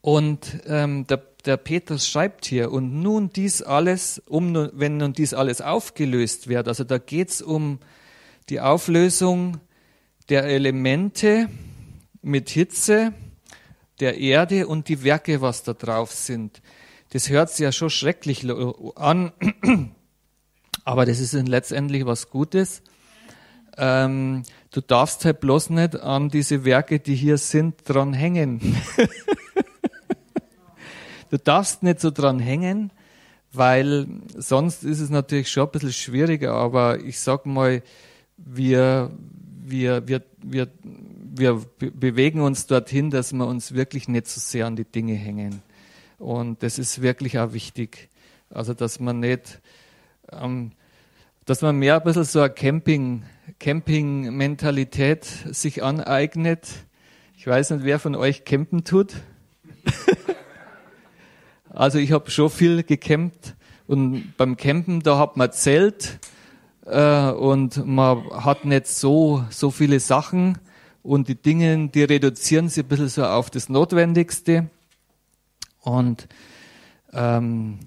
und 0.00 0.60
ähm, 0.66 1.06
der, 1.06 1.22
der 1.48 1.56
Petrus 1.56 2.06
schreibt 2.06 2.44
hier, 2.44 2.70
und 2.70 3.00
nun 3.00 3.30
dies 3.30 3.62
alles, 3.62 4.22
um, 4.26 4.54
wenn 4.74 4.98
nun 4.98 5.14
dies 5.14 5.32
alles 5.32 5.62
aufgelöst 5.62 6.46
wird, 6.46 6.68
also 6.68 6.84
da 6.84 6.98
geht 6.98 7.30
es 7.30 7.42
um 7.42 7.78
die 8.50 8.60
Auflösung 8.60 9.56
der 10.28 10.44
Elemente 10.44 11.48
mit 12.20 12.50
Hitze, 12.50 13.14
der 13.98 14.18
Erde 14.18 14.66
und 14.66 14.88
die 14.88 15.02
Werke, 15.02 15.40
was 15.40 15.62
da 15.62 15.72
drauf 15.72 16.12
sind. 16.12 16.60
Das 17.10 17.30
hört 17.30 17.48
sich 17.48 17.60
ja 17.64 17.72
schon 17.72 17.88
schrecklich 17.88 18.46
an, 18.96 19.32
aber 20.84 21.06
das 21.06 21.18
ist 21.18 21.32
letztendlich 21.32 22.04
was 22.04 22.28
Gutes. 22.28 22.82
Ähm, 23.78 24.42
du 24.70 24.82
darfst 24.82 25.24
halt 25.24 25.40
bloß 25.40 25.70
nicht 25.70 25.96
an 25.96 26.28
diese 26.28 26.66
Werke, 26.66 27.00
die 27.00 27.14
hier 27.14 27.38
sind, 27.38 27.88
dran 27.88 28.12
hängen. 28.12 28.76
du 31.30 31.38
darfst 31.38 31.82
nicht 31.82 32.00
so 32.00 32.10
dran 32.10 32.38
hängen, 32.38 32.90
weil 33.52 34.06
sonst 34.36 34.84
ist 34.84 35.00
es 35.00 35.10
natürlich 35.10 35.50
schon 35.50 35.64
ein 35.64 35.70
bisschen 35.70 35.92
schwieriger, 35.92 36.52
aber 36.54 37.00
ich 37.00 37.20
sag 37.20 37.46
mal, 37.46 37.82
wir, 38.36 39.10
wir, 39.64 40.06
wir, 40.06 40.22
wir, 40.42 40.68
wir 40.82 41.62
bewegen 41.78 42.40
uns 42.40 42.66
dorthin, 42.66 43.10
dass 43.10 43.32
wir 43.32 43.46
uns 43.46 43.72
wirklich 43.72 44.08
nicht 44.08 44.26
so 44.28 44.40
sehr 44.40 44.66
an 44.66 44.76
die 44.76 44.84
Dinge 44.84 45.14
hängen. 45.14 45.62
Und 46.18 46.62
das 46.62 46.78
ist 46.78 47.00
wirklich 47.00 47.38
auch 47.38 47.52
wichtig. 47.52 48.08
Also, 48.50 48.74
dass 48.74 48.98
man 48.98 49.20
nicht, 49.20 49.60
ähm, 50.32 50.72
dass 51.44 51.62
man 51.62 51.78
mehr 51.78 51.96
ein 51.96 52.02
bisschen 52.02 52.24
so 52.24 52.40
eine 52.40 52.50
Camping, 52.50 53.24
Camping-Mentalität 53.58 55.24
sich 55.24 55.82
aneignet. 55.82 56.68
Ich 57.36 57.46
weiß 57.46 57.70
nicht, 57.70 57.84
wer 57.84 57.98
von 57.98 58.14
euch 58.14 58.44
campen 58.44 58.84
tut. 58.84 59.14
also, 61.70 61.98
ich 61.98 62.12
habe 62.12 62.30
schon 62.30 62.50
viel 62.50 62.82
gecampt. 62.82 63.54
Und 63.86 64.34
beim 64.36 64.56
Campen, 64.56 65.00
da 65.00 65.18
hat 65.18 65.36
man 65.36 65.50
Zelt 65.52 66.18
äh, 66.84 67.30
und 67.30 67.86
man 67.86 68.28
hat 68.30 68.64
nicht 68.64 68.86
so, 68.86 69.44
so 69.50 69.70
viele 69.70 69.98
Sachen 69.98 70.58
und 71.02 71.28
die 71.28 71.40
Dinge, 71.40 71.88
die 71.88 72.02
reduzieren 72.04 72.68
sich 72.68 72.84
ein 72.84 72.88
bisschen 72.88 73.08
so 73.08 73.24
auf 73.24 73.48
das 73.48 73.70
Notwendigste. 73.70 74.68
Und 75.80 76.28
ähm, 77.14 77.78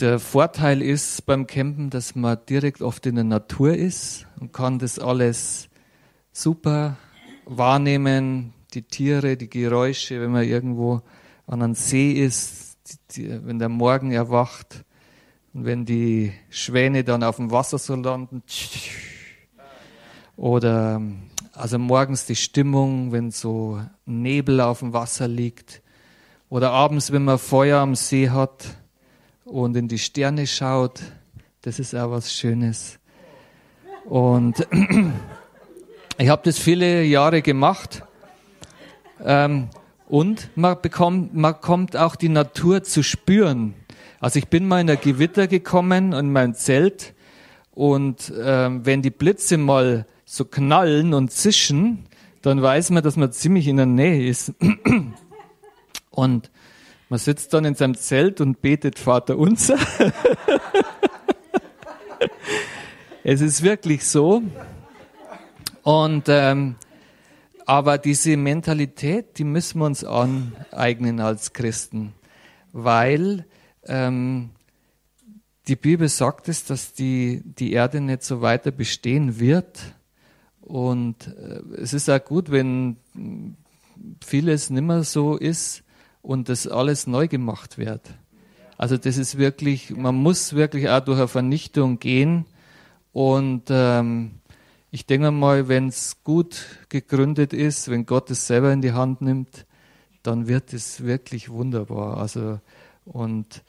der 0.00 0.18
Vorteil 0.18 0.80
ist 0.80 1.26
beim 1.26 1.46
Campen, 1.46 1.90
dass 1.90 2.14
man 2.14 2.38
direkt 2.48 2.80
oft 2.80 3.04
in 3.04 3.16
der 3.16 3.24
Natur 3.24 3.74
ist 3.74 4.26
und 4.40 4.52
kann 4.52 4.78
das 4.78 4.98
alles 4.98 5.68
super 6.32 6.96
wahrnehmen, 7.44 8.54
die 8.72 8.82
Tiere, 8.82 9.36
die 9.36 9.50
Geräusche, 9.50 10.20
wenn 10.20 10.32
man 10.32 10.44
irgendwo 10.44 11.02
an 11.46 11.62
einem 11.62 11.74
See 11.74 12.12
ist, 12.12 12.63
wenn 13.16 13.58
der 13.58 13.68
Morgen 13.68 14.12
erwacht 14.12 14.84
und 15.52 15.64
wenn 15.64 15.84
die 15.84 16.32
Schwäne 16.50 17.04
dann 17.04 17.22
auf 17.22 17.36
dem 17.36 17.50
Wasser 17.50 17.78
so 17.78 17.94
landen. 17.94 18.42
Oder 20.36 21.00
also 21.52 21.78
morgens 21.78 22.26
die 22.26 22.36
Stimmung, 22.36 23.12
wenn 23.12 23.30
so 23.30 23.80
Nebel 24.04 24.60
auf 24.60 24.80
dem 24.80 24.92
Wasser 24.92 25.28
liegt. 25.28 25.82
Oder 26.48 26.72
abends, 26.72 27.12
wenn 27.12 27.24
man 27.24 27.38
Feuer 27.38 27.78
am 27.78 27.94
See 27.94 28.30
hat 28.30 28.76
und 29.44 29.76
in 29.76 29.88
die 29.88 29.98
Sterne 29.98 30.46
schaut. 30.46 31.00
Das 31.62 31.78
ist 31.78 31.94
auch 31.94 32.10
was 32.10 32.32
Schönes. 32.32 32.98
Und 34.04 34.66
ich 36.18 36.28
habe 36.28 36.42
das 36.44 36.58
viele 36.58 37.04
Jahre 37.04 37.40
gemacht. 37.42 38.02
Ähm, 39.24 39.68
und 40.06 40.50
man 40.54 40.80
bekommt, 40.80 41.34
man 41.34 41.60
kommt 41.60 41.96
auch 41.96 42.16
die 42.16 42.28
Natur 42.28 42.82
zu 42.82 43.02
spüren. 43.02 43.74
Also 44.20 44.38
ich 44.38 44.48
bin 44.48 44.66
mal 44.66 44.80
in 44.80 44.90
ein 44.90 45.00
Gewitter 45.00 45.46
gekommen 45.46 46.12
in 46.12 46.32
mein 46.32 46.54
Zelt 46.54 47.14
und 47.72 48.32
ähm, 48.40 48.86
wenn 48.86 49.02
die 49.02 49.10
Blitze 49.10 49.58
mal 49.58 50.06
so 50.24 50.44
knallen 50.44 51.12
und 51.14 51.30
zischen, 51.30 52.06
dann 52.42 52.62
weiß 52.62 52.90
man, 52.90 53.02
dass 53.02 53.16
man 53.16 53.32
ziemlich 53.32 53.68
in 53.68 53.76
der 53.76 53.86
Nähe 53.86 54.28
ist. 54.28 54.52
Und 56.10 56.50
man 57.08 57.18
sitzt 57.18 57.52
dann 57.52 57.64
in 57.64 57.74
seinem 57.74 57.96
Zelt 57.96 58.40
und 58.40 58.62
betet 58.62 58.98
Vater 58.98 59.36
unser. 59.36 59.76
es 63.24 63.40
ist 63.40 63.62
wirklich 63.62 64.06
so. 64.06 64.42
Und 65.82 66.24
ähm, 66.28 66.76
aber 67.66 67.98
diese 67.98 68.36
Mentalität, 68.36 69.38
die 69.38 69.44
müssen 69.44 69.78
wir 69.80 69.86
uns 69.86 70.04
aneignen 70.04 71.20
als 71.20 71.52
Christen, 71.52 72.12
weil 72.72 73.46
ähm, 73.84 74.50
die 75.66 75.76
Bibel 75.76 76.08
sagt 76.08 76.48
es, 76.48 76.64
dass 76.64 76.92
die, 76.92 77.42
die 77.44 77.72
Erde 77.72 78.00
nicht 78.00 78.22
so 78.22 78.42
weiter 78.42 78.70
bestehen 78.70 79.38
wird. 79.38 79.80
Und 80.60 81.28
äh, 81.28 81.60
es 81.80 81.94
ist 81.94 82.10
auch 82.10 82.22
gut, 82.22 82.50
wenn 82.50 82.96
vieles 84.24 84.70
nimmer 84.70 85.04
so 85.04 85.36
ist 85.36 85.82
und 86.22 86.48
das 86.48 86.66
alles 86.66 87.06
neu 87.06 87.28
gemacht 87.28 87.78
wird. 87.78 88.02
Also 88.76 88.96
das 88.96 89.16
ist 89.16 89.38
wirklich, 89.38 89.90
man 89.90 90.14
muss 90.14 90.54
wirklich 90.54 90.88
auch 90.88 91.00
durch 91.00 91.18
eine 91.18 91.28
Vernichtung 91.28 91.98
gehen. 91.98 92.44
Und 93.12 93.64
ähm, 93.70 94.32
ich 94.94 95.06
denke 95.06 95.32
mal, 95.32 95.66
wenn 95.66 95.88
es 95.88 96.22
gut 96.22 96.66
gegründet 96.88 97.52
ist, 97.52 97.90
wenn 97.90 98.06
Gott 98.06 98.30
es 98.30 98.46
selber 98.46 98.72
in 98.72 98.80
die 98.80 98.92
Hand 98.92 99.22
nimmt, 99.22 99.66
dann 100.22 100.46
wird 100.46 100.72
es 100.72 101.02
wirklich 101.02 101.50
wunderbar. 101.50 102.18
Also 102.18 102.60
und 103.04 103.64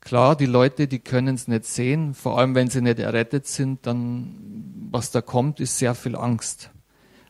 klar, 0.00 0.34
die 0.34 0.46
Leute, 0.46 0.88
die 0.88 0.98
können 0.98 1.36
es 1.36 1.46
nicht 1.46 1.64
sehen, 1.64 2.12
vor 2.12 2.40
allem 2.40 2.56
wenn 2.56 2.68
sie 2.68 2.80
nicht 2.80 2.98
errettet 2.98 3.46
sind, 3.46 3.86
dann 3.86 4.88
was 4.90 5.12
da 5.12 5.20
kommt, 5.20 5.60
ist 5.60 5.78
sehr 5.78 5.94
viel 5.94 6.16
Angst. 6.16 6.70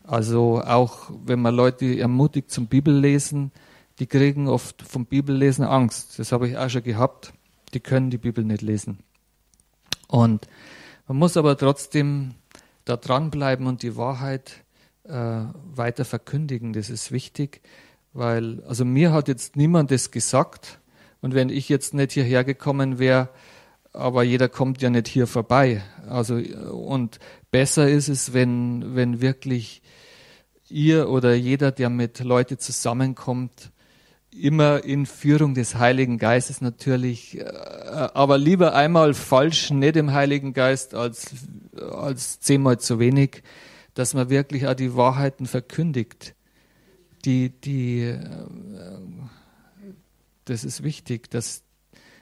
Also 0.04 0.62
auch 0.62 1.10
wenn 1.26 1.42
man 1.42 1.54
Leute 1.54 1.98
ermutigt 1.98 2.50
zum 2.50 2.66
Bibellesen, 2.66 3.52
die 3.98 4.06
kriegen 4.06 4.48
oft 4.48 4.80
vom 4.80 5.04
Bibellesen 5.04 5.66
Angst. 5.66 6.18
Das 6.18 6.32
habe 6.32 6.48
ich 6.48 6.56
auch 6.56 6.70
schon 6.70 6.82
gehabt. 6.82 7.34
Die 7.74 7.80
können 7.80 8.08
die 8.08 8.16
Bibel 8.16 8.42
nicht 8.42 8.62
lesen. 8.62 9.00
Und 10.08 10.48
man 11.06 11.18
muss 11.18 11.36
aber 11.36 11.58
trotzdem 11.58 12.36
da 12.84 12.96
dranbleiben 12.96 13.66
und 13.66 13.82
die 13.82 13.96
Wahrheit 13.96 14.64
äh, 15.04 15.12
weiter 15.74 16.04
verkündigen. 16.04 16.72
Das 16.72 16.90
ist 16.90 17.12
wichtig, 17.12 17.60
weil, 18.12 18.62
also 18.64 18.84
mir 18.84 19.12
hat 19.12 19.28
jetzt 19.28 19.56
niemand 19.56 19.90
das 19.90 20.10
gesagt. 20.10 20.80
Und 21.20 21.34
wenn 21.34 21.48
ich 21.48 21.68
jetzt 21.68 21.94
nicht 21.94 22.12
hierher 22.12 22.44
gekommen 22.44 22.98
wäre, 22.98 23.28
aber 23.92 24.22
jeder 24.22 24.48
kommt 24.48 24.80
ja 24.82 24.90
nicht 24.90 25.08
hier 25.08 25.26
vorbei. 25.26 25.82
Also, 26.08 26.36
und 26.36 27.18
besser 27.50 27.88
ist 27.88 28.08
es, 28.08 28.32
wenn, 28.32 28.94
wenn 28.94 29.20
wirklich 29.20 29.82
ihr 30.68 31.08
oder 31.08 31.34
jeder, 31.34 31.70
der 31.70 31.90
mit 31.90 32.20
Leuten 32.20 32.58
zusammenkommt, 32.58 33.70
immer 34.30 34.82
in 34.84 35.04
Führung 35.04 35.54
des 35.54 35.74
Heiligen 35.74 36.18
Geistes 36.18 36.62
natürlich, 36.62 37.38
äh, 37.38 37.44
aber 37.44 38.38
lieber 38.38 38.74
einmal 38.74 39.12
falsch, 39.14 39.70
nicht 39.70 39.96
im 39.96 40.12
Heiligen 40.12 40.54
Geist, 40.54 40.94
als, 40.94 41.34
als 41.76 42.40
zehnmal 42.40 42.78
zu 42.78 42.98
wenig, 42.98 43.42
dass 43.94 44.14
man 44.14 44.30
wirklich 44.30 44.66
auch 44.66 44.74
die 44.74 44.96
Wahrheiten 44.96 45.46
verkündigt. 45.46 46.34
Die, 47.24 47.50
die, 47.50 48.00
äh, 48.00 48.18
das 50.44 50.64
ist 50.64 50.82
wichtig, 50.82 51.30
dass, 51.30 51.62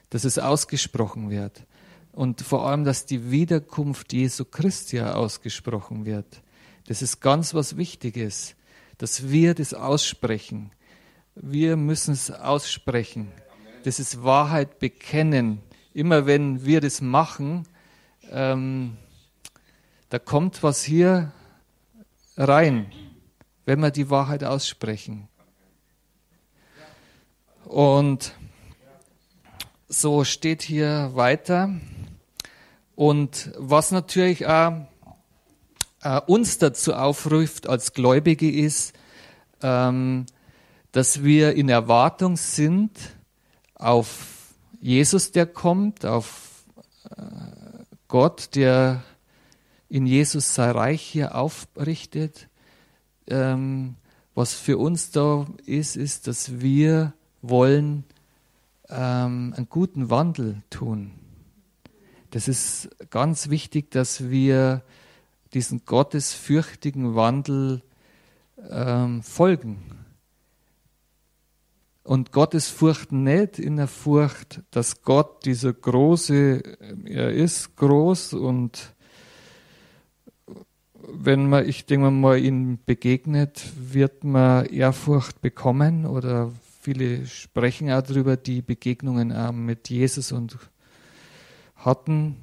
dass 0.09 0.23
es 0.23 0.37
ausgesprochen 0.37 1.29
wird. 1.29 1.65
Und 2.11 2.41
vor 2.41 2.67
allem, 2.67 2.83
dass 2.83 3.05
die 3.05 3.31
Wiederkunft 3.31 4.13
Jesu 4.13 4.45
Christi 4.45 4.99
ausgesprochen 5.01 6.05
wird. 6.05 6.41
Das 6.87 7.01
ist 7.01 7.21
ganz 7.21 7.53
was 7.53 7.77
Wichtiges, 7.77 8.55
dass 8.97 9.29
wir 9.29 9.53
das 9.53 9.73
aussprechen 9.73 10.71
wir 11.35 11.77
müssen 11.77 12.13
es 12.13 12.31
aussprechen. 12.31 13.31
Das 13.83 13.99
ist 13.99 14.23
Wahrheit 14.23 14.79
bekennen. 14.79 15.61
Immer 15.93 16.25
wenn 16.25 16.65
wir 16.65 16.81
das 16.81 17.01
machen, 17.01 17.67
ähm, 18.29 18.97
da 20.11 20.19
kommt 20.19 20.61
was 20.61 20.83
hier 20.83 21.31
rein, 22.35 22.91
wenn 23.63 23.79
wir 23.79 23.91
die 23.91 24.09
Wahrheit 24.09 24.43
aussprechen. 24.43 25.29
Und 27.63 28.33
so 29.87 30.25
steht 30.25 30.63
hier 30.63 31.11
weiter. 31.13 31.73
Und 32.93 33.53
was 33.57 33.91
natürlich 33.91 34.45
auch 34.47 34.85
äh, 36.01 36.19
uns 36.27 36.57
dazu 36.57 36.93
aufruft 36.93 37.69
als 37.69 37.93
Gläubige 37.93 38.51
ist, 38.51 38.93
ähm, 39.61 40.25
dass 40.91 41.23
wir 41.23 41.55
in 41.55 41.69
Erwartung 41.69 42.35
sind 42.35 42.91
auf 43.75 44.55
Jesus, 44.81 45.31
der 45.31 45.45
kommt, 45.45 46.05
auf 46.05 46.65
äh, 47.15 47.21
Gott, 48.09 48.55
der 48.55 49.05
in 49.91 50.05
Jesus 50.05 50.55
sein 50.55 50.71
Reich 50.71 51.01
hier 51.01 51.35
aufrichtet. 51.35 52.47
Ähm, 53.27 53.95
was 54.33 54.53
für 54.53 54.77
uns 54.77 55.11
da 55.11 55.45
ist, 55.65 55.97
ist, 55.97 56.27
dass 56.27 56.61
wir 56.61 57.13
wollen 57.41 58.05
ähm, 58.87 59.53
einen 59.55 59.67
guten 59.69 60.09
Wandel 60.09 60.63
tun. 60.69 61.11
Das 62.29 62.47
ist 62.47 62.89
ganz 63.09 63.49
wichtig, 63.49 63.91
dass 63.91 64.29
wir 64.29 64.81
diesen 65.53 65.83
gottesfürchtigen 65.85 67.15
Wandel 67.15 67.81
ähm, 68.69 69.21
folgen. 69.21 69.83
Und 72.03 72.31
Gottes 72.31 72.69
Furcht 72.69 73.11
nicht 73.11 73.59
in 73.59 73.75
der 73.75 73.89
Furcht, 73.89 74.61
dass 74.71 75.01
Gott 75.01 75.45
dieser 75.45 75.73
große, 75.73 76.63
er 77.03 77.31
ist 77.31 77.75
groß 77.75 78.33
und 78.35 78.95
wenn 81.13 81.49
man, 81.49 81.67
ich 81.67 81.85
denke 81.85 82.11
mal, 82.11 82.37
ihm 82.37 82.79
begegnet, 82.85 83.63
wird 83.77 84.23
man 84.23 84.65
Ehrfurcht 84.65 85.41
bekommen 85.41 86.05
oder 86.05 86.51
viele 86.81 87.25
sprechen 87.27 87.91
auch 87.91 88.01
darüber, 88.01 88.37
die 88.37 88.61
Begegnungen 88.61 89.31
auch 89.31 89.51
mit 89.51 89.89
Jesus 89.89 90.31
und 90.31 90.57
hatten. 91.75 92.37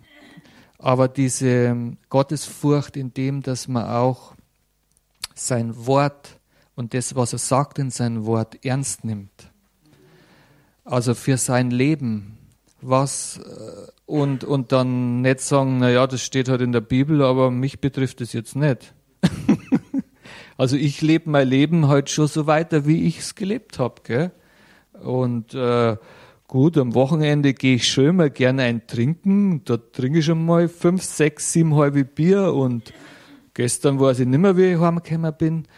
Aber 0.79 1.09
diese 1.09 1.97
Gottesfurcht 2.09 2.97
in 2.97 3.13
dem, 3.13 3.43
dass 3.43 3.67
man 3.67 3.87
auch 3.89 4.35
sein 5.35 5.87
Wort 5.87 6.39
und 6.77 6.95
das, 6.95 7.17
was 7.17 7.33
er 7.33 7.41
sagt 7.41 7.79
in 7.79 7.91
seinem 7.91 8.27
Wort, 8.27 8.65
ernst 8.65 9.05
nimmt. 9.05 9.51
Also 10.85 11.15
für 11.15 11.37
sein 11.37 11.71
Leben. 11.71 12.39
Was 12.81 13.39
äh, 13.39 13.98
und, 14.09 14.43
und 14.43 14.73
dann 14.73 15.21
nicht 15.21 15.41
sagen, 15.41 15.81
naja, 15.81 16.07
das 16.07 16.23
steht 16.23 16.49
halt 16.49 16.63
in 16.63 16.73
der 16.73 16.81
Bibel, 16.81 17.23
aber 17.23 17.51
mich 17.51 17.79
betrifft 17.79 18.23
es 18.23 18.33
jetzt 18.33 18.57
nicht. 18.57 18.95
also 20.57 20.77
ich 20.77 21.03
lebe 21.03 21.29
mein 21.29 21.47
Leben 21.47 21.89
halt 21.89 22.09
schon 22.09 22.27
so 22.27 22.47
weiter, 22.47 22.87
wie 22.87 23.07
ich 23.07 23.19
es 23.19 23.35
gelebt 23.35 23.79
habe. 23.79 24.33
Und 24.99 25.53
äh, 25.53 25.97
gut, 26.47 26.79
am 26.79 26.95
Wochenende 26.95 27.53
gehe 27.53 27.75
ich 27.75 27.87
schön 27.87 28.17
mal 28.17 28.31
gerne 28.31 28.63
ein 28.63 28.87
Trinken. 28.87 29.63
Da 29.67 29.77
trinke 29.77 30.21
ich 30.21 30.25
schon 30.25 30.47
mal 30.47 30.69
fünf, 30.69 31.03
sechs, 31.03 31.53
sieben 31.53 31.77
halbe 31.77 32.07
Bier 32.07 32.55
und 32.55 32.95
gestern 33.53 34.01
weiß 34.01 34.21
ich 34.21 34.27
nicht 34.27 34.41
mehr, 34.41 34.57
wie 34.57 34.73
ich 34.73 34.81
heimgekommen 34.81 35.35
bin. 35.37 35.69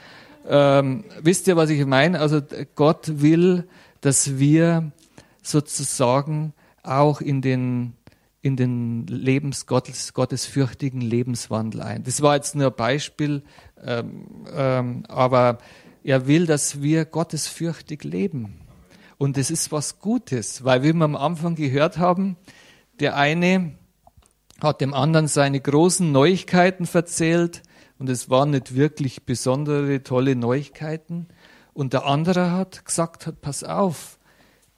Ähm, 0.48 1.02
wisst 1.20 1.48
ihr, 1.48 1.56
was 1.56 1.70
ich 1.70 1.84
meine? 1.84 2.20
Also 2.20 2.40
Gott 2.76 3.10
will, 3.22 3.66
dass 4.02 4.38
wir 4.38 4.92
sozusagen 5.42 6.52
auch 6.84 7.20
in 7.20 7.42
den, 7.42 7.94
in 8.43 8.57
den 8.57 9.07
Lebens 9.07 9.66
Gottes, 9.66 10.14
gottesfürchtigen 10.14 11.01
Lebenswandel 11.01 11.82
ein. 11.82 12.05
Das 12.05 12.22
war 12.22 12.36
jetzt 12.36 12.55
nur 12.55 12.68
ein 12.68 12.76
Beispiel, 12.76 13.43
ähm, 13.82 14.47
ähm, 14.53 15.05
aber 15.09 15.59
er 16.03 16.26
will, 16.26 16.47
dass 16.47 16.80
wir 16.80 17.05
gottesfürchtig 17.05 18.05
leben. 18.05 18.61
Und 19.18 19.36
das 19.36 19.51
ist 19.51 19.70
was 19.70 19.99
Gutes, 19.99 20.64
weil 20.64 20.82
wie 20.82 20.95
wir 20.95 21.05
am 21.05 21.16
Anfang 21.16 21.55
gehört 21.55 21.99
haben, 21.99 22.36
der 23.01 23.16
eine 23.16 23.74
hat 24.62 24.80
dem 24.80 24.95
anderen 24.95 25.28
seine 25.28 25.61
großen 25.61 26.11
Neuigkeiten 26.11 26.88
erzählt 26.91 27.62
und 27.99 28.09
es 28.09 28.30
waren 28.30 28.51
nicht 28.51 28.74
wirklich 28.74 29.24
besondere, 29.24 30.03
tolle 30.03 30.36
Neuigkeiten. 30.36 31.28
Und 31.74 31.93
der 31.93 32.07
andere 32.07 32.51
hat 32.51 32.84
gesagt, 32.84 33.26
hat, 33.26 33.43
pass 33.43 33.62
auf, 33.64 34.18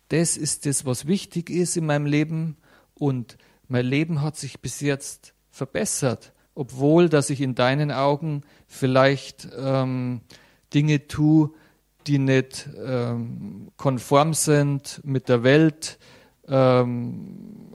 das 0.09 0.37
ist 0.37 0.67
das, 0.67 0.85
was 0.85 1.07
wichtig 1.07 1.49
ist 1.49 1.77
in 1.77 1.87
meinem 1.87 2.07
Leben 2.07 2.57
und 2.95 3.37
mein 3.73 3.87
Leben 3.87 4.20
hat 4.20 4.37
sich 4.37 4.61
bis 4.61 4.81
jetzt 4.81 5.33
verbessert, 5.51 6.35
obwohl, 6.55 7.09
dass 7.09 7.31
ich 7.31 7.41
in 7.41 7.55
deinen 7.55 7.91
Augen 7.91 8.43
vielleicht 8.66 9.49
ähm, 9.57 10.20
Dinge 10.75 11.09
tue, 11.09 11.53
die 12.07 12.18
nicht 12.18 12.68
ähm, 12.85 13.70
konform 13.79 14.35
sind 14.35 15.01
mit 15.05 15.31
der 15.31 15.43
Welt. 15.43 15.99
Ähm, 16.47 17.73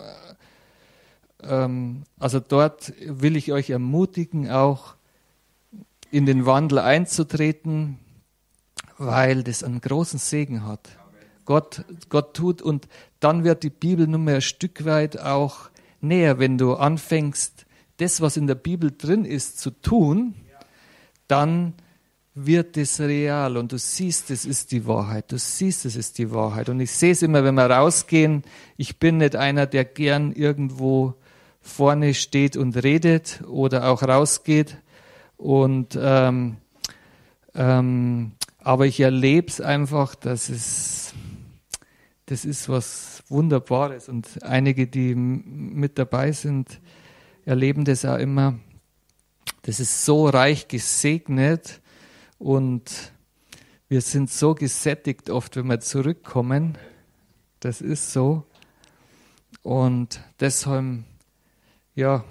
ähm, 1.41 2.03
also 2.19 2.39
dort 2.41 2.93
will 3.01 3.35
ich 3.35 3.51
euch 3.51 3.71
ermutigen, 3.71 4.51
auch 4.51 4.93
in 6.11 6.27
den 6.27 6.45
Wandel 6.45 6.77
einzutreten, 6.77 7.97
weil 8.99 9.41
das 9.41 9.63
einen 9.63 9.81
großen 9.81 10.19
Segen 10.19 10.63
hat. 10.63 10.89
Gott, 11.45 11.85
Gott 12.09 12.35
tut 12.35 12.61
und 12.61 12.87
dann 13.19 13.43
wird 13.43 13.63
die 13.63 13.71
Bibel 13.71 14.05
nur 14.05 14.19
mehr 14.19 14.35
ein 14.35 14.41
Stück 14.41 14.85
weit 14.85 15.19
auch 15.19 15.71
näher, 16.01 16.39
wenn 16.39 16.57
du 16.57 16.75
anfängst, 16.75 17.65
das, 17.97 18.21
was 18.21 18.37
in 18.37 18.47
der 18.47 18.55
Bibel 18.55 18.91
drin 18.95 19.25
ist, 19.25 19.59
zu 19.59 19.71
tun, 19.71 20.35
dann 21.27 21.73
wird 22.35 22.77
es 22.77 22.99
real 22.99 23.57
und 23.57 23.71
du 23.71 23.79
siehst, 23.79 24.29
es 24.29 24.45
ist 24.45 24.71
die 24.71 24.85
Wahrheit. 24.85 25.31
Du 25.31 25.39
siehst, 25.39 25.85
es 25.85 25.95
ist 25.95 26.19
die 26.19 26.31
Wahrheit. 26.31 26.69
Und 26.69 26.79
ich 26.79 26.91
sehe 26.91 27.11
es 27.11 27.23
immer, 27.23 27.43
wenn 27.43 27.55
wir 27.55 27.69
rausgehen. 27.69 28.43
Ich 28.77 28.99
bin 28.99 29.17
nicht 29.17 29.35
einer, 29.35 29.65
der 29.65 29.85
gern 29.85 30.31
irgendwo 30.31 31.15
vorne 31.61 32.13
steht 32.13 32.55
und 32.55 32.81
redet 32.83 33.41
oder 33.47 33.89
auch 33.89 34.03
rausgeht. 34.03 34.77
Und 35.35 35.97
ähm, 35.99 36.57
ähm, 37.55 38.33
aber 38.59 38.85
ich 38.85 38.99
erlebe 38.99 39.47
es 39.47 39.59
einfach, 39.61 40.13
dass 40.13 40.49
es 40.49 41.13
das 42.27 42.45
ist 42.45 42.69
was 42.69 43.16
Wunderbares. 43.29 44.09
Und 44.09 44.43
einige, 44.43 44.87
die 44.87 45.15
mit 45.15 45.97
dabei 45.97 46.31
sind, 46.31 46.79
erleben 47.45 47.85
das 47.85 48.05
auch 48.05 48.17
immer. 48.17 48.59
Das 49.63 49.79
ist 49.79 50.05
so 50.05 50.27
reich 50.27 50.67
gesegnet 50.67 51.81
und 52.37 53.11
wir 53.89 54.01
sind 54.01 54.29
so 54.29 54.53
gesättigt 54.53 55.29
oft, 55.29 55.55
wenn 55.55 55.67
wir 55.67 55.79
zurückkommen. 55.79 56.77
Das 57.59 57.81
ist 57.81 58.11
so. 58.11 58.45
Und 59.61 60.21
deshalb, 60.39 61.03
ja, 61.95 62.23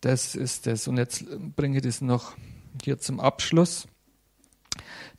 das 0.00 0.34
ist 0.34 0.66
es. 0.66 0.86
Und 0.86 0.98
jetzt 0.98 1.24
bringe 1.56 1.78
ich 1.78 1.82
das 1.82 2.00
noch 2.00 2.36
hier 2.82 2.98
zum 2.98 3.20
Abschluss. 3.20 3.86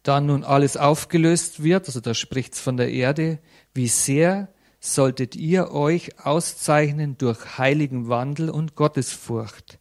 Da 0.04 0.22
nun 0.22 0.44
alles 0.44 0.78
aufgelöst 0.78 1.64
wird, 1.64 1.88
also 1.88 2.00
da 2.00 2.14
spricht 2.14 2.54
es 2.54 2.60
von 2.60 2.78
der 2.78 2.92
Erde, 2.92 3.40
wie 3.74 3.88
sehr 3.88 4.50
solltet 4.86 5.36
ihr 5.36 5.72
euch 5.72 6.12
auszeichnen 6.24 7.18
durch 7.18 7.58
heiligen 7.58 8.08
Wandel 8.08 8.50
und 8.50 8.76
Gottesfurcht, 8.76 9.80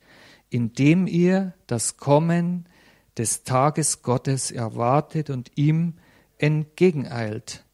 indem 0.48 1.06
ihr 1.06 1.52
das 1.66 1.98
Kommen 1.98 2.66
des 3.18 3.44
Tages 3.44 4.02
Gottes 4.02 4.50
erwartet 4.50 5.28
und 5.28 5.52
ihm 5.56 5.94
entgegeneilt, 6.38 7.64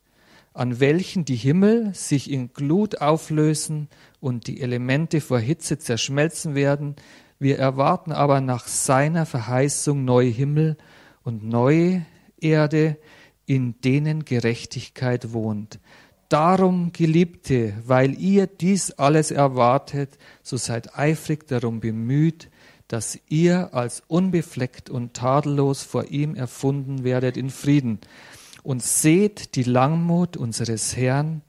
an 0.54 0.80
welchen 0.80 1.24
die 1.24 1.36
Himmel 1.36 1.94
sich 1.94 2.30
in 2.30 2.52
Glut 2.52 3.00
auflösen 3.00 3.88
und 4.20 4.48
die 4.48 4.60
Elemente 4.60 5.20
vor 5.20 5.38
Hitze 5.38 5.78
zerschmelzen 5.78 6.56
werden. 6.56 6.96
Wir 7.38 7.58
erwarten 7.58 8.10
aber 8.10 8.40
nach 8.40 8.66
seiner 8.66 9.24
Verheißung 9.24 10.04
neue 10.04 10.30
Himmel 10.30 10.76
und 11.22 11.44
neue 11.44 12.04
Erde, 12.40 12.96
in 13.46 13.80
denen 13.80 14.24
Gerechtigkeit 14.24 15.32
wohnt. 15.32 15.78
Darum, 16.30 16.92
Geliebte, 16.92 17.74
weil 17.84 18.16
ihr 18.16 18.46
dies 18.46 18.92
alles 18.92 19.32
erwartet, 19.32 20.16
so 20.44 20.56
seid 20.56 20.96
eifrig 20.96 21.48
darum 21.48 21.80
bemüht, 21.80 22.48
dass 22.86 23.18
ihr 23.28 23.74
als 23.74 24.04
unbefleckt 24.06 24.90
und 24.90 25.12
tadellos 25.14 25.82
vor 25.82 26.04
ihm 26.04 26.36
erfunden 26.36 27.02
werdet 27.02 27.36
in 27.36 27.50
Frieden. 27.50 27.98
Und 28.62 28.80
seht 28.80 29.56
die 29.56 29.64
Langmut 29.64 30.36
unseres 30.36 30.96
Herrn 30.96 31.42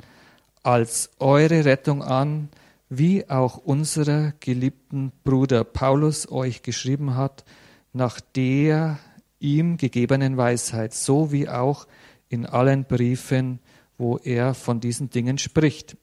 als 0.63 1.11
eure 1.19 1.63
Rettung 1.63 2.01
an, 2.01 2.49
wie 2.89 3.29
auch 3.29 3.57
unserer 3.57 4.33
geliebten 4.39 5.11
Bruder 5.23 5.63
Paulus 5.63 6.31
euch 6.31 6.63
geschrieben 6.63 7.15
hat, 7.15 7.45
nach 7.93 8.19
der 8.35 8.97
ihm 9.39 9.77
gegebenen 9.77 10.37
Weisheit, 10.37 10.95
so 10.95 11.31
wie 11.31 11.47
auch 11.47 11.85
in 12.29 12.47
allen 12.47 12.85
Briefen, 12.85 13.59
wo 14.01 14.17
er 14.17 14.55
von 14.55 14.79
diesen 14.79 15.11
Dingen 15.11 15.37
spricht. 15.37 15.95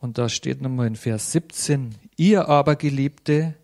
Und 0.00 0.18
da 0.18 0.28
steht 0.28 0.60
nochmal 0.60 0.88
in 0.88 0.96
Vers 0.96 1.30
17, 1.30 1.94
ihr 2.16 2.48
aber 2.48 2.74
Geliebte, 2.74 3.54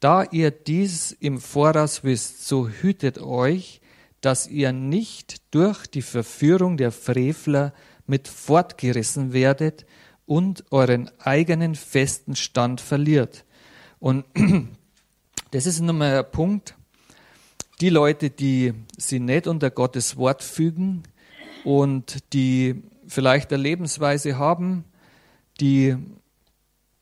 da 0.00 0.24
ihr 0.24 0.50
dies 0.50 1.12
im 1.12 1.38
Voraus 1.38 2.02
wisst, 2.02 2.48
so 2.48 2.68
hütet 2.68 3.18
euch, 3.18 3.80
dass 4.20 4.48
ihr 4.48 4.72
nicht 4.72 5.54
durch 5.54 5.86
die 5.86 6.02
Verführung 6.02 6.78
der 6.78 6.90
Frevler 6.90 7.72
mit 8.08 8.26
fortgerissen 8.26 9.32
werdet 9.32 9.86
und 10.26 10.64
euren 10.70 11.10
eigenen 11.18 11.74
festen 11.74 12.36
Stand 12.36 12.80
verliert. 12.80 13.44
Und 13.98 14.24
das 15.50 15.66
ist 15.66 15.80
nochmal 15.80 16.18
ein 16.18 16.30
Punkt. 16.30 16.74
Die 17.80 17.90
Leute, 17.90 18.30
die 18.30 18.72
sie 18.96 19.20
nicht 19.20 19.46
unter 19.46 19.70
Gottes 19.70 20.16
Wort 20.16 20.42
fügen 20.42 21.02
und 21.64 22.32
die 22.32 22.82
vielleicht 23.06 23.52
eine 23.52 23.62
Lebensweise 23.62 24.38
haben, 24.38 24.84
die 25.60 25.96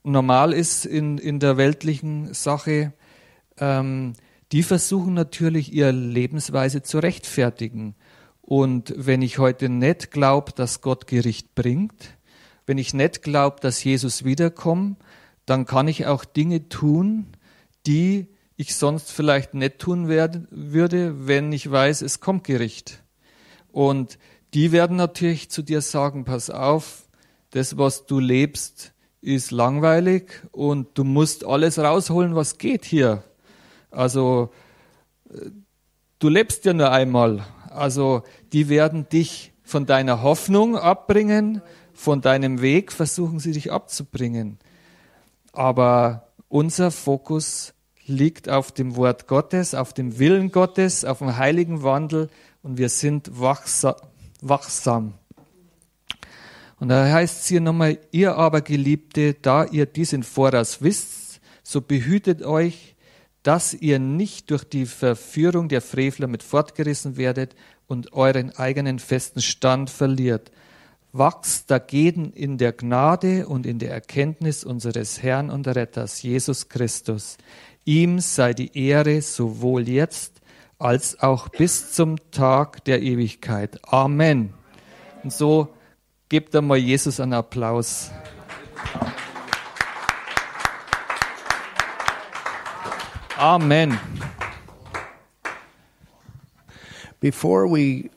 normal 0.03 0.53
ist 0.53 0.85
in, 0.85 1.17
in 1.17 1.39
der 1.39 1.57
weltlichen 1.57 2.33
Sache, 2.33 2.93
ähm, 3.57 4.13
die 4.51 4.63
versuchen 4.63 5.13
natürlich 5.13 5.73
ihre 5.73 5.91
Lebensweise 5.91 6.83
zu 6.83 6.99
rechtfertigen. 6.99 7.95
Und 8.41 8.93
wenn 8.97 9.21
ich 9.21 9.39
heute 9.39 9.69
nicht 9.69 10.11
glaube, 10.11 10.51
dass 10.51 10.81
Gott 10.81 11.07
Gericht 11.07 11.55
bringt, 11.55 12.17
wenn 12.65 12.77
ich 12.77 12.93
nicht 12.93 13.21
glaube, 13.21 13.57
dass 13.61 13.83
Jesus 13.83 14.23
wiederkommt, 14.23 14.97
dann 15.45 15.65
kann 15.65 15.87
ich 15.87 16.05
auch 16.05 16.25
Dinge 16.25 16.69
tun, 16.69 17.27
die 17.85 18.27
ich 18.55 18.75
sonst 18.75 19.11
vielleicht 19.11 19.53
nicht 19.53 19.79
tun 19.79 20.07
werde, 20.07 20.47
würde, 20.49 21.27
wenn 21.27 21.51
ich 21.51 21.69
weiß, 21.69 22.01
es 22.01 22.19
kommt 22.19 22.43
Gericht. 22.43 23.03
Und 23.71 24.17
die 24.53 24.71
werden 24.71 24.95
natürlich 24.95 25.49
zu 25.49 25.63
dir 25.63 25.81
sagen, 25.81 26.25
pass 26.25 26.49
auf, 26.49 27.03
das, 27.49 27.77
was 27.77 28.05
du 28.05 28.19
lebst, 28.19 28.93
ist 29.21 29.51
langweilig 29.51 30.43
und 30.51 30.97
du 30.97 31.03
musst 31.03 31.45
alles 31.45 31.79
rausholen, 31.79 32.35
was 32.35 32.57
geht 32.57 32.85
hier. 32.85 33.23
Also, 33.89 34.51
du 36.19 36.29
lebst 36.29 36.65
ja 36.65 36.73
nur 36.73 36.91
einmal. 36.91 37.45
Also, 37.69 38.23
die 38.51 38.69
werden 38.69 39.07
dich 39.09 39.53
von 39.63 39.85
deiner 39.85 40.21
Hoffnung 40.21 40.77
abbringen, 40.77 41.61
von 41.93 42.21
deinem 42.21 42.61
Weg 42.61 42.91
versuchen 42.91 43.39
sie 43.39 43.51
dich 43.51 43.71
abzubringen. 43.71 44.57
Aber 45.51 46.27
unser 46.49 46.91
Fokus 46.91 47.73
liegt 48.05 48.49
auf 48.49 48.71
dem 48.71 48.95
Wort 48.95 49.27
Gottes, 49.27 49.75
auf 49.75 49.93
dem 49.93 50.19
Willen 50.19 50.51
Gottes, 50.51 51.05
auf 51.05 51.19
dem 51.19 51.37
heiligen 51.37 51.83
Wandel 51.83 52.29
und 52.61 52.77
wir 52.77 52.89
sind 52.89 53.39
wachsam. 53.39 55.13
Und 56.79 56.89
da 56.89 57.09
heißt 57.11 57.41
es 57.41 57.47
hier 57.47 57.61
nochmal, 57.61 57.97
ihr 58.11 58.35
aber 58.35 58.61
Geliebte, 58.61 59.35
da 59.35 59.63
ihr 59.63 59.85
dies 59.85 60.11
in 60.11 60.23
Voraus 60.23 60.81
wisst, 60.81 61.39
so 61.63 61.79
behütet 61.79 62.43
euch, 62.43 62.95
dass 63.41 63.73
ihr 63.73 63.99
nicht 63.99 64.51
durch 64.51 64.63
die 64.63 64.85
Verführung 64.85 65.69
der 65.69 65.81
Frevler 65.81 66.27
mit 66.27 66.43
fortgerissen 66.43 67.17
werdet 67.17 67.55
und 67.87 68.13
euren 68.13 68.51
eigenen 68.57 68.99
festen 68.99 69.41
Stand 69.41 69.89
verliert. 69.89 70.51
Wachst 71.15 71.69
dagegen 71.69 72.31
in 72.31 72.57
der 72.57 72.73
Gnade 72.73 73.47
und 73.47 73.67
in 73.67 73.77
der 73.77 73.91
Erkenntnis 73.91 74.63
unseres 74.63 75.21
Herrn 75.21 75.51
und 75.51 75.67
Retters, 75.67 76.23
Jesus 76.23 76.69
Christus. 76.69 77.37
Ihm 77.85 78.17
sei 78.17 78.55
die 78.55 78.75
Ehre 78.75 79.21
sowohl 79.21 79.87
jetzt 79.87 80.41
als 80.79 81.19
auch 81.19 81.49
bis 81.49 81.93
zum 81.93 82.15
Tag 82.31 82.83
der 82.85 83.03
Ewigkeit. 83.03 83.79
Amen. 83.85 84.55
Und 85.23 85.31
so 85.31 85.75
gebt 86.29 86.55
einmal 86.55 86.79
Jesus 86.79 87.19
einen 87.19 87.33
Applaus. 87.33 88.09
Amen. 93.37 93.99
Before 97.19 97.69
we 97.69 98.09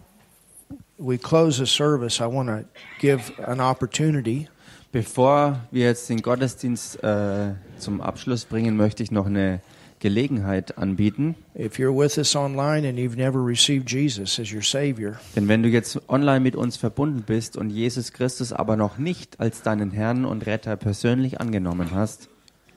we 0.98 1.18
close 1.18 1.58
the 1.58 1.66
service, 1.66 2.20
I 2.20 2.26
want 2.26 2.48
to 2.48 2.64
give 3.00 3.32
an 3.46 3.60
opportunity 3.60 4.48
Bevor 4.92 5.60
wir 5.70 5.84
jetzt 5.84 6.08
den 6.08 6.22
Gottesdienst 6.22 7.02
äh, 7.04 7.54
zum 7.76 8.00
Abschluss 8.00 8.46
bringen, 8.46 8.78
möchte 8.78 9.02
ich 9.02 9.10
noch 9.10 9.26
eine 9.26 9.60
Gelegenheit 9.98 10.78
anbieten. 10.78 11.34
if 11.54 11.78
you're 11.78 11.92
with 11.94 12.16
us 12.16 12.34
online 12.34 12.88
and 12.88 12.98
you've 12.98 13.16
never 13.16 13.44
received 13.44 13.90
Jesus 13.90 14.38
as 14.38 14.52
your 14.52 14.62
savior. 14.62 15.18
Denn 15.34 15.48
wenn 15.48 15.62
du 15.62 15.68
jetzt 15.68 16.00
online 16.08 16.40
mit 16.40 16.56
uns 16.56 16.78
verbunden 16.78 17.24
bist 17.26 17.58
und 17.58 17.68
Jesus 17.70 18.12
Christus 18.12 18.52
aber 18.54 18.76
noch 18.76 18.96
nicht 18.96 19.38
als 19.40 19.60
deinen 19.62 19.90
Herrn 19.90 20.24
und 20.24 20.46
Retter 20.46 20.76
persönlich 20.76 21.40
angenommen 21.40 21.90
hast, 21.92 22.28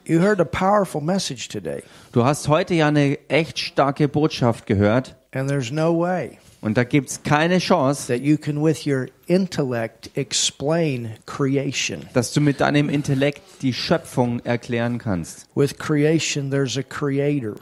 You 0.04 0.18
heard 0.20 0.40
a 0.40 0.44
powerful 0.44 1.00
message 1.00 1.48
today, 1.48 1.82
du 2.12 2.24
hast 2.24 2.48
heute 2.48 2.74
ja 2.74 2.88
eine 2.88 3.18
echt 3.28 3.58
starke 3.58 4.08
Botschaft 4.08 4.66
gehört 4.66 5.14
and 5.32 5.48
there's 5.48 5.70
no 5.70 5.96
way 5.98 6.38
und 6.62 6.76
da 6.76 6.84
gibt's 6.84 7.22
keine 7.22 7.58
Chance, 7.58 8.12
that 8.12 8.22
you 8.22 8.36
can 8.36 8.62
with 8.62 8.86
your 8.86 9.06
intellect 9.26 10.10
explain 10.14 11.10
creation. 11.26 12.06
dass 12.12 12.32
du 12.32 12.40
mit 12.40 12.60
deinem 12.60 12.88
Intellekt 12.88 13.42
die 13.62 13.72
Schöpfung 13.72 14.40
erklären 14.40 14.98
kannst. 14.98 15.46
With 15.54 15.78
creation 15.78 16.50
there's 16.50 16.76
a 16.76 16.82
creator. 16.82 17.54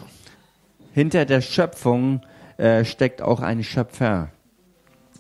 Hinter 0.93 1.25
der 1.25 1.41
Schöpfung 1.41 2.23
äh, 2.57 2.85
steckt 2.85 3.23
auch 3.23 3.41
ein 3.41 3.63
Schöpfer. 3.63 4.31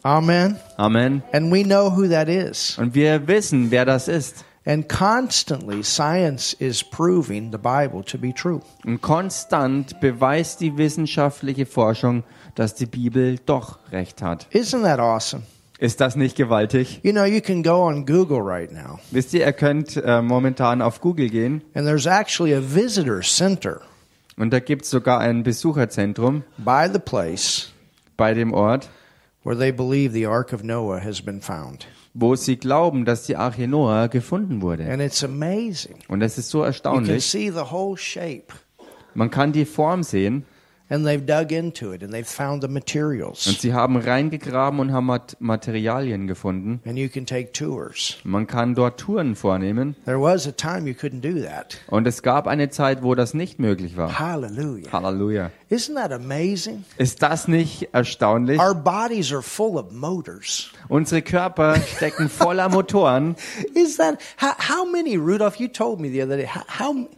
Amen. 0.02 0.56
Amen. 0.76 1.22
And 1.32 1.52
we 1.52 1.62
know 1.62 1.90
who 1.94 2.08
that 2.08 2.28
is. 2.28 2.78
Und 2.78 2.94
wir 2.94 3.26
wissen, 3.28 3.70
wer 3.70 3.84
das 3.84 4.08
ist. 4.08 4.44
And 4.64 4.86
constantly 4.88 5.82
science 5.82 6.52
is 6.58 6.82
proving 6.82 7.52
the 7.52 7.58
Bible 7.58 8.02
to 8.04 8.18
be 8.18 8.34
true. 8.34 8.60
Und 8.84 9.00
konstant 9.00 9.98
beweist 10.00 10.60
die 10.60 10.76
wissenschaftliche 10.76 11.64
Forschung, 11.64 12.22
dass 12.58 12.74
die 12.74 12.86
Bibel 12.86 13.38
doch 13.46 13.78
recht 13.92 14.20
hat. 14.22 14.46
Isn't 14.52 14.82
that 14.82 14.98
awesome? 14.98 15.44
Ist 15.78 16.00
das 16.00 16.16
nicht 16.16 16.36
gewaltig? 16.36 17.00
You 17.04 17.12
know, 17.12 17.24
you 17.24 17.40
can 17.40 17.62
go 17.62 17.86
on 17.86 18.04
Google 18.04 18.40
right 18.40 18.72
now, 18.72 18.98
Wisst 19.12 19.32
ihr, 19.32 19.46
ihr 19.46 19.52
könnt 19.52 19.96
äh, 19.96 20.20
momentan 20.22 20.82
auf 20.82 21.00
Google 21.00 21.28
gehen 21.30 21.62
and 21.74 21.86
there's 21.86 22.06
actually 22.06 22.52
a 22.54 22.60
visitor 22.60 23.20
center 23.20 23.80
und 24.36 24.52
da 24.52 24.58
gibt 24.58 24.82
es 24.84 24.90
sogar 24.90 25.20
ein 25.20 25.44
Besucherzentrum 25.44 26.42
by 26.58 26.88
the 26.92 26.98
place 26.98 27.70
bei 28.16 28.34
dem 28.34 28.52
Ort, 28.52 28.88
where 29.44 29.56
they 29.56 29.70
believe 29.70 30.12
the 30.12 30.26
Ark 30.26 30.52
of 30.52 30.64
Noah 30.64 31.00
has 31.00 31.22
been 31.22 31.40
found. 31.40 31.86
wo 32.14 32.34
sie 32.34 32.56
glauben, 32.56 33.04
dass 33.04 33.26
die 33.26 33.36
Arche 33.36 33.68
Noah 33.68 34.08
gefunden 34.08 34.60
wurde. 34.62 34.90
And 34.90 35.00
it's 35.00 35.22
amazing. 35.22 35.94
Und 36.08 36.18
das 36.18 36.38
ist 36.38 36.50
so 36.50 36.58
You 36.58 36.62
can 36.64 36.66
erstaunlich. 36.72 37.24
see 37.24 37.50
the 37.50 37.70
whole 37.70 37.96
shape. 37.96 38.46
Man 39.14 39.30
kann 39.30 39.52
die 39.52 39.64
Form 39.64 40.02
sehen 40.02 40.44
And 40.90 41.06
they've 41.06 41.24
dug 41.24 41.52
into 41.52 41.92
it 41.92 42.02
and 42.02 42.12
they've 42.14 42.26
found 42.26 42.62
the 42.62 42.66
und 42.66 42.72
materials. 42.74 43.44
sie 43.44 43.74
haben 43.74 43.96
reingegraben 43.96 44.80
und 44.80 44.92
haben 44.92 45.06
Mat 45.06 45.36
Materialien 45.38 46.26
gefunden. 46.26 46.80
And 46.86 46.98
you 46.98 47.08
can 47.08 47.26
take 47.26 47.52
tours. 47.52 48.16
Man 48.24 48.46
kann 48.46 48.74
dort 48.74 48.98
Touren 48.98 49.36
vornehmen 49.36 49.96
There 50.06 50.18
was 50.20 50.46
a 50.46 50.52
time 50.52 50.88
you 50.88 50.94
couldn't 50.94 51.20
do 51.20 51.42
that. 51.42 51.78
und 51.88 52.06
es 52.06 52.22
gab 52.22 52.46
eine 52.46 52.70
Zeit, 52.70 53.02
wo 53.02 53.14
das 53.14 53.34
nicht 53.34 53.58
möglich 53.58 53.96
war. 53.98 54.18
Hallelujah. 54.18 54.90
Halleluja. 54.90 55.50
Isn't 55.70 55.94
that 55.96 56.10
amazing? 56.12 56.84
Ist 56.96 57.22
das 57.22 57.48
nicht 57.48 57.90
erstaunlich? 57.92 58.58
Our 58.58 58.74
bodies 58.74 59.30
are 59.32 59.42
full 59.42 59.76
of 59.76 59.92
motors. 59.92 60.70
Unsere 60.88 61.20
Körper 61.20 61.76
stecken 61.96 62.30
voller 62.30 62.68
Motoren. 62.70 63.36
Is 63.74 63.98
that 63.98 64.18
how, 64.40 64.54
how 64.58 64.86
many, 64.90 65.16
Rudolph? 65.18 65.56
You 65.60 65.68
told 65.68 66.00
me 66.00 66.08
the 66.08 66.22
other 66.22 66.38
day. 66.38 66.46
How, 66.46 66.62
how 66.66 67.08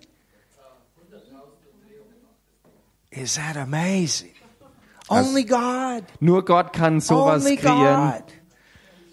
is 3.10 3.34
that 3.36 3.56
amazing? 3.56 4.30
Only 5.08 5.42
God. 5.44 6.04
Nur 6.20 6.44
Gott 6.44 6.72
kann 6.72 7.00
sowas 7.00 7.42
Only 7.44 7.56
kreieren. 7.56 8.12
God. 8.12 8.22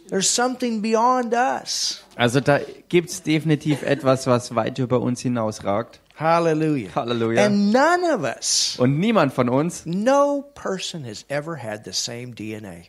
There's 0.10 0.30
something 0.30 0.82
beyond 0.82 1.34
us. 1.34 2.04
Also 2.16 2.40
da 2.40 2.60
gibt's 2.88 3.22
definitiv 3.24 3.84
etwas, 3.84 4.26
was 4.28 4.56
weit 4.56 4.78
über 4.80 5.02
uns 5.02 5.22
hinausragt. 5.22 6.00
Hallelujah. 6.16 6.90
Halleluja. 6.96 7.46
And 7.46 7.72
none 7.72 8.04
of 8.06 8.24
us, 8.24 8.78
Und 8.80 9.00
niemand 9.00 9.34
von 9.34 9.50
uns, 9.50 9.86
no 9.86 10.44
person 10.56 11.04
has 11.04 11.26
ever 11.30 11.56
had 11.58 11.84
the 11.84 11.94
same 11.94 12.34
DNA. 12.34 12.86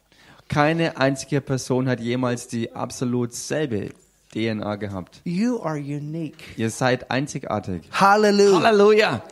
keine 0.48 0.96
einzige 0.96 1.40
Person 1.42 1.88
hat 1.88 2.00
jemals 2.00 2.46
die 2.48 2.72
absolut 2.74 3.34
selbe 3.34 3.90
DNA 4.34 4.76
gehabt. 4.76 5.20
You 5.24 5.60
are 5.60 5.76
unique. 5.76 6.56
Ihr 6.56 6.70
seid 6.70 7.10
einzigartig. 7.10 7.82
Hallelujah. 7.90 8.62
Halleluja. 8.62 9.22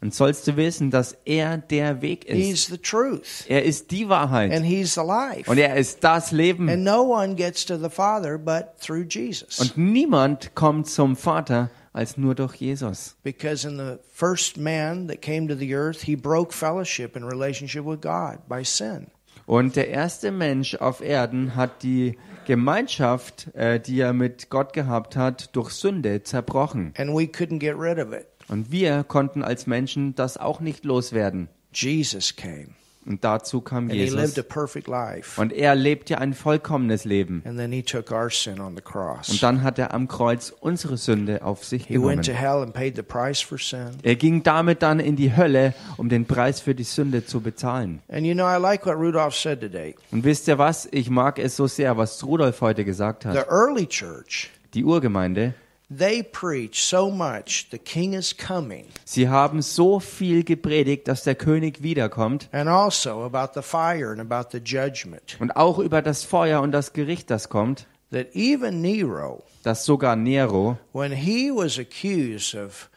dann 0.00 0.10
sollst 0.12 0.46
du 0.46 0.56
wissen, 0.56 0.90
dass 0.90 1.14
er 1.26 1.58
der 1.58 2.00
Weg 2.00 2.24
ist. 2.24 2.36
He's 2.36 2.66
the 2.66 2.78
truth, 2.78 3.44
Er 3.48 3.64
ist 3.64 3.90
die 3.90 4.08
Wahrheit. 4.08 4.50
and 4.52 4.64
He's 4.64 4.94
the 4.94 5.02
life. 5.02 5.50
Und 5.50 5.58
er 5.58 5.76
ist 5.76 6.02
das 6.02 6.32
Leben. 6.32 6.68
And 6.70 6.82
no 6.84 7.02
one 7.02 7.34
gets 7.34 7.66
to 7.66 7.76
the 7.76 7.90
Father 7.90 8.38
but 8.38 8.78
through 8.80 9.04
Jesus. 9.08 9.60
Und 9.60 9.76
niemand 9.76 10.54
kommt 10.54 10.88
zum 10.88 11.16
Vater 11.16 11.70
als 11.92 12.16
nur 12.16 12.34
durch 12.34 12.54
Jesus. 12.56 13.16
Because 13.22 13.68
in 13.68 13.76
the 13.76 13.98
first 14.12 14.56
man 14.56 15.06
that 15.08 15.20
came 15.20 15.46
to 15.48 15.54
the 15.54 15.74
earth, 15.74 16.02
he 16.02 16.16
broke 16.16 16.52
fellowship 16.54 17.14
and 17.14 17.24
relationship 17.26 17.84
with 17.84 18.00
God 18.00 18.38
by 18.48 18.64
sin. 18.64 19.08
Und 19.50 19.74
der 19.74 19.88
erste 19.88 20.30
Mensch 20.30 20.76
auf 20.76 21.00
Erden 21.00 21.56
hat 21.56 21.82
die 21.82 22.16
Gemeinschaft, 22.46 23.52
äh, 23.56 23.80
die 23.80 23.98
er 23.98 24.12
mit 24.12 24.48
Gott 24.48 24.72
gehabt 24.72 25.16
hat, 25.16 25.56
durch 25.56 25.70
Sünde 25.72 26.22
zerbrochen. 26.22 26.94
And 26.96 27.10
we 27.10 27.24
couldn't 27.24 27.58
get 27.58 27.74
rid 27.76 27.98
of 27.98 28.12
it. 28.12 28.28
Und 28.46 28.70
wir 28.70 29.02
konnten 29.02 29.42
als 29.42 29.66
Menschen 29.66 30.14
das 30.14 30.36
auch 30.36 30.60
nicht 30.60 30.84
loswerden. 30.84 31.48
Jesus 31.74 32.36
came, 32.36 32.76
Und 33.06 33.24
dazu 33.24 33.62
kam 33.62 33.84
and 33.84 33.92
He 33.92 34.04
lived 34.10 34.18
a 34.18 34.22
Jesus. 34.42 34.44
perfect 34.48 34.86
life. 34.86 35.40
Und 35.40 35.52
er 35.54 35.74
lebte 35.74 36.18
ein 36.18 36.34
vollkommenes 36.34 37.04
Leben. 37.06 37.42
And 37.46 37.56
then 37.58 37.72
He 37.72 37.82
took 37.82 38.10
our 38.12 38.28
sin 38.30 38.60
on 38.60 38.76
the 38.76 38.82
Und 38.82 38.84
cross. 38.84 39.40
dann 39.40 39.62
hat 39.62 39.78
er 39.78 39.94
am 39.94 40.06
Kreuz 40.06 40.52
unsere 40.60 40.98
Sünde 40.98 41.42
auf 41.42 41.64
sich 41.64 41.86
He 41.86 41.94
went 41.94 42.26
to 42.26 42.32
genommen. 42.32 42.36
hell 42.52 42.62
and 42.62 42.74
paid 42.74 42.96
the 42.96 43.02
price 43.02 43.40
for 43.40 43.56
sin. 43.58 43.90
Er 44.02 44.16
ging 44.16 44.42
damit 44.42 44.82
dann 44.82 45.00
in 45.00 45.16
die 45.16 45.34
Hölle, 45.34 45.72
um 45.96 46.10
den 46.10 46.26
Preis 46.26 46.60
für 46.60 46.74
die 46.74 46.84
Sünde 46.84 47.24
zu 47.24 47.40
bezahlen. 47.40 48.00
And 48.08 48.26
you 48.26 48.34
know, 48.34 48.44
I 48.46 48.60
like 48.60 48.84
what 48.84 48.96
Rudolph 48.96 49.34
said 49.34 49.60
today. 49.60 49.94
Und 50.12 50.24
wisst 50.24 50.46
ihr 50.48 50.58
was? 50.58 50.86
Ich 50.92 51.08
mag 51.08 51.38
es 51.38 51.56
so 51.56 51.66
sehr, 51.66 51.96
was 51.96 52.22
Rudolf 52.22 52.60
heute 52.60 52.84
gesagt 52.84 53.22
The 53.22 53.30
hat. 53.30 53.48
early 53.48 53.86
church, 53.86 54.50
Die 54.74 54.84
Urgemeinde, 54.84 55.54
they 55.96 56.22
preach 56.22 56.84
so 56.84 57.10
much 57.10 57.66
the 57.70 57.78
king 57.78 58.14
is 58.14 58.36
coming, 58.36 58.86
sie 59.04 59.28
haben 59.28 59.62
so 59.62 60.00
viel 60.00 60.44
gepredigt, 60.44 61.08
dass 61.08 61.24
der 61.24 61.34
König 61.34 61.82
wiederkommt. 61.82 62.48
And 62.52 62.68
also 62.68 63.24
about 63.24 63.52
the 63.54 63.62
fire 63.62 64.10
and 64.10 64.20
about 64.20 64.50
the 64.52 64.58
judgment. 64.58 65.36
und 65.40 65.56
auch 65.56 65.78
über 65.78 66.02
das 66.02 66.24
Feuer 66.24 66.60
und 66.60 66.72
das 66.72 66.92
Gericht, 66.92 67.30
das 67.30 67.48
kommt, 67.48 67.86
That 68.12 68.34
even 68.34 68.80
Nero, 68.80 69.44
dass 69.62 69.84
sogar 69.84 70.16
Nero, 70.16 70.76
when 70.92 71.12
he 71.12 71.52
was 71.52 71.78
accused 71.78 72.56
of, 72.56 72.89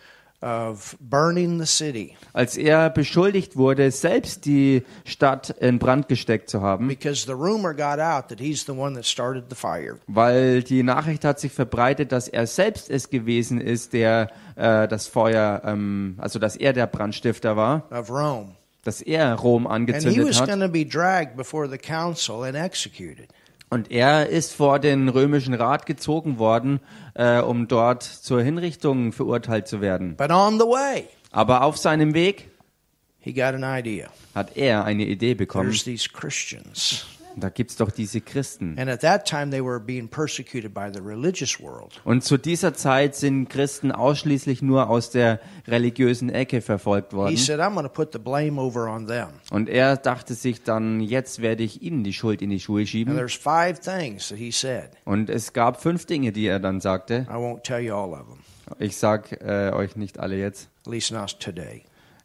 als 2.34 2.58
er 2.58 2.90
beschuldigt 2.90 3.56
wurde, 3.56 3.90
selbst 3.92 4.46
die 4.46 4.84
Stadt 5.06 5.50
in 5.60 5.80
Brand 5.80 6.08
gesteckt 6.08 6.50
zu 6.50 6.62
haben, 6.62 6.88
because 6.88 7.26
the 7.26 7.32
rumor 7.34 7.74
got 7.74 8.00
out 8.00 8.28
that 8.30 8.40
he's 8.40 8.66
the 8.66 8.72
one 8.72 8.96
that 8.96 9.06
started 9.06 9.46
the 9.50 9.56
fire. 9.56 9.98
weil 10.08 10.64
die 10.64 10.84
Nachricht 10.84 11.24
hat 11.26 11.40
sich 11.40 11.52
verbreitet, 11.52 12.12
dass 12.12 12.28
er 12.28 12.48
selbst 12.48 12.90
es 12.90 13.10
gewesen 13.10 13.62
ist, 13.62 13.94
der 13.94 14.30
äh, 14.56 14.88
das 14.88 15.08
Feuer, 15.08 15.62
ähm, 15.66 16.16
also 16.18 16.40
dass 16.40 16.56
er 16.56 16.74
der 16.74 16.88
Brandstifter 16.88 17.56
war, 17.56 17.84
dass 18.84 19.02
er 19.02 19.34
Rom 19.36 19.66
angezündet 19.66 20.40
hat. 20.40 20.50
Und 23.74 23.90
er 23.90 24.30
ist 24.30 24.54
vor 24.54 24.78
den 24.78 25.10
römischen 25.10 25.56
Rat 25.56 25.88
gezogen 25.88 26.38
worden, 26.38 26.80
äh, 27.16 27.40
um 27.40 27.68
dort 27.68 28.04
zur 28.04 28.40
Hinrichtung 28.40 29.12
verurteilt 29.12 29.68
zu 29.68 29.82
werden. 29.82 30.16
But 30.16 30.30
on 30.30 30.60
the 30.60 30.66
way, 30.66 31.06
Aber 31.32 31.64
auf 31.64 31.78
seinem 31.78 32.14
Weg 32.14 32.52
he 33.20 33.34
got 33.34 33.56
an 33.56 33.64
idea. 33.64 34.10
hat 34.36 34.56
er 34.56 34.86
eine 34.86 35.06
Idee 35.06 35.34
bekommen. 35.34 35.70
There's 35.72 35.84
these 35.86 36.08
Christians. 36.08 37.08
Da 37.36 37.50
gibt's 37.50 37.76
doch 37.78 37.90
diese 37.92 38.22
Christen. 38.22 38.78
And 38.78 38.90
at 38.90 39.02
that 39.02 39.26
time, 39.28 39.50
they 39.50 39.64
were 39.64 39.80
being 39.80 40.08
persecuted 40.08 40.74
by 40.74 40.90
the 40.94 41.00
religious 41.00 41.60
world. 41.60 42.00
Und 42.04 42.24
zu 42.24 42.38
dieser 42.38 42.74
Zeit 42.74 43.16
sind 43.16 43.50
Christen 43.50 43.92
ausschließlich 43.92 44.62
nur 44.62 44.90
aus 44.90 45.10
der 45.10 45.40
religiösen 45.68 46.30
Ecke 46.30 46.62
verfolgt 46.62 47.12
He 47.12 47.18
worden. 47.18 47.38
said, 47.38 47.60
I'm 47.60 47.74
going 47.74 47.86
to 47.86 47.92
put 47.92 48.14
the 48.14 48.20
blame 48.20 48.60
over 48.62 48.88
on 48.90 49.08
them. 49.08 49.30
Und 49.52 49.70
er 49.70 49.98
dachte 49.98 50.34
sich 50.36 50.64
dann, 50.64 51.00
jetzt 51.00 51.42
werde 51.42 51.64
ich 51.64 51.82
ihnen 51.82 52.04
die 52.04 52.14
Schuld 52.14 52.42
in 52.42 52.50
die 52.50 52.60
Schuhe 52.60 52.82
And 52.82 52.90
schieben. 52.90 53.18
Und 55.06 55.30
es 55.30 55.54
gab 55.54 55.82
fünf 55.82 56.06
Dinge, 56.06 56.32
die 56.32 56.46
er 56.48 56.60
dann 56.60 56.82
sagte. 56.82 57.26
I 57.30 57.34
won't 57.34 57.64
tell 57.64 57.80
you 57.80 57.96
all 57.96 58.12
of 58.14 58.28
them, 58.28 58.40
Ich 58.80 58.98
sag 58.98 59.32
äh, 59.42 59.72
euch 59.74 59.96
nicht 59.96 60.20
alle 60.20 60.38
jetzt, 60.38 60.70
at 60.86 60.92
least 60.92 61.12
not 61.12 61.40
today. 61.40 61.84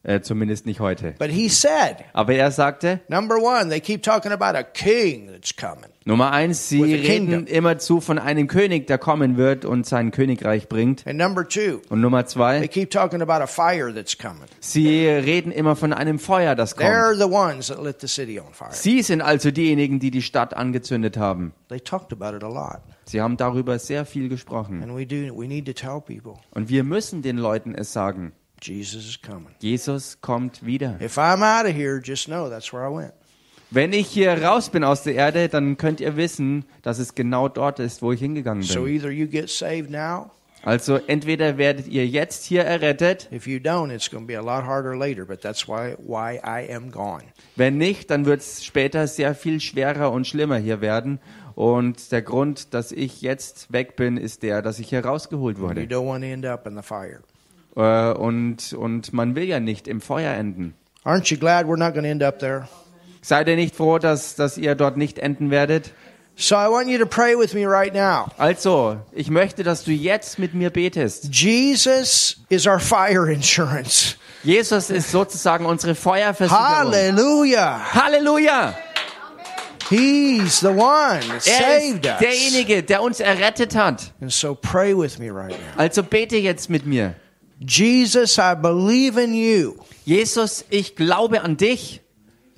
Äh, 0.09 0.23
zumindest 0.23 0.65
nicht 0.67 0.81
heute. 0.81 1.15
But 1.19 1.29
he 1.31 1.49
said, 1.49 1.97
Aber 2.15 2.33
er 2.35 2.51
sagte, 2.51 3.01
number 3.09 3.37
one, 3.37 3.69
they 3.69 3.81
keep 3.81 4.03
talking 4.03 4.33
about 4.33 4.57
a 4.59 4.63
king 4.63 5.29
that's 5.31 5.55
coming. 5.55 5.91
Nummer 6.05 6.33
eins, 6.33 6.71
sie 6.71 6.83
reden 6.83 7.47
immerzu 7.47 8.01
von 8.01 8.19
einem 8.19 8.47
König, 8.47 8.87
der 8.87 8.97
kommen 8.97 9.37
wird 9.37 9.67
und 9.67 9.85
sein 9.85 10.11
Königreich 10.11 10.67
bringt. 10.67 11.07
And 11.07 11.19
number 11.19 11.47
two, 11.47 11.83
Und 11.91 12.01
Nummer 12.01 12.25
they 12.25 12.33
zwei, 12.33 12.67
keep 12.69 12.91
talking 12.91 13.21
about 13.21 13.43
a 13.43 13.47
fire 13.47 13.93
that's 13.93 14.17
coming. 14.17 14.47
sie 14.61 15.07
reden 15.07 15.53
immer 15.53 15.77
von 15.77 15.93
einem 15.93 16.19
Feuer, 16.19 16.55
das 16.55 16.75
They're 16.75 17.11
kommt. 17.11 17.21
the 17.21 17.29
ones 17.31 17.67
that 17.67 17.83
lit 17.85 18.01
the 18.01 18.09
city 18.09 18.41
on 18.41 18.47
fire. 18.53 18.71
Sie 18.73 19.03
sind 19.03 19.21
also 19.21 19.51
diejenigen, 19.51 19.99
die 19.99 20.11
die 20.11 20.23
Stadt 20.23 20.55
angezündet 20.57 21.19
haben. 21.19 21.53
They 21.69 21.81
talked 21.81 22.11
about 22.15 22.35
it 22.35 22.43
a 22.43 22.49
lot. 22.49 22.81
Sie 23.05 23.21
haben 23.21 23.37
darüber 23.37 23.79
sehr 23.79 24.07
viel 24.07 24.31
gesprochen. 24.31 24.83
And 24.83 24.97
we 24.97 25.05
do 25.05 25.37
we 25.39 25.47
need 25.47 25.67
to 25.67 25.75
tell 25.75 26.01
people 26.01 26.41
Und 26.55 26.71
wir 26.71 26.85
müssen 26.85 27.21
den 27.21 27.37
Leuten 27.37 27.75
es 27.75 27.93
sagen. 27.93 28.33
Jesus 28.63 29.05
is 29.07 29.21
coming. 29.21 29.55
Jesus 29.61 30.19
kommt 30.21 30.65
wieder. 30.65 30.97
If 31.01 31.17
I'm 31.19 31.43
out 31.43 31.67
of 31.69 31.75
here, 31.77 32.01
just 32.03 32.27
know 32.27 32.49
that's 32.49 32.73
where 32.73 32.85
I 32.89 32.95
went. 32.95 33.13
Wenn 33.71 33.93
ich 33.93 34.07
hier 34.09 34.43
raus 34.43 34.71
bin 34.71 34.83
aus 34.83 35.03
der 35.03 35.15
Erde, 35.15 35.49
dann 35.49 35.77
könnt 35.77 36.01
ihr 36.01 36.17
wissen, 36.17 36.65
dass 36.83 36.99
es 36.99 37.15
genau 37.15 37.49
dort 37.49 37.79
ist, 37.81 38.01
wo 38.01 38.13
ich 38.13 38.21
hingegangen 38.21 38.63
So 38.63 38.85
bin. 38.85 38.95
either 38.95 39.11
you 39.11 39.27
get 39.27 39.51
saved 39.51 39.91
now, 39.91 40.31
Also 40.65 40.97
entweder 41.07 41.57
werdet 41.59 41.87
ihr 41.87 42.07
jetzt 42.07 42.45
hier 42.45 42.65
errettet, 42.65 43.29
if 43.31 43.47
you 43.47 43.59
don't, 43.59 43.93
it's 43.95 44.11
going 44.11 44.25
to 44.25 44.27
be 44.27 44.37
a 44.39 44.41
lot 44.43 44.65
harder 44.67 44.97
later, 44.97 45.25
but 45.27 45.41
that's 45.43 45.69
why 45.69 45.95
why 45.99 46.37
I 46.43 46.73
am 46.75 46.91
gone. 46.91 47.25
wenn 47.57 47.77
nicht, 47.77 48.11
dann 48.11 48.25
wird 48.25 48.41
es 48.41 48.65
später 48.65 49.07
sehr 49.07 49.35
viel 49.35 49.61
schwerer 49.61 50.11
und 50.13 50.27
schlimmer 50.27 50.57
hier 50.57 50.81
werden. 50.81 51.21
Und 51.55 52.11
der 52.13 52.23
Grund, 52.23 52.73
dass 52.73 52.91
ich 52.93 53.21
jetzt 53.21 53.73
weg 53.73 53.97
bin, 53.97 54.17
ist 54.17 54.43
der, 54.43 54.63
dass 54.63 54.79
ich 54.79 54.89
hier 54.89 55.05
rausgeholt 55.05 55.59
You 55.59 55.65
wurde. 55.65 55.83
don't 55.83 56.07
want 56.07 56.23
to 56.25 56.29
end 56.31 56.47
up 56.47 56.67
in 56.67 56.75
the 56.77 56.83
fire. 56.83 57.21
Äh, 57.77 58.13
Und, 58.13 58.73
und 58.73 59.13
man 59.13 59.35
will 59.35 59.45
ja 59.45 59.61
nicht 59.61 59.89
im 59.89 60.01
Feuer 60.01 60.35
enden. 60.35 60.75
Aren't 61.05 61.31
you 61.31 61.39
glad 61.39 61.67
we're 61.67 61.79
not 61.79 61.93
going 61.95 62.05
to 62.05 62.11
end 62.11 62.23
up 62.23 62.39
there? 62.39 62.69
Seid 63.23 63.49
ihr 63.49 63.57
nicht 63.57 63.75
froh, 63.75 63.99
dass, 63.99 64.35
dass 64.37 64.59
ihr 64.59 64.75
dort 64.75 64.97
nicht 64.97 65.19
enden 65.19 65.51
werdet? 65.51 65.93
So 66.37 66.55
I 66.55 66.69
want 66.69 66.89
you 66.89 66.99
to 66.99 67.07
pray 67.07 67.35
with 67.37 67.53
me 67.53 67.67
right 67.67 67.93
now. 67.93 68.29
Also, 68.39 68.99
ich 69.13 69.29
möchte, 69.29 69.65
dass 69.65 69.83
du 69.85 69.91
jetzt 69.91 70.39
mit 70.39 70.55
mir 70.55 70.71
betest. 70.71 71.35
Jesus 71.35 72.37
is 72.49 72.67
our 72.67 72.79
fire 72.79 73.31
insurance. 73.33 74.15
Jesus 74.45 74.89
ist 74.91 75.11
sozusagen 75.11 75.67
unsere 75.67 75.97
Feuerversicherung. 75.97 76.65
Hallelujah. 76.65 77.81
Halleluja! 77.93 78.75
He's 79.91 80.61
the 80.61 80.69
one 80.69 81.21
that 81.29 81.47
Er 81.47 81.81
saved 81.81 82.05
ist 82.05 82.13
us. 82.13 82.19
derjenige, 82.21 82.83
der 82.83 83.03
uns 83.03 83.21
errettet 83.21 83.75
hat. 83.75 84.13
And 84.21 84.31
so 84.33 84.55
pray 84.55 84.95
with 84.97 85.19
me 85.19 85.31
right 85.31 85.51
now. 85.51 85.79
Also 85.83 86.03
bete 86.03 86.37
jetzt 86.37 86.69
mit 86.69 86.85
mir. 86.87 87.15
Jesus, 87.61 88.39
I 88.39 88.55
believe 88.55 89.17
in 89.17 89.35
you. 89.35 89.75
Jesus, 90.05 90.65
ich 90.71 90.95
glaube 90.95 91.43
an 91.43 91.57
dich. 91.57 92.01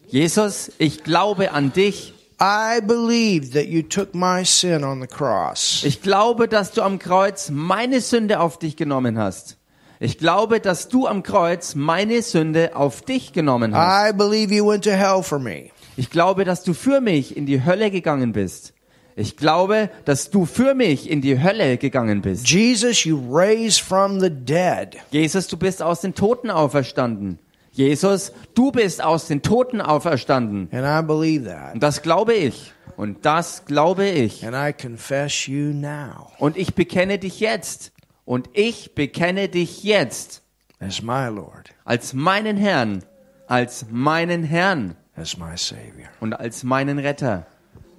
Jesus, 0.09 0.73
ich 0.79 1.05
glaube 1.05 1.53
an 1.53 1.73
dich. 1.73 2.13
I 2.41 2.81
believe 2.81 3.53
that 3.53 3.67
you 3.69 3.83
took 3.83 4.15
my 4.15 4.45
sin 4.45 4.83
on 4.83 5.01
the 5.01 5.07
cross. 5.07 5.83
Ich 5.85 6.01
glaube, 6.01 6.49
dass 6.49 6.73
du 6.73 6.83
am 6.83 6.99
Kreuz 6.99 7.51
meine 7.51 8.01
Sünde 8.01 8.41
auf 8.41 8.59
dich 8.59 8.77
genommen 8.77 9.19
hast. 9.19 9.59
Ich 10.01 10.17
glaube, 10.17 10.61
dass 10.61 10.89
du 10.89 11.07
am 11.07 11.23
Kreuz 11.23 11.75
meine 11.75 12.23
Sünde 12.23 12.75
auf 12.75 13.03
dich 13.03 13.35
genommen 13.35 13.75
hast. 13.75 14.11
I 14.11 14.17
believe 14.17 14.55
you 14.55 14.67
went 14.67 14.85
to 14.85 14.93
hell 14.93 15.23
for 15.23 15.39
me. 15.39 15.71
Ich 15.97 16.09
glaube, 16.09 16.45
dass 16.45 16.63
du 16.63 16.73
für 16.73 17.03
mich 17.03 17.37
in 17.37 17.45
die 17.45 17.63
Hölle 17.63 17.91
gegangen 17.91 18.33
bist. 18.33 18.73
Ich 19.21 19.37
glaube, 19.37 19.91
dass 20.07 20.31
du 20.31 20.47
für 20.47 20.73
mich 20.75 21.11
in 21.11 21.21
die 21.21 21.43
Hölle 21.43 21.77
gegangen 21.77 22.23
bist. 22.23 22.49
Jesus, 22.49 23.05
you 23.05 23.21
raised 23.31 23.83
from 23.83 24.19
the 24.19 24.31
dead. 24.31 24.97
Jesus, 25.11 25.47
du 25.47 25.59
bist 25.59 25.83
aus 25.83 26.01
den 26.01 26.15
Toten 26.15 26.51
auferstanden. 26.51 27.39
Jesus, 27.71 28.33
du 28.55 28.73
bist 28.73 29.05
aus 29.05 29.27
den 29.27 29.43
Toten 29.43 29.83
auferstanden. 29.83 30.71
And 30.73 30.87
I 30.87 31.07
believe 31.07 31.45
that. 31.45 31.75
Und 31.75 31.83
das 31.83 32.01
glaube 32.01 32.33
ich. 32.33 32.73
Und 32.97 33.27
das 33.27 33.67
glaube 33.67 34.09
ich. 34.09 34.47
And 34.47 34.57
I 34.57 34.73
confess 34.73 35.47
you 35.47 35.75
now 35.75 36.33
Und 36.39 36.57
ich 36.57 36.75
bekenne 36.75 37.19
dich 37.19 37.41
jetzt. 37.41 37.93
Und 38.25 38.49
ich 38.55 38.95
bekenne 38.95 39.51
dich 39.51 39.85
jetzt 39.85 40.41
as 40.79 41.03
my 41.03 41.27
Lord, 41.27 41.75
als 41.85 42.15
meinen 42.15 42.57
Herrn, 42.57 43.05
als 43.47 43.85
meinen 43.91 44.45
Herrn 44.45 44.97
as 45.15 45.37
my 45.37 45.57
Savior. 45.57 46.09
und 46.21 46.33
als 46.33 46.65
meinen 46.65 46.99
Retter. 46.99 47.47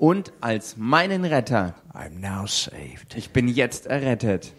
Und 0.02 0.34
als 0.42 0.78
meinen 0.78 1.26
Retter. 1.26 1.76
I'm 1.94 2.20
now 2.20 2.48
saved. 2.48 3.16
Ich 3.16 3.30
bin 3.30 3.48
jetzt 3.48 3.86
errettet. 3.86 4.52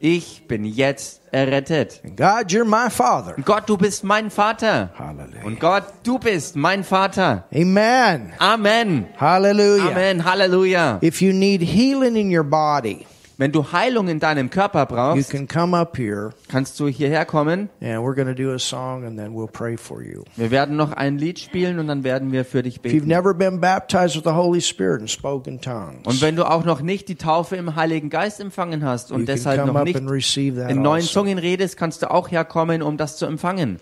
Ich 0.00 0.48
bin 0.48 0.64
jetzt 0.64 1.20
errettet. 1.30 2.00
And 2.04 2.16
God, 2.16 2.50
you're 2.50 2.64
my 2.64 2.90
Father. 2.90 3.36
Und 3.36 3.46
Gott, 3.46 3.68
du 3.68 3.76
bist 3.76 4.02
mein 4.02 4.28
Vater. 4.28 4.90
Hallelujah. 4.98 5.44
Und 5.44 5.60
Gott, 5.60 5.84
du 6.02 6.18
bist 6.18 6.56
mein 6.56 6.82
Vater. 6.82 7.44
Amen. 7.54 8.32
Amen. 8.40 9.06
Hallelujah. 9.20 9.92
Amen. 9.92 10.24
Halleluja. 10.24 10.98
If 11.00 11.22
you 11.22 11.32
need 11.32 11.62
healing 11.62 12.16
in 12.16 12.36
your 12.36 12.42
body, 12.42 13.06
Wenn 13.40 13.52
du 13.52 13.70
Heilung 13.70 14.08
in 14.08 14.18
deinem 14.18 14.50
Körper 14.50 14.80
you 14.80 14.86
brauchst, 14.86 15.30
can 15.30 15.46
come 15.46 15.76
up 15.76 15.96
here 15.96 16.30
kannst 16.48 16.78
du 16.80 16.88
hierher 16.88 17.24
kommen. 17.24 17.68
and 17.80 18.02
we're 18.02 18.16
going 18.16 18.26
to 18.26 18.34
do 18.34 18.50
a 18.52 18.58
song 18.58 19.04
and 19.04 19.16
then 19.16 19.32
we'll 19.32 19.46
pray 19.46 19.76
for 19.76 20.02
you. 20.02 20.24
Wir 20.34 20.50
werden 20.50 20.74
noch 20.76 20.90
ein 20.92 21.18
Lied 21.18 21.38
spielen 21.38 21.78
und 21.78 21.86
dann 21.86 22.02
werden 22.02 22.32
wir 22.32 22.44
für 22.44 22.64
dich 22.64 22.78
If 22.78 22.82
you've 22.86 22.92
beten. 22.94 23.06
never 23.06 23.32
been 23.34 23.60
baptized 23.60 24.16
with 24.16 24.24
the 24.24 24.32
Holy 24.34 24.60
Spirit 24.60 25.00
and 25.02 25.08
spoken 25.08 25.60
tongues, 25.60 26.04
Und 26.04 26.20
wenn 26.20 26.34
du 26.34 26.50
auch 26.50 26.64
noch 26.64 26.80
nicht 26.82 27.08
die 27.08 27.14
Taufe 27.14 27.54
im 27.54 27.76
Heiligen 27.76 28.10
Geist 28.10 28.40
empfangen 28.40 28.84
hast 28.84 29.10
you 29.10 29.14
und 29.14 29.26
can 29.26 29.36
deshalb 29.36 29.60
come 29.60 29.72
noch 29.72 29.78
up 29.80 29.84
nicht 29.86 29.96
and 29.96 30.10
receive 30.10 30.60
that 30.60 30.68
in 30.72 30.82
neuen 30.82 31.02
also. 31.02 31.20
Zungen 31.20 31.38
redest, 31.38 31.76
kannst 31.76 32.02
du 32.02 32.10
auch 32.10 32.32
herkommen, 32.32 32.82
um 32.82 32.96
das 32.96 33.18
zu 33.18 33.26
empfangen. 33.26 33.78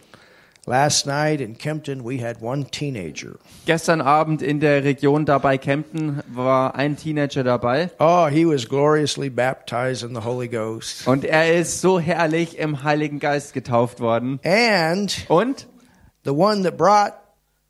Last 0.69 1.07
night 1.07 1.41
in 1.41 1.57
Kempton, 1.57 2.03
we 2.05 2.19
had 2.19 2.41
one 2.41 2.65
teenager. 2.65 3.39
Gestern 3.67 4.01
Abend 4.01 4.43
in 4.43 4.59
der 4.59 4.83
Region 4.83 5.25
dabei 5.25 5.59
Kempten 5.59 6.25
war 6.35 6.75
ein 6.75 6.97
Teenager 6.97 7.45
dabei 7.45 7.91
Oh, 8.01 8.27
he 8.27 8.45
was 8.45 8.69
gloriously 8.69 9.31
baptized 9.31 10.03
in 10.03 10.13
the 10.13 10.23
Holy 10.25 10.49
Ghost. 10.49 11.07
und 11.07 11.25
er 11.25 11.55
ist 11.55 11.81
so 11.81 12.01
herrlich 12.01 12.59
im 12.59 12.83
Heiligen 12.83 13.21
Geist 13.21 13.53
getauft 13.55 14.01
worden. 14.01 14.41
And 14.45 15.15
Und 15.29 15.69
the 16.25 16.33
one 16.33 16.65
that 16.65 16.77
brought 16.77 17.13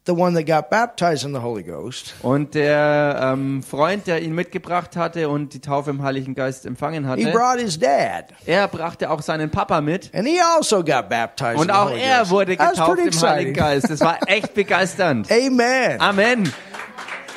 the 0.07 0.13
one 0.13 0.35
that 0.35 0.47
got 0.47 0.71
baptized 0.71 1.25
in 1.25 1.33
the 1.35 1.41
Holy 1.41 1.63
Ghost 1.63 2.15
Und 2.23 2.55
der 2.55 3.19
ähm, 3.35 3.63
Freund, 3.63 4.07
der 4.07 4.23
ihn 4.23 4.35
mitgebracht 4.35 4.97
hatte 4.97 5.29
und 5.29 5.53
die 5.55 5.61
Taufe 5.61 5.91
im 5.91 6.03
Heiligen 6.03 6.35
Geist 6.35 6.65
empfangen 6.67 7.05
He 7.05 7.11
hatte, 7.11 7.33
brought 7.33 7.59
his 7.61 7.79
dad, 7.79 8.27
er 8.47 8.69
brachte 8.69 9.11
auch 9.11 9.23
seinen 9.23 9.51
Papa 9.51 9.81
mit. 9.81 10.11
and 10.15 10.27
he 10.27 10.39
also 10.41 10.79
got 10.85 11.09
baptized. 11.09 11.55
in 11.55 11.61
Und 11.61 11.67
the 11.69 11.73
auch 11.73 11.91
Holy 11.91 12.01
er 12.01 12.31
wurde 12.31 12.57
getauft 12.57 12.99
im 13.01 13.21
Heiligen. 13.23 13.53
Geist. 13.55 13.91
Das 13.91 14.01
war 14.01 14.19
echt 14.27 14.55
begeisternd. 14.55 15.29
Amen. 15.31 16.01
Amen. 16.01 16.53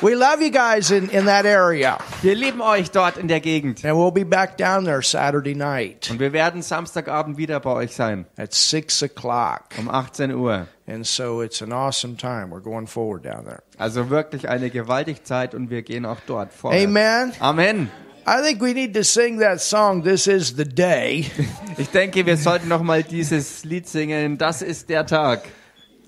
We 0.02 0.14
love 0.14 0.40
you 0.40 0.50
guys 0.50 0.90
in, 0.90 1.10
in 1.10 1.26
that 1.26 1.44
area, 1.44 1.98
Wir 2.22 2.34
lieben 2.34 2.62
euch 2.62 2.90
dort 2.90 3.18
in 3.18 3.28
der 3.28 3.40
Gegend. 3.40 3.84
and 3.84 3.94
we'll 3.98 4.10
be 4.10 4.24
back 4.24 4.56
down 4.56 4.84
there 4.86 5.02
Saturday 5.02 5.54
night 5.54 6.08
Und 6.10 6.18
wir 6.20 6.32
werden 6.32 6.62
Samstagabend 6.62 7.36
wieder 7.36 7.60
bei 7.60 7.70
euch 7.72 7.94
sein. 7.94 8.24
at 8.38 8.54
six 8.54 9.02
o'clock. 9.02 9.64
Um 9.78 9.90
18 9.90 10.32
Uhr. 10.34 10.66
And 10.86 11.06
so 11.06 11.42
it's 11.42 11.60
an 11.60 11.72
awesome 11.72 12.16
time. 12.16 12.50
We're 12.50 12.62
going 12.62 12.86
forward 12.86 13.24
down 13.26 13.44
there. 13.44 13.62
Also 13.76 14.08
wirklich 14.08 14.48
eine 14.48 14.70
gewaltige 14.70 15.22
Zeit 15.22 15.54
und 15.54 15.68
wir 15.68 15.82
gehen 15.82 16.06
auch 16.06 16.18
dort 16.26 16.52
vorwärts. 16.54 16.84
Amen. 16.86 17.32
Amen. 17.38 17.90
I 18.26 18.42
think 18.42 18.62
we 18.62 18.72
need 18.72 18.94
to 18.94 19.02
sing 19.02 19.38
that 19.40 19.60
song. 19.60 20.02
This 20.02 20.26
is 20.26 20.54
the 20.56 20.64
day 20.64 21.26
Ich 21.76 21.90
denke, 21.90 22.24
wir 22.24 22.38
sollten 22.38 22.68
noch 22.68 22.82
mal 22.82 23.02
dieses 23.02 23.64
Lied 23.64 23.86
singen. 23.86 24.38
Das 24.38 24.62
ist 24.62 24.88
der 24.88 25.04
Tag, 25.04 25.42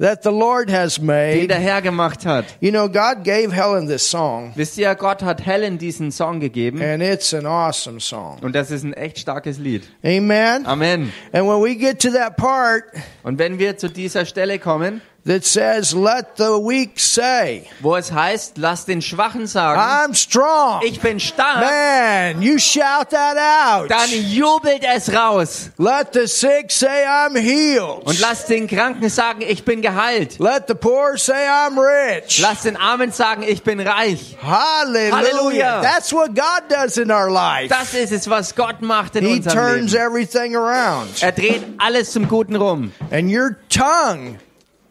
that 0.03 0.23
the 0.25 0.31
Lord 0.31 0.69
has 0.71 0.97
den 0.97 1.07
made. 1.07 1.47
der 1.49 1.59
Herr 1.61 1.81
gemacht 1.81 2.27
hat. 2.27 2.45
You 2.61 2.71
know, 2.71 2.89
God 2.89 3.25
gave 3.25 3.53
Helen 3.55 3.87
this 3.87 4.03
song, 4.11 4.53
Wisst 4.57 4.77
ihr, 4.77 4.95
Gott 4.97 5.23
hat 5.23 5.47
Helen 5.47 5.79
diesen 5.79 6.11
Song 6.11 6.41
gegeben. 6.41 6.83
and 6.83 7.03
it's 7.03 7.33
an 7.33 7.47
awesome 7.47 8.01
song. 8.01 8.39
Und 8.43 8.55
das 8.55 8.71
ist 8.71 8.83
ein 8.85 8.93
echt 8.95 9.19
starkes 9.21 9.59
Lied. 9.59 9.85
Amen. 10.05 10.67
Amen. 10.67 11.13
And 11.33 11.47
when 11.49 11.63
we 11.63 11.77
get 11.77 12.01
to 12.03 12.11
that 12.11 12.37
part, 12.37 12.85
Und 13.23 13.39
wenn 13.39 13.59
wir 13.59 13.77
zu 13.77 13.89
dieser 13.89 14.27
Stelle 14.27 14.59
kommen, 14.59 15.01
that 15.25 15.45
says, 15.45 15.95
Let 15.95 16.37
the 16.37 16.59
weak 16.59 16.99
say, 16.99 17.69
wo 17.81 17.95
es 17.97 18.11
heißt, 18.11 18.59
lass 18.59 18.85
den 18.87 19.01
Schwachen 19.03 19.47
sagen, 19.47 19.81
I'm 19.81 20.15
strong. 20.15 20.83
ich 20.85 21.01
bin 21.01 21.21
stark, 21.21 21.61
Man, 21.61 22.43
you 22.43 22.59
shout 22.59 23.11
that 23.11 23.37
out. 23.39 23.89
dann 23.91 24.11
jubelt 24.11 24.83
es 24.85 25.13
raus. 25.15 25.71
Let 25.79 26.13
the 26.13 26.27
sick 26.27 26.73
say, 26.73 27.05
I'm 27.07 27.37
healed. 27.39 28.05
Und 28.05 28.19
lass 28.19 28.47
den 28.47 28.67
Kranken 28.67 29.09
sagen, 29.11 29.43
ich 29.43 29.65
bin 29.65 29.81
geheilt. 29.81 30.41
Let 30.41 30.65
the 30.67 30.75
poor 30.75 31.17
say, 31.17 31.47
I'm 31.47 31.79
rich. 31.79 32.41
Lass 32.41 32.63
den 32.63 32.77
Armen 32.77 33.13
sagen, 33.13 33.45
ich 33.47 33.63
bin 33.63 33.79
reich. 33.81 34.37
Hallelujah. 34.43 35.17
Hallelujah. 35.17 35.83
That's 35.83 36.13
what 36.13 36.35
God 36.35 36.63
does 36.69 36.97
in 36.99 37.11
our 37.13 37.31
life. 37.31 37.69
Das 37.69 37.95
ist 37.95 38.11
es, 38.13 38.29
was 38.29 38.55
Gott 38.57 38.83
macht 38.83 39.15
in 39.15 39.25
He 39.25 39.35
unserem 39.35 39.55
turns 39.55 39.93
Leben. 39.93 40.05
everything 40.05 40.57
around. 40.57 41.23
Er 41.23 41.31
dreht 41.33 41.63
alles 41.79 42.11
zum 42.13 42.27
Guten 42.27 42.57
rum. 42.57 42.93
And 43.13 43.31
your 43.33 43.57
tongue, 43.69 44.39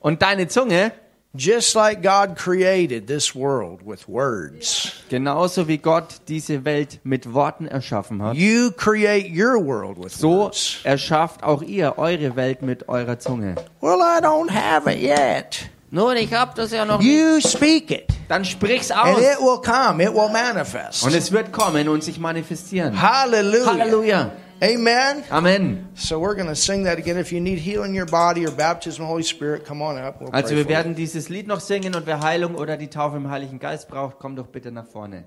Und 0.02 0.22
deine 0.22 0.48
Zunge, 0.48 0.92
just 1.34 1.76
like 1.76 2.02
God 2.04 2.36
created 2.36 3.08
this 3.08 3.34
world 3.36 3.80
with 3.86 4.08
words, 4.08 4.92
genauso 5.10 5.68
wie 5.68 5.78
Gott 5.78 6.22
diese 6.28 6.66
Welt 6.66 7.00
mit 7.04 7.34
Worten 7.34 7.68
erschaffen 7.68 8.22
hat, 8.22 8.36
you 8.36 8.72
create 8.72 9.30
your 9.32 9.64
world 9.64 9.98
with 10.04 10.12
so 10.14 10.46
words. 10.46 10.80
erschafft 10.84 11.44
auch 11.44 11.62
ihr 11.62 11.98
eure 11.98 12.36
Welt 12.36 12.62
mit 12.64 12.90
eurer 12.90 13.18
Zunge. 13.20 13.56
Well, 13.80 14.00
I 14.02 14.22
don't 14.22 14.50
have 14.52 14.92
it 14.92 15.02
yet. 15.02 15.70
Nun, 15.94 16.16
ich 16.18 16.34
hab 16.34 16.56
das 16.56 16.72
ja 16.72 16.84
noch 16.86 17.00
nicht. 17.00 17.08
You 17.12 17.40
speak 17.42 17.92
it, 17.92 18.08
Dann 18.28 18.44
sprich's 18.46 18.92
and 18.92 19.18
aus. 19.18 19.22
it 19.22 19.40
will 19.40 19.62
come. 19.62 20.02
It 20.04 20.14
will 20.14 20.30
manifest. 20.32 21.04
Und 21.04 21.14
es 21.14 21.32
wird 21.32 21.52
kommen 21.52 21.88
und 21.90 22.04
sich 22.04 22.18
manifestieren. 22.18 23.00
Hallelujah. 23.02 23.66
Halleluja. 23.66 24.32
Amen. 24.64 25.24
Amen. 25.32 25.90
So 25.96 26.20
we're 26.20 26.36
going 26.36 26.48
to 26.48 26.56
sing 26.56 26.84
that 26.84 27.00
again. 27.00 27.18
If 27.18 27.32
you 27.32 27.42
need 27.42 27.58
healing 27.58 27.92
in 27.92 27.96
your 27.96 28.06
body 28.06 28.46
or 28.46 28.52
baptism 28.52 29.06
Holy 29.06 29.24
Spirit, 29.24 29.66
come 29.66 29.82
on 29.82 29.98
up. 29.98 30.22
We'll 30.22 30.30
Also 30.32 30.56
wir 30.56 30.68
werden 30.68 30.94
dieses 30.94 31.30
Lied 31.30 31.48
noch 31.48 31.62
singen 31.62 31.96
und 31.96 32.06
wer 32.06 32.22
Heilung 32.22 32.54
oder 32.56 32.78
die 32.78 32.88
Taufe 32.88 33.18
im 33.18 33.32
Heiligen 33.32 33.58
Geist 33.58 33.88
braucht, 33.90 34.20
kommt 34.20 34.38
doch 34.38 34.48
bitte 34.48 34.72
nach 34.72 34.86
vorne. 34.86 35.24